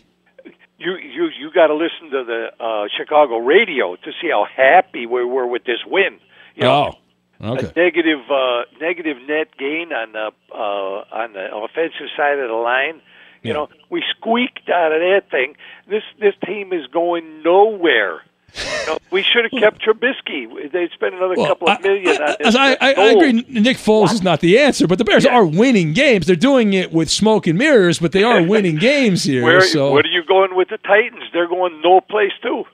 You 0.79 0.97
you 0.97 1.29
you 1.39 1.51
got 1.53 1.67
to 1.69 1.75
listen 1.75 2.11
to 2.11 2.25
the 2.25 2.49
uh, 2.59 2.89
Chicago 2.97 3.37
radio 3.39 3.97
to 3.97 4.13
see 4.21 4.29
how 4.31 4.47
happy 4.57 5.05
we 5.07 5.25
were 5.25 5.47
with 5.47 5.65
this 5.65 5.79
win. 5.87 6.19
You 6.57 6.63
know, 6.65 6.73
Oh, 6.97 6.99
okay. 7.41 7.67
a 7.67 7.73
negative 7.79 8.31
uh, 8.31 8.63
negative 8.81 9.17
net 9.27 9.49
gain 9.59 9.93
on 9.93 10.13
the 10.13 10.31
uh, 10.53 10.57
on 10.57 11.33
the 11.33 11.55
offensive 11.55 12.09
side 12.17 12.39
of 12.39 12.49
the 12.49 12.55
line. 12.55 13.01
You 13.43 13.55
know, 13.55 13.69
we 13.89 14.05
squeaked 14.11 14.69
out 14.69 14.93
of 14.93 15.01
that 15.01 15.31
thing. 15.31 15.57
This 15.89 16.03
this 16.19 16.35
team 16.45 16.73
is 16.73 16.87
going 16.89 17.43
nowhere. 17.43 18.21
You 18.55 18.87
know, 18.87 18.99
we 19.11 19.23
should 19.23 19.45
have 19.45 19.53
kept 19.53 19.81
Trubisky. 19.83 20.73
They 20.73 20.89
spent 20.93 21.15
another 21.15 21.35
Well, 21.37 21.47
couple 21.47 21.69
of 21.69 21.81
million 21.83 22.21
on 22.21 22.37
this. 22.41 22.55
I, 22.57 22.73
I, 22.81 22.93
I 22.95 23.05
agree. 23.13 23.33
Nick 23.49 23.77
Foles 23.77 24.13
is 24.13 24.23
not 24.23 24.41
the 24.41 24.59
answer, 24.59 24.89
but 24.89 24.99
the 24.99 25.05
Bears 25.05 25.25
are 25.25 25.45
winning 25.45 25.93
games. 25.93 26.27
They're 26.27 26.35
doing 26.35 26.73
it 26.73 26.93
with 26.93 27.11
smoke 27.11 27.47
and 27.47 27.57
mirrors, 27.57 28.01
but 28.01 28.13
they 28.13 28.25
are 28.25 28.43
winning 28.43 28.77
games 28.81 29.23
here. 29.23 29.45
Where 29.45 29.61
so 29.61 29.93
where 29.93 30.03
are 30.03 30.07
you 30.07 30.25
going 30.25 30.57
with 30.57 30.69
the 30.69 30.79
Titans? 30.79 31.23
They're 31.33 31.49
going 31.49 31.81
no 31.83 32.01
place 32.01 32.33
too. 32.43 32.65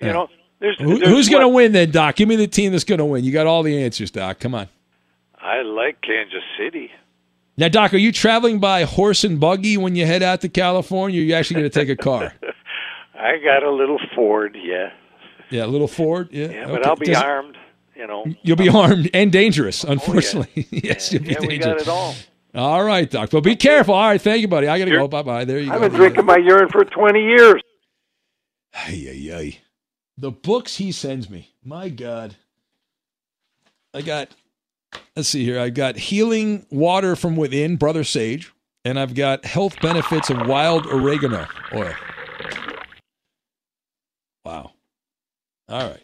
You 0.00 0.12
know, 0.12 0.28
there's, 0.60 0.76
Who- 0.78 0.98
there's 0.98 1.10
who's 1.10 1.28
going 1.28 1.42
to 1.42 1.48
win 1.48 1.72
then, 1.72 1.90
Doc? 1.90 2.16
Give 2.16 2.28
me 2.28 2.36
the 2.36 2.46
team 2.46 2.72
that's 2.72 2.84
going 2.84 2.98
to 2.98 3.04
win. 3.04 3.24
You 3.24 3.32
got 3.32 3.46
all 3.46 3.62
the 3.62 3.82
answers, 3.82 4.10
Doc. 4.10 4.40
Come 4.40 4.54
on. 4.54 4.68
I 5.40 5.62
like 5.62 6.00
Kansas 6.02 6.42
City. 6.58 6.90
Now, 7.56 7.68
Doc, 7.68 7.92
are 7.94 7.98
you 7.98 8.12
traveling 8.12 8.60
by 8.60 8.84
horse 8.84 9.24
and 9.24 9.40
buggy 9.40 9.76
when 9.76 9.96
you 9.96 10.06
head 10.06 10.22
out 10.22 10.40
to 10.42 10.48
California? 10.48 11.20
Or 11.20 11.22
are 11.22 11.26
you 11.26 11.34
actually 11.34 11.60
going 11.60 11.70
to 11.70 11.78
take 11.80 11.88
a 11.88 11.96
car? 11.96 12.32
I 13.14 13.38
got 13.38 13.64
a 13.64 13.70
little 13.70 13.98
Ford, 14.14 14.56
yeah, 14.60 14.92
yeah, 15.50 15.64
a 15.64 15.66
little 15.66 15.88
Ford. 15.88 16.28
Yeah, 16.30 16.50
yeah, 16.50 16.66
but 16.66 16.80
okay. 16.80 16.88
I'll 16.88 16.96
be 16.96 17.06
Does- 17.06 17.22
armed. 17.22 17.56
You 17.96 18.06
know, 18.06 18.24
You'll 18.42 18.56
be 18.56 18.68
oh. 18.68 18.82
armed 18.82 19.10
and 19.12 19.32
dangerous, 19.32 19.84
oh, 19.84 19.90
unfortunately. 19.90 20.68
yes, 20.70 21.12
you'll 21.12 21.24
be 21.24 21.30
yeah, 21.32 21.40
we 21.40 21.48
dangerous. 21.48 21.64
got 21.64 21.80
it 21.82 21.88
all. 21.88 22.14
All 22.54 22.84
right, 22.84 23.10
Doc. 23.10 23.30
But 23.30 23.40
be 23.40 23.56
careful. 23.56 23.94
All 23.94 24.08
right, 24.08 24.20
thank 24.22 24.40
you, 24.40 24.46
buddy. 24.46 24.68
I 24.68 24.78
got 24.78 24.84
to 24.84 24.90
go. 24.92 25.08
Bye 25.08 25.22
bye. 25.22 25.44
There 25.44 25.58
you 25.58 25.68
go. 25.68 25.74
I've 25.74 25.80
been 25.80 25.94
drinking 25.94 26.24
my 26.24 26.36
urine 26.36 26.68
for 26.68 26.84
20 26.84 27.20
years. 27.20 27.60
Ay, 28.72 29.08
ay, 29.10 29.34
ay. 29.34 29.58
The 30.20 30.32
books 30.32 30.76
he 30.76 30.90
sends 30.90 31.30
me. 31.30 31.54
My 31.64 31.88
God. 31.88 32.34
I 33.94 34.02
got, 34.02 34.28
let's 35.14 35.28
see 35.28 35.44
here. 35.44 35.60
I've 35.60 35.74
got 35.74 35.96
Healing 35.96 36.66
Water 36.70 37.14
from 37.14 37.36
Within, 37.36 37.76
Brother 37.76 38.02
Sage, 38.02 38.52
and 38.84 38.98
I've 38.98 39.14
got 39.14 39.44
Health 39.44 39.80
Benefits 39.80 40.28
of 40.28 40.48
Wild 40.48 40.86
Oregano 40.86 41.46
Oil. 41.72 41.94
Wow. 44.44 44.72
All 45.68 45.88
right. 45.88 46.02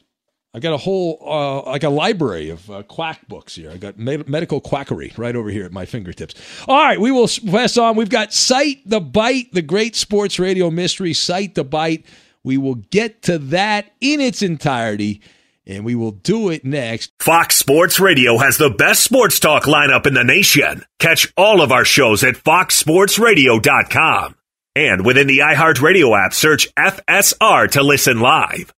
I 0.54 0.60
got 0.60 0.74
a 0.74 0.76
whole, 0.76 1.18
uh, 1.26 1.68
like 1.68 1.82
a 1.82 1.88
library 1.88 2.50
of 2.50 2.70
uh, 2.70 2.84
quack 2.84 3.26
books 3.26 3.56
here. 3.56 3.72
I 3.72 3.78
got 3.78 3.98
med- 3.98 4.28
medical 4.28 4.60
quackery 4.60 5.12
right 5.16 5.34
over 5.34 5.50
here 5.50 5.64
at 5.64 5.72
my 5.72 5.86
fingertips. 5.86 6.36
All 6.68 6.76
right, 6.76 7.00
we 7.00 7.10
will 7.10 7.28
press 7.50 7.76
on. 7.76 7.96
We've 7.96 8.08
got 8.08 8.32
Cite 8.32 8.88
the 8.88 9.00
Bite, 9.00 9.52
the 9.52 9.62
great 9.62 9.96
sports 9.96 10.38
radio 10.38 10.70
mystery, 10.70 11.12
Cite 11.12 11.56
the 11.56 11.64
Bite. 11.64 12.06
We 12.44 12.58
will 12.58 12.76
get 12.76 13.22
to 13.22 13.38
that 13.38 13.92
in 14.00 14.20
its 14.20 14.42
entirety, 14.42 15.20
and 15.66 15.84
we 15.84 15.94
will 15.94 16.12
do 16.12 16.50
it 16.50 16.64
next. 16.64 17.12
Fox 17.18 17.56
Sports 17.56 17.98
Radio 17.98 18.38
has 18.38 18.58
the 18.58 18.70
best 18.70 19.02
sports 19.02 19.40
talk 19.40 19.64
lineup 19.64 20.06
in 20.06 20.14
the 20.14 20.22
nation. 20.22 20.84
Catch 20.98 21.32
all 21.36 21.62
of 21.62 21.72
our 21.72 21.84
shows 21.84 22.22
at 22.22 22.34
foxsportsradio.com. 22.34 24.36
And 24.76 25.06
within 25.06 25.26
the 25.26 25.38
iHeartRadio 25.38 26.24
app, 26.24 26.34
search 26.34 26.72
FSR 26.74 27.70
to 27.72 27.82
listen 27.82 28.20
live. 28.20 28.72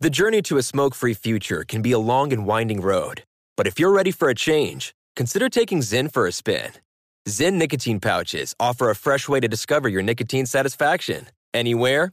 The 0.00 0.10
journey 0.10 0.42
to 0.42 0.56
a 0.56 0.62
smoke 0.62 0.94
free 0.94 1.14
future 1.14 1.64
can 1.64 1.82
be 1.82 1.92
a 1.92 1.98
long 1.98 2.32
and 2.32 2.46
winding 2.46 2.80
road. 2.80 3.24
But 3.56 3.66
if 3.66 3.78
you're 3.78 3.92
ready 3.92 4.10
for 4.10 4.28
a 4.28 4.34
change, 4.34 4.94
consider 5.14 5.48
taking 5.48 5.80
Zyn 5.80 6.12
for 6.12 6.26
a 6.26 6.32
spin. 6.32 6.72
Zyn 7.28 7.54
nicotine 7.54 8.00
pouches 8.00 8.54
offer 8.58 8.90
a 8.90 8.96
fresh 8.96 9.28
way 9.28 9.38
to 9.40 9.46
discover 9.46 9.88
your 9.88 10.02
nicotine 10.02 10.46
satisfaction 10.46 11.28
anywhere, 11.54 12.12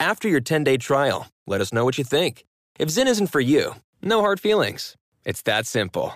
After 0.00 0.28
your 0.28 0.40
10 0.40 0.64
day 0.64 0.78
trial, 0.78 1.28
let 1.46 1.60
us 1.60 1.74
know 1.74 1.84
what 1.84 1.98
you 1.98 2.04
think. 2.04 2.44
If 2.78 2.88
Zyn 2.88 3.06
isn't 3.06 3.26
for 3.26 3.40
you, 3.40 3.76
no 4.02 4.22
hard 4.22 4.40
feelings. 4.40 4.96
It's 5.26 5.42
that 5.42 5.66
simple. 5.66 6.14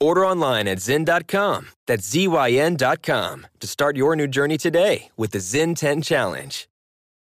Order 0.00 0.24
online 0.24 0.66
at 0.66 0.78
Zyn.com, 0.78 1.68
that's 1.86 2.08
Z-Y-N.com, 2.08 3.46
to 3.60 3.66
start 3.66 3.96
your 3.96 4.16
new 4.16 4.28
journey 4.28 4.56
today 4.56 5.10
with 5.18 5.32
the 5.32 5.38
Zyn 5.40 5.76
10 5.76 6.00
Challenge. 6.02 6.68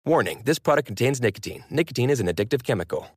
Warning 0.06 0.40
this 0.46 0.58
product 0.58 0.86
contains 0.86 1.20
nicotine. 1.20 1.64
Nicotine 1.68 2.08
is 2.08 2.20
an 2.20 2.28
addictive 2.28 2.62
chemical. 2.62 3.08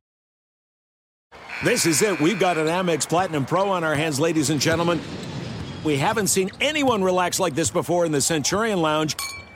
This 1.64 1.86
is 1.86 2.02
it. 2.02 2.20
We've 2.20 2.38
got 2.38 2.58
an 2.58 2.66
Amex 2.66 3.08
Platinum 3.08 3.46
Pro 3.46 3.70
on 3.70 3.82
our 3.82 3.94
hands, 3.94 4.20
ladies 4.20 4.50
and 4.50 4.60
gentlemen. 4.60 5.00
We 5.84 5.96
haven't 5.96 6.26
seen 6.26 6.50
anyone 6.60 7.02
relax 7.02 7.40
like 7.40 7.54
this 7.54 7.70
before 7.70 8.04
in 8.04 8.12
the 8.12 8.20
Centurion 8.20 8.82
Lounge. 8.82 9.16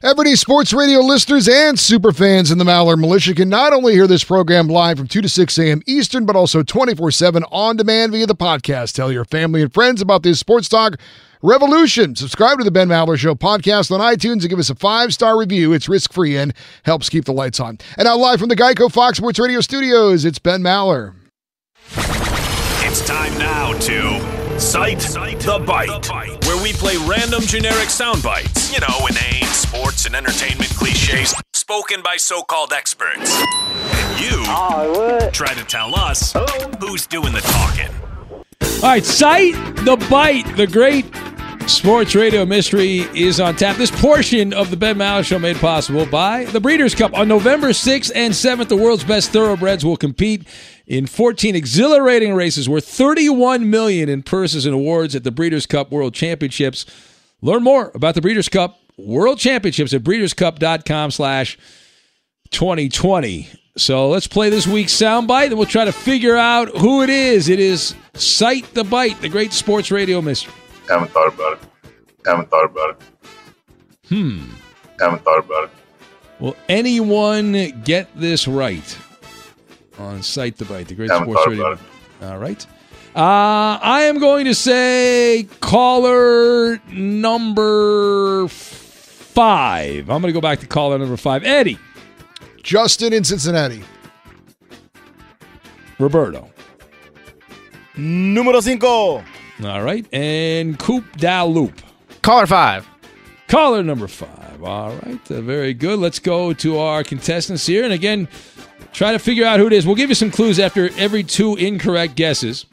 Everyday 0.00 0.36
Sports 0.36 0.72
Radio 0.72 1.00
listeners 1.00 1.48
and 1.48 1.76
superfans 1.76 2.52
in 2.52 2.58
the 2.58 2.64
Maller 2.64 2.96
Militia 2.96 3.34
can 3.34 3.48
not 3.48 3.72
only 3.72 3.94
hear 3.94 4.06
this 4.06 4.22
program 4.22 4.68
live 4.68 4.96
from 4.96 5.08
2 5.08 5.22
to 5.22 5.28
6 5.28 5.58
a.m. 5.58 5.82
Eastern, 5.86 6.24
but 6.24 6.36
also 6.36 6.62
24 6.62 7.10
7 7.10 7.42
on 7.50 7.76
demand 7.76 8.12
via 8.12 8.24
the 8.24 8.36
podcast. 8.36 8.94
Tell 8.94 9.10
your 9.10 9.24
family 9.24 9.60
and 9.60 9.74
friends 9.74 10.00
about 10.00 10.22
this 10.22 10.38
sports 10.38 10.68
talk 10.68 11.00
revolution. 11.42 12.14
Subscribe 12.14 12.58
to 12.58 12.64
the 12.64 12.70
Ben 12.70 12.86
Maller 12.86 13.18
Show 13.18 13.34
podcast 13.34 13.90
on 13.90 13.98
iTunes 13.98 14.42
and 14.42 14.50
give 14.50 14.60
us 14.60 14.70
a 14.70 14.76
five 14.76 15.12
star 15.12 15.36
review. 15.36 15.72
It's 15.72 15.88
risk 15.88 16.12
free 16.12 16.36
and 16.36 16.54
helps 16.84 17.08
keep 17.08 17.24
the 17.24 17.32
lights 17.32 17.58
on. 17.58 17.78
And 17.96 18.06
now, 18.06 18.16
live 18.16 18.38
from 18.38 18.50
the 18.50 18.56
Geico 18.56 18.92
Fox 18.92 19.18
Sports 19.18 19.40
Radio 19.40 19.60
studios, 19.60 20.24
it's 20.24 20.38
Ben 20.38 20.62
Maller. 20.62 21.16
It's 22.86 23.04
time 23.04 23.36
now 23.36 23.72
to 23.72 24.47
Cite 24.58 24.98
the 24.98 25.62
Bite, 25.64 26.44
where 26.44 26.60
we 26.60 26.72
play 26.72 26.96
random 27.06 27.42
generic 27.42 27.90
sound 27.90 28.24
bites. 28.24 28.72
You 28.72 28.80
know, 28.80 29.06
inane 29.06 29.44
sports 29.52 30.04
and 30.04 30.16
entertainment 30.16 30.70
cliches 30.70 31.32
spoken 31.54 32.02
by 32.02 32.16
so 32.16 32.42
called 32.42 32.72
experts. 32.72 33.40
And 33.40 34.20
you 34.20 34.44
try 35.30 35.54
to 35.54 35.64
tell 35.64 35.94
us 35.94 36.34
who's 36.80 37.06
doing 37.06 37.32
the 37.32 37.40
talking. 37.40 37.94
All 38.82 38.90
right, 38.90 39.04
Cite 39.04 39.54
the 39.84 39.96
Bite, 40.10 40.56
the 40.56 40.66
great 40.66 41.06
sports 41.68 42.16
radio 42.16 42.44
mystery 42.44 43.00
is 43.14 43.38
on 43.38 43.54
tap. 43.54 43.76
This 43.76 43.92
portion 43.92 44.52
of 44.52 44.70
the 44.70 44.76
Ben 44.76 44.96
Maller 44.96 45.24
Show 45.24 45.38
made 45.38 45.56
possible 45.58 46.06
by 46.06 46.46
the 46.46 46.60
Breeders' 46.60 46.96
Cup. 46.96 47.14
On 47.14 47.28
November 47.28 47.68
6th 47.68 48.10
and 48.14 48.32
7th, 48.32 48.68
the 48.68 48.76
world's 48.76 49.04
best 49.04 49.30
thoroughbreds 49.30 49.84
will 49.84 49.96
compete 49.96 50.48
in 50.88 51.06
14 51.06 51.54
exhilarating 51.54 52.34
races 52.34 52.66
worth 52.68 52.88
31 52.88 53.68
million 53.68 54.08
in 54.08 54.22
purses 54.22 54.64
and 54.64 54.74
awards 54.74 55.14
at 55.14 55.22
the 55.22 55.30
Breeders' 55.30 55.66
Cup 55.66 55.92
World 55.92 56.14
Championships. 56.14 56.86
Learn 57.42 57.62
more 57.62 57.92
about 57.94 58.14
the 58.14 58.22
Breeders' 58.22 58.48
Cup 58.48 58.80
World 58.96 59.38
Championships 59.38 59.92
at 59.92 60.02
breederscup.com 60.02 61.10
slash 61.10 61.58
2020. 62.50 63.48
So 63.76 64.08
let's 64.08 64.26
play 64.26 64.48
this 64.48 64.66
week's 64.66 64.94
soundbite 64.94 65.48
and 65.48 65.58
we'll 65.58 65.66
try 65.66 65.84
to 65.84 65.92
figure 65.92 66.36
out 66.36 66.68
who 66.70 67.02
it 67.02 67.10
is. 67.10 67.50
It 67.50 67.60
is 67.60 67.94
Cite 68.14 68.72
the 68.74 68.82
Bite, 68.82 69.20
the 69.20 69.28
great 69.28 69.52
sports 69.52 69.90
radio 69.90 70.22
mystery. 70.22 70.54
Haven't 70.88 71.10
thought 71.10 71.32
about 71.32 71.52
it. 71.52 71.90
Haven't 72.26 72.50
thought 72.50 72.64
about 72.64 72.90
it. 72.90 73.28
Hmm. 74.08 74.44
Haven't 74.98 75.22
thought 75.22 75.38
about 75.38 75.64
it. 75.64 75.70
Will 76.40 76.56
anyone 76.68 77.82
get 77.84 78.08
this 78.16 78.48
right 78.48 78.98
on 79.98 80.22
Cite 80.22 80.56
the 80.56 80.64
Bite, 80.64 80.88
the 80.88 80.94
great 80.94 81.10
Haven't 81.10 81.30
sports 81.30 81.46
radio? 81.46 81.78
All 82.22 82.38
right. 82.38 82.66
Uh, 83.16 83.78
I 83.82 84.02
am 84.02 84.18
going 84.18 84.44
to 84.44 84.54
say 84.54 85.48
caller 85.60 86.80
number 86.92 88.46
five. 88.48 90.10
I'm 90.10 90.20
going 90.20 90.32
to 90.32 90.32
go 90.32 90.40
back 90.40 90.60
to 90.60 90.66
caller 90.66 90.98
number 90.98 91.16
five. 91.16 91.44
Eddie. 91.44 91.78
Justin 92.62 93.12
in 93.12 93.24
Cincinnati. 93.24 93.82
Roberto. 95.98 96.50
Número 97.96 98.62
cinco. 98.62 99.24
All 99.64 99.82
right. 99.82 100.06
And 100.12 100.78
Coop 100.78 101.04
Loop. 101.20 101.80
Caller 102.22 102.46
five. 102.46 102.86
Caller 103.48 103.82
number 103.82 104.06
five. 104.06 104.62
All 104.62 104.94
right. 104.96 105.30
Uh, 105.30 105.40
very 105.40 105.74
good. 105.74 105.98
Let's 105.98 106.18
go 106.18 106.52
to 106.52 106.78
our 106.78 107.02
contestants 107.02 107.66
here. 107.66 107.84
And 107.84 107.92
again, 107.92 108.28
try 108.92 109.12
to 109.12 109.18
figure 109.18 109.44
out 109.44 109.60
who 109.60 109.66
it 109.66 109.72
is. 109.72 109.86
We'll 109.86 109.96
give 109.96 110.08
you 110.08 110.14
some 110.14 110.30
clues 110.30 110.58
after 110.58 110.90
every 110.96 111.22
two 111.22 111.56
incorrect 111.56 112.14
guesses. 112.14 112.66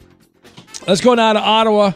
Let's 0.88 1.02
go 1.02 1.14
now 1.14 1.34
to 1.34 1.40
Ottawa. 1.40 1.92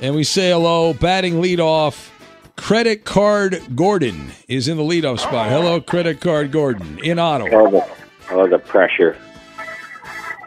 And 0.00 0.14
we 0.14 0.22
say 0.24 0.50
hello, 0.50 0.94
batting 0.94 1.34
leadoff, 1.34 2.10
Credit 2.56 3.04
Card 3.04 3.60
Gordon 3.74 4.30
is 4.46 4.68
in 4.68 4.76
the 4.76 4.82
leadoff 4.82 5.18
spot. 5.20 5.48
Hello, 5.48 5.80
Credit 5.80 6.20
Card 6.20 6.52
Gordon 6.52 6.98
in 7.02 7.18
Ottawa. 7.18 7.56
All 7.56 7.70
the, 7.70 7.88
oh, 8.30 8.48
the 8.48 8.58
pressure. 8.58 9.16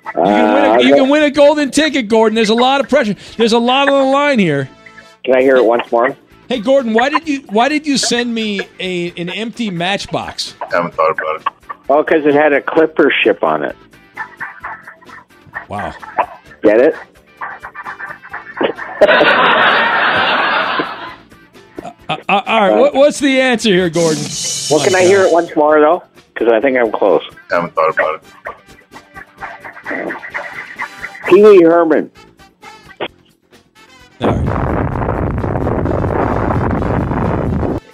You 0.06 0.12
can, 0.14 0.24
win 0.24 0.66
Uh, 0.66 0.78
a, 0.78 0.84
you 0.84 0.96
can 0.96 1.10
win 1.10 1.24
a 1.24 1.32
golden 1.32 1.72
ticket, 1.72 2.08
Gordon. 2.10 2.36
There's 2.36 2.50
a 2.50 2.56
lot 2.56 2.82
of 2.82 2.90
pressure. 2.90 3.16
There's 3.38 3.54
a 3.54 3.60
lot 3.60 3.88
on 3.90 4.06
the 4.06 4.12
line 4.12 4.40
here. 4.40 4.70
Can 5.24 5.36
I 5.36 5.42
hear 5.42 5.56
it 5.56 5.64
once 5.64 5.90
more? 5.92 6.16
Hey, 6.50 6.60
Gordon, 6.60 6.94
why 6.94 7.10
did 7.10 7.28
you 7.28 7.42
why 7.50 7.70
did 7.70 7.88
you 7.88 7.98
send 7.98 8.34
me 8.34 8.60
a 8.80 9.12
an 9.12 9.30
empty 9.30 9.70
matchbox? 9.70 10.56
I 10.62 10.66
Haven't 10.76 10.94
thought 10.96 11.12
about 11.12 11.42
it. 11.42 11.48
Oh, 11.94 12.04
because 12.04 12.26
it 12.26 12.34
had 12.34 12.54
a 12.54 12.62
clipper 12.62 13.12
ship 13.22 13.44
on 13.44 13.66
it. 13.66 13.76
Wow. 15.68 15.94
Get 16.64 16.80
it? 16.80 16.96
Uh, 22.08 22.18
uh, 22.30 22.42
all 22.46 22.62
right, 22.62 22.80
what, 22.80 22.94
what's 22.94 23.20
the 23.20 23.42
answer 23.42 23.68
here, 23.70 23.90
Gordon? 23.90 24.24
Well, 24.70 24.82
can 24.86 24.96
I 24.96 25.02
hear 25.02 25.24
it 25.24 25.34
once 25.34 25.54
more, 25.54 25.82
though? 25.82 26.02
Because 26.34 26.48
I 26.54 26.62
think 26.62 26.78
I'm 26.78 26.94
close. 26.94 27.24
I 27.52 27.56
Haven't 27.56 27.76
thought 27.76 27.90
about 27.90 28.24
it. 28.24 30.16
Pee 31.28 31.44
Wee 31.44 31.62
Herman. 31.64 32.10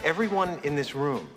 Everyone 0.03 0.59
in 0.63 0.75
this 0.75 0.93
room 0.93 1.27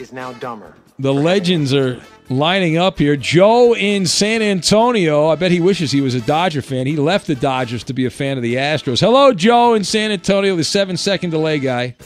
is 0.00 0.12
now 0.12 0.32
dumber. 0.34 0.74
The 0.98 1.12
legends 1.14 1.72
are 1.72 2.00
lining 2.28 2.76
up 2.76 2.98
here. 2.98 3.16
Joe 3.16 3.74
in 3.74 4.06
San 4.06 4.42
Antonio. 4.42 5.28
I 5.28 5.34
bet 5.34 5.50
he 5.50 5.60
wishes 5.60 5.92
he 5.92 6.00
was 6.00 6.14
a 6.14 6.20
Dodger 6.20 6.62
fan. 6.62 6.86
He 6.86 6.96
left 6.96 7.26
the 7.26 7.34
Dodgers 7.34 7.84
to 7.84 7.92
be 7.92 8.06
a 8.06 8.10
fan 8.10 8.36
of 8.36 8.42
the 8.42 8.56
Astros. 8.56 9.00
Hello, 9.00 9.32
Joe 9.32 9.74
in 9.74 9.84
San 9.84 10.10
Antonio, 10.10 10.56
the 10.56 10.64
seven 10.64 10.96
second 10.96 11.30
delay 11.30 11.58
guy. 11.58 11.96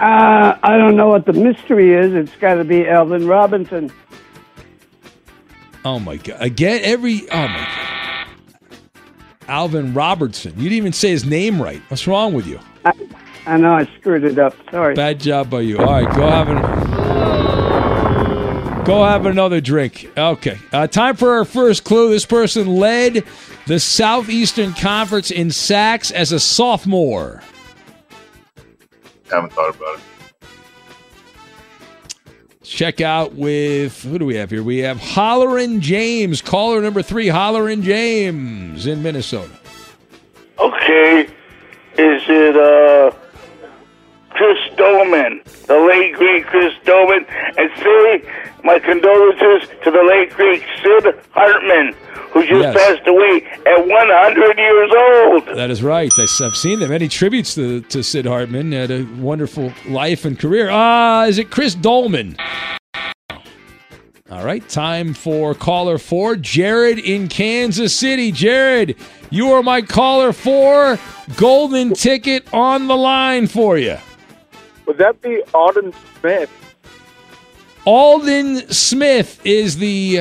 Uh, 0.00 0.58
I 0.62 0.76
don't 0.76 0.96
know 0.96 1.08
what 1.08 1.24
the 1.24 1.32
mystery 1.32 1.94
is. 1.94 2.12
It's 2.14 2.34
got 2.36 2.54
to 2.54 2.64
be 2.64 2.88
Alvin 2.88 3.26
Robinson. 3.26 3.92
Oh 5.84 5.98
my 5.98 6.16
god! 6.16 6.40
Again, 6.40 6.80
every 6.82 7.30
oh 7.30 7.48
my 7.48 7.68
god. 7.68 8.28
Alvin 9.46 9.94
Robertson. 9.94 10.52
You 10.56 10.64
didn't 10.64 10.78
even 10.78 10.92
say 10.92 11.10
his 11.10 11.24
name 11.24 11.62
right. 11.62 11.80
What's 11.88 12.06
wrong 12.06 12.32
with 12.32 12.46
you? 12.46 12.58
I, 12.84 12.92
I 13.46 13.56
know 13.58 13.74
I 13.74 13.84
screwed 13.98 14.24
it 14.24 14.38
up. 14.38 14.54
Sorry. 14.70 14.94
Bad 14.94 15.20
job 15.20 15.50
by 15.50 15.60
you. 15.60 15.78
All 15.78 15.84
right, 15.84 16.16
go 16.16 16.26
have 16.28 16.48
an 16.48 16.83
go 18.84 19.04
have 19.04 19.26
another 19.26 19.60
drink. 19.60 20.10
Okay, 20.16 20.58
uh, 20.72 20.86
time 20.86 21.16
for 21.16 21.32
our 21.32 21.44
first 21.44 21.84
clue. 21.84 22.10
This 22.10 22.26
person 22.26 22.76
led 22.76 23.24
the 23.66 23.80
Southeastern 23.80 24.72
Conference 24.74 25.30
in 25.30 25.50
sacks 25.50 26.10
as 26.10 26.32
a 26.32 26.40
sophomore. 26.40 27.42
Haven't 29.30 29.52
thought 29.52 29.74
about 29.74 29.98
it. 29.98 30.02
Check 32.62 33.00
out 33.00 33.34
with 33.34 34.02
who 34.02 34.18
do 34.18 34.26
we 34.26 34.34
have 34.36 34.50
here? 34.50 34.62
We 34.62 34.78
have 34.78 34.98
Hollerin 34.98 35.80
James, 35.80 36.42
caller 36.42 36.80
number 36.80 37.02
three, 37.02 37.26
Hollerin 37.26 37.82
James 37.82 38.86
in 38.86 39.02
Minnesota. 39.02 39.52
Okay, 40.58 41.22
is 41.96 42.22
it 42.28 42.56
uh 42.56 43.12
Chris 44.30 44.58
Doleman, 44.88 45.40
the 45.66 45.78
late 45.78 46.12
great 46.14 46.44
Chris 46.46 46.74
Doleman, 46.84 47.24
and 47.56 47.70
say 47.82 48.22
my 48.64 48.78
condolences 48.78 49.68
to 49.82 49.90
the 49.90 50.02
late 50.02 50.30
great 50.34 50.62
Sid 50.82 51.14
Hartman, 51.32 51.94
who 52.32 52.40
just 52.46 52.60
Yes. 52.60 52.74
passed 52.76 53.06
away 53.08 53.46
at 53.66 53.86
100 53.86 54.58
years 54.58 54.90
old. 54.94 55.56
That 55.56 55.70
is 55.70 55.82
right. 55.82 56.12
I've 56.18 56.54
seen 56.56 56.80
them. 56.80 56.90
Many 56.90 57.08
tributes 57.08 57.54
to, 57.54 57.80
to 57.80 58.02
Sid 58.02 58.26
Hartman. 58.26 58.72
Had 58.72 58.90
a 58.90 59.04
wonderful 59.18 59.72
life 59.88 60.26
and 60.26 60.38
career. 60.38 60.68
Ah, 60.70 61.24
is 61.24 61.38
it 61.38 61.50
Chris 61.50 61.74
Doleman? 61.74 62.36
All 64.30 64.44
right, 64.44 64.66
time 64.68 65.14
for 65.14 65.54
caller 65.54 65.96
four, 65.98 66.34
Jared 66.36 66.98
in 66.98 67.28
Kansas 67.28 67.96
City. 67.96 68.32
Jared, 68.32 68.96
you 69.30 69.50
are 69.52 69.62
my 69.62 69.80
caller 69.80 70.32
four. 70.32 70.98
Golden 71.36 71.94
ticket 71.94 72.42
on 72.52 72.86
the 72.88 72.96
line 72.96 73.46
for 73.46 73.78
you. 73.78 73.96
Would 74.86 74.98
that 74.98 75.20
be 75.22 75.42
Auden 75.52 75.94
Smith? 76.20 76.50
Aldon 77.86 78.68
Smith 78.70 79.40
is 79.44 79.76
the. 79.76 80.20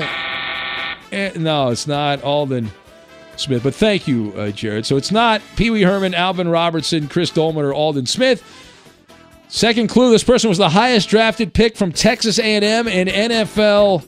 eh, 1.11 1.31
no, 1.37 1.69
it's 1.69 1.87
not 1.87 2.21
Aldon 2.23 2.69
Smith, 3.37 3.63
but 3.63 3.73
thank 3.73 4.07
you, 4.07 4.33
uh, 4.37 4.51
Jared. 4.51 4.85
So 4.85 4.97
it's 4.97 5.11
not 5.11 5.41
Pee 5.55 5.69
Wee 5.69 5.81
Herman, 5.83 6.13
Alvin 6.13 6.47
Robertson, 6.49 7.07
Chris 7.07 7.29
Doleman, 7.29 7.63
or 7.63 7.73
Aldon 7.73 8.05
Smith. 8.05 8.43
Second 9.47 9.87
clue: 9.87 10.11
This 10.11 10.23
person 10.23 10.49
was 10.49 10.57
the 10.57 10.69
highest 10.69 11.09
drafted 11.09 11.53
pick 11.53 11.77
from 11.77 11.91
Texas 11.91 12.37
A&M 12.39 12.87
in 12.87 13.07
NFL 13.07 14.05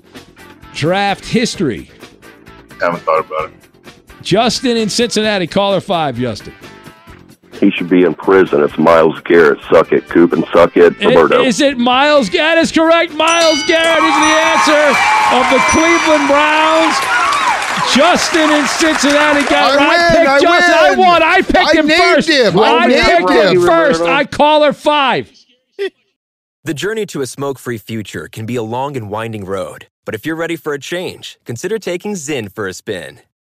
draft 0.73 1.25
history. 1.25 1.89
Haven't 2.81 3.01
thought 3.03 3.25
about 3.25 3.51
it. 3.51 3.55
Justin 4.21 4.75
in 4.75 4.89
Cincinnati, 4.89 5.47
caller 5.47 5.79
five. 5.79 6.17
Justin, 6.17 6.53
He 7.59 7.71
should 7.71 7.89
be 7.89 8.03
in 8.03 8.13
prison. 8.13 8.61
It's 8.63 8.77
Myles 8.77 9.19
Garrett. 9.25 9.59
Suck 9.69 9.91
it, 9.91 10.07
Coop, 10.09 10.33
and 10.33 10.45
suck 10.53 10.75
it, 10.77 10.93
I- 11.01 11.07
Roberto. 11.15 11.43
is 11.43 11.59
it 11.61 11.77
Myles? 11.77 12.29
That 12.31 12.57
is 12.57 12.71
correct. 12.71 13.13
Myles 13.13 13.61
Garrett 13.67 14.03
is 14.03 14.15
the 14.21 14.33
answer 14.51 14.83
of 15.35 15.43
the 15.51 15.61
Cleveland 15.71 16.27
Browns. 16.27 16.95
Justin 17.93 18.49
in 18.51 18.65
Cincinnati 18.67 19.47
got 19.47 19.71
I 19.71 19.75
right. 19.77 19.97
win, 19.99 20.17
picked 20.17 20.29
I 20.29 20.39
Justin. 20.41 20.73
I 20.75 20.95
won. 20.97 21.23
I 21.23 21.41
picked 21.41 21.55
I 21.57 21.71
him 21.79 21.87
named 21.87 22.01
first. 22.15 22.29
him. 22.29 22.59
I 22.59 22.63
I 22.77 22.87
named 22.87 23.05
picked 23.05 23.29
him 23.29 23.57
him. 23.57 23.65
first. 23.65 24.01
I 24.01 24.25
call 24.25 24.63
her 24.63 24.73
five. 24.73 25.31
The 26.63 26.73
journey 26.73 27.05
to 27.07 27.21
a 27.21 27.27
smoke 27.27 27.59
free 27.59 27.77
future 27.77 28.27
can 28.27 28.47
be 28.47 28.55
a 28.55 28.63
long 28.63 28.97
and 28.97 29.09
winding 29.11 29.45
road, 29.45 29.87
but 30.03 30.15
if 30.15 30.25
you're 30.25 30.35
ready 30.35 30.55
for 30.55 30.73
a 30.73 30.79
change, 30.79 31.37
consider 31.45 31.77
taking 31.77 32.13
Zyn 32.13 32.51
for 32.51 32.67
a 32.67 32.73
spin. 32.73 33.21